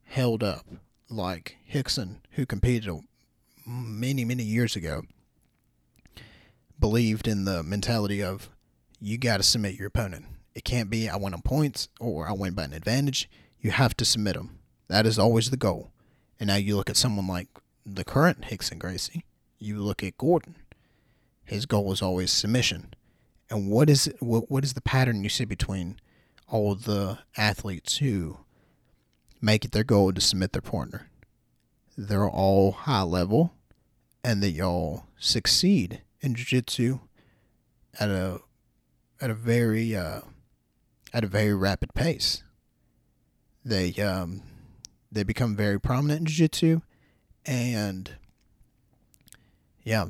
held 0.04 0.44
up 0.44 0.66
like 1.10 1.58
Rickson, 1.74 2.18
who 2.32 2.46
competed 2.46 2.94
many, 3.66 4.26
many 4.26 4.44
years 4.44 4.76
ago, 4.76 5.04
believed 6.80 7.28
in 7.28 7.46
the 7.46 7.64
mentality 7.64 8.24
of 8.24 8.50
you 9.00 9.18
got 9.18 9.38
to 9.38 9.44
submit 9.44 9.76
your 9.76 9.88
opponent. 9.88 10.26
It 10.56 10.64
can't 10.64 10.90
be 10.90 11.10
I 11.10 11.16
win 11.16 11.34
on 11.34 11.42
points 11.42 11.90
or 12.00 12.28
I 12.28 12.34
win 12.34 12.54
by 12.54 12.66
an 12.66 12.74
advantage. 12.74 13.30
You 13.60 13.72
have 13.72 13.96
to 13.98 14.06
submit 14.06 14.36
them. 14.36 14.60
That 14.88 15.06
is 15.06 15.20
always 15.20 15.50
the 15.50 15.58
goal. 15.58 15.92
And 16.40 16.48
now 16.48 16.56
you 16.56 16.76
look 16.76 16.90
at 16.90 16.98
someone 16.98 17.28
like 17.28 17.48
the 17.86 18.04
current 18.04 18.42
Rickson 18.42 18.80
Gracie. 18.80 19.26
You 19.58 19.80
look 19.80 20.04
at 20.04 20.18
Gordon. 20.18 20.56
His 21.46 21.66
goal 21.66 21.92
is 21.92 22.02
always 22.02 22.32
submission. 22.32 22.94
And 23.50 23.70
what 23.70 23.90
is 23.90 24.12
what, 24.20 24.50
what 24.50 24.64
is 24.64 24.74
the 24.74 24.82
pattern 24.82 25.24
you 25.24 25.30
see 25.30 25.46
between 25.46 26.00
all 26.48 26.76
the 26.76 27.20
athletes 27.38 27.98
who 27.98 28.38
make 29.42 29.66
it 29.66 29.72
their 29.72 29.84
goal 29.84 30.12
to 30.14 30.22
submit 30.22 30.54
their 30.54 30.62
partner. 30.62 31.10
They're 31.98 32.30
all 32.30 32.72
high 32.72 33.02
level 33.04 33.54
and 34.24 34.42
they 34.42 34.60
all 34.60 35.08
succeed 35.18 36.02
in 36.22 36.36
jiu-jitsu 36.36 37.00
at 38.00 38.10
a 38.10 38.40
at 39.22 39.30
a 39.30 39.34
very 39.34 39.96
uh, 39.96 40.22
at 41.14 41.24
a 41.24 41.28
very 41.28 41.54
rapid 41.54 41.94
pace. 41.94 42.44
They 43.64 43.94
um, 43.96 44.44
they 45.12 45.24
become 45.24 45.56
very 45.56 45.80
prominent 45.80 46.22
in 46.22 46.26
jiu-jitsu 46.26 46.82
and 47.46 48.12
yeah, 49.84 50.06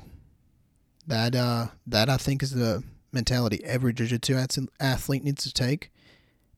that 1.08 1.36
uh, 1.36 1.68
that 1.88 2.10
I 2.10 2.18
think 2.18 2.44
is 2.44 2.52
the 2.52 2.84
mentality 3.12 3.62
every 3.64 3.94
jiu-jitsu 3.94 4.46
athlete 4.80 5.24
needs 5.24 5.44
to 5.44 5.54
take 5.54 5.92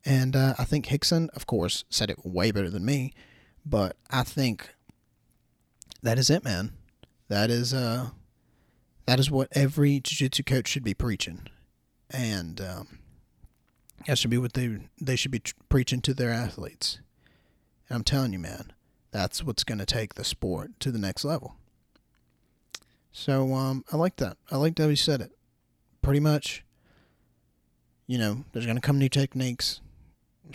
And 0.03 0.35
uh, 0.35 0.55
I 0.57 0.63
think 0.63 0.87
Hickson, 0.87 1.29
of 1.35 1.45
course, 1.45 1.83
said 1.89 2.09
it 2.09 2.25
way 2.25 2.51
better 2.51 2.69
than 2.69 2.83
me, 2.83 3.13
but 3.65 3.95
I 4.09 4.23
think 4.23 4.73
that 6.01 6.17
is 6.17 6.29
it, 6.29 6.43
man. 6.43 6.73
That 7.27 7.49
is 7.49 7.73
uh, 7.73 8.09
that 9.05 9.19
is 9.19 9.29
what 9.29 9.47
every 9.51 9.99
jiu-jitsu 9.99 10.43
coach 10.43 10.67
should 10.67 10.83
be 10.83 10.93
preaching, 10.95 11.47
and 12.09 12.59
um, 12.59 12.99
that 14.07 14.17
should 14.17 14.31
be 14.31 14.39
what 14.39 14.53
they 14.53 14.79
they 14.99 15.15
should 15.15 15.31
be 15.31 15.39
tr- 15.39 15.53
preaching 15.69 16.01
to 16.01 16.13
their 16.13 16.31
athletes. 16.31 16.99
And 17.87 17.97
I'm 17.97 18.03
telling 18.03 18.33
you, 18.33 18.39
man, 18.39 18.73
that's 19.11 19.43
what's 19.43 19.63
going 19.63 19.77
to 19.77 19.85
take 19.85 20.15
the 20.15 20.23
sport 20.23 20.79
to 20.79 20.91
the 20.91 20.99
next 20.99 21.23
level. 21.23 21.57
So 23.11 23.53
um, 23.53 23.85
I 23.91 23.97
like 23.97 24.15
that. 24.17 24.37
I 24.49 24.57
like 24.57 24.79
how 24.79 24.89
he 24.89 24.95
said 24.95 25.21
it. 25.21 25.31
Pretty 26.01 26.19
much, 26.19 26.63
you 28.07 28.17
know, 28.17 28.45
there's 28.51 28.65
going 28.65 28.77
to 28.77 28.81
come 28.81 28.97
new 28.97 29.09
techniques. 29.09 29.81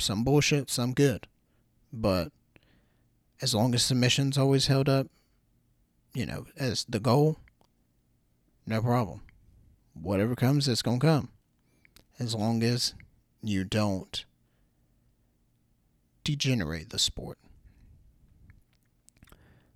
Some 0.01 0.25
bullshit, 0.25 0.71
some 0.71 0.93
good. 0.93 1.27
But 1.93 2.33
as 3.41 3.55
long 3.55 3.75
as 3.75 3.85
submission's 3.85 4.39
always 4.39 4.67
held 4.67 4.89
up, 4.89 5.09
you 6.15 6.27
know, 6.27 6.47
as 6.57 6.85
the 6.89 7.01
goal, 7.01 7.39
no 8.67 8.81
problem. 8.81 9.23
Whatever 9.95 10.35
comes, 10.35 10.69
it's 10.69 10.83
going 10.83 11.01
to 11.01 11.07
come. 11.07 11.29
As 12.19 12.35
long 12.35 12.63
as 12.63 12.95
you 13.43 13.65
don't 13.65 14.25
degenerate 16.25 16.91
the 16.91 16.99
sport. 16.99 17.39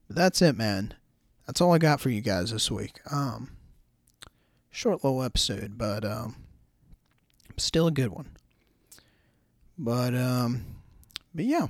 But 0.06 0.16
that's 0.16 0.42
it, 0.42 0.56
man. 0.56 0.94
That's 1.46 1.60
all 1.60 1.72
I 1.72 1.78
got 1.78 2.00
for 2.00 2.10
you 2.10 2.20
guys 2.20 2.50
this 2.50 2.70
week. 2.70 2.98
Um, 3.10 3.52
short 4.70 5.04
little 5.04 5.22
episode, 5.22 5.78
but 5.78 6.04
um, 6.04 6.36
still 7.56 7.86
a 7.86 7.92
good 7.92 8.08
one. 8.08 8.30
But 9.82 10.14
um, 10.14 10.66
but 11.34 11.46
yeah, 11.46 11.68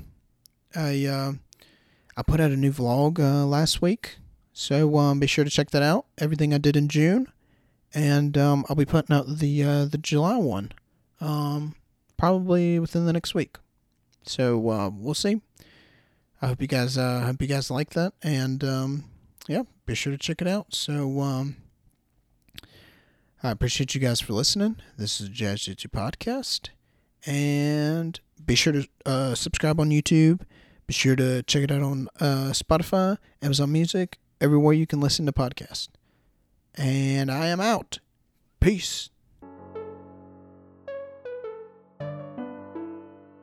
I 0.75 1.07
uh, 1.07 1.33
I 2.17 2.23
put 2.25 2.41
out 2.41 2.51
a 2.51 2.57
new 2.57 2.73
vlog 2.73 3.21
uh, 3.21 3.47
last 3.47 3.81
week, 3.81 4.19
so 4.53 4.99
um, 4.99 5.21
be 5.21 5.29
sure 5.29 5.45
to 5.45 5.51
check 5.51 5.71
that 5.71 5.85
out. 5.85 6.07
Everything 6.19 6.53
I 6.53 6.59
did 6.59 6.77
in 6.77 6.89
June, 6.89 7.29
and 7.95 8.37
um, 8.37 8.67
I'll 8.69 8.75
be 8.75 8.85
putting 8.85 9.15
out 9.15 9.39
the 9.39 9.63
uh, 9.63 9.85
the 9.85 9.97
July 9.97 10.39
one, 10.39 10.73
um, 11.21 11.77
probably 12.17 12.81
within 12.81 13.07
the 13.07 13.13
next 13.13 13.33
week. 13.33 13.59
So 14.25 14.71
uh, 14.71 14.91
we'll 14.93 15.15
see. 15.15 15.41
I 16.43 16.49
hope 16.49 16.61
you 16.61 16.67
guys 16.67 16.99
uh, 16.99 17.21
hope 17.21 17.41
you 17.41 17.47
guys 17.47 17.71
like 17.71 17.91
that, 17.91 18.15
and 18.25 18.65
um, 18.65 19.05
yeah, 19.47 19.63
be 19.87 19.95
sure 19.95 20.11
to 20.11 20.19
check 20.19 20.43
it 20.43 20.49
out. 20.49 20.75
So 20.75 21.21
um, 21.21 21.59
I 23.41 23.53
appreciate 23.53 23.95
you 23.95 24.01
guys 24.01 24.21
for 24.21 24.33
listening. 24.33 24.79
This 24.99 25.21
is 25.21 25.29
Jazz 25.29 25.61
Jitsu 25.63 25.87
Podcast. 25.91 26.71
And 27.27 28.19
be 28.45 28.55
sure 28.55 28.73
to 28.73 28.89
uh, 29.07 29.35
subscribe 29.35 29.81
on 29.81 29.91
YouTube. 29.91 30.43
Be 30.87 30.95
sure 30.95 31.17
to 31.17 31.43
check 31.45 31.63
it 31.63 31.71
out 31.71 31.83
on 31.83 32.09
uh, 32.19 32.51
Spotify, 32.53 33.19
Amazon 33.43 33.71
Music, 33.71 34.19
everywhere 34.41 34.73
you 34.73 34.87
can 34.87 35.01
listen 35.01 35.27
to 35.27 35.33
podcasts. 35.33 35.89
And 36.75 37.31
I 37.31 37.47
am 37.47 37.61
out. 37.61 38.01
Peace. 38.59 39.11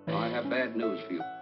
I 0.08 0.28
have 0.30 0.50
bad 0.50 0.76
news 0.76 1.00
for 1.08 1.14
you. 1.14 1.37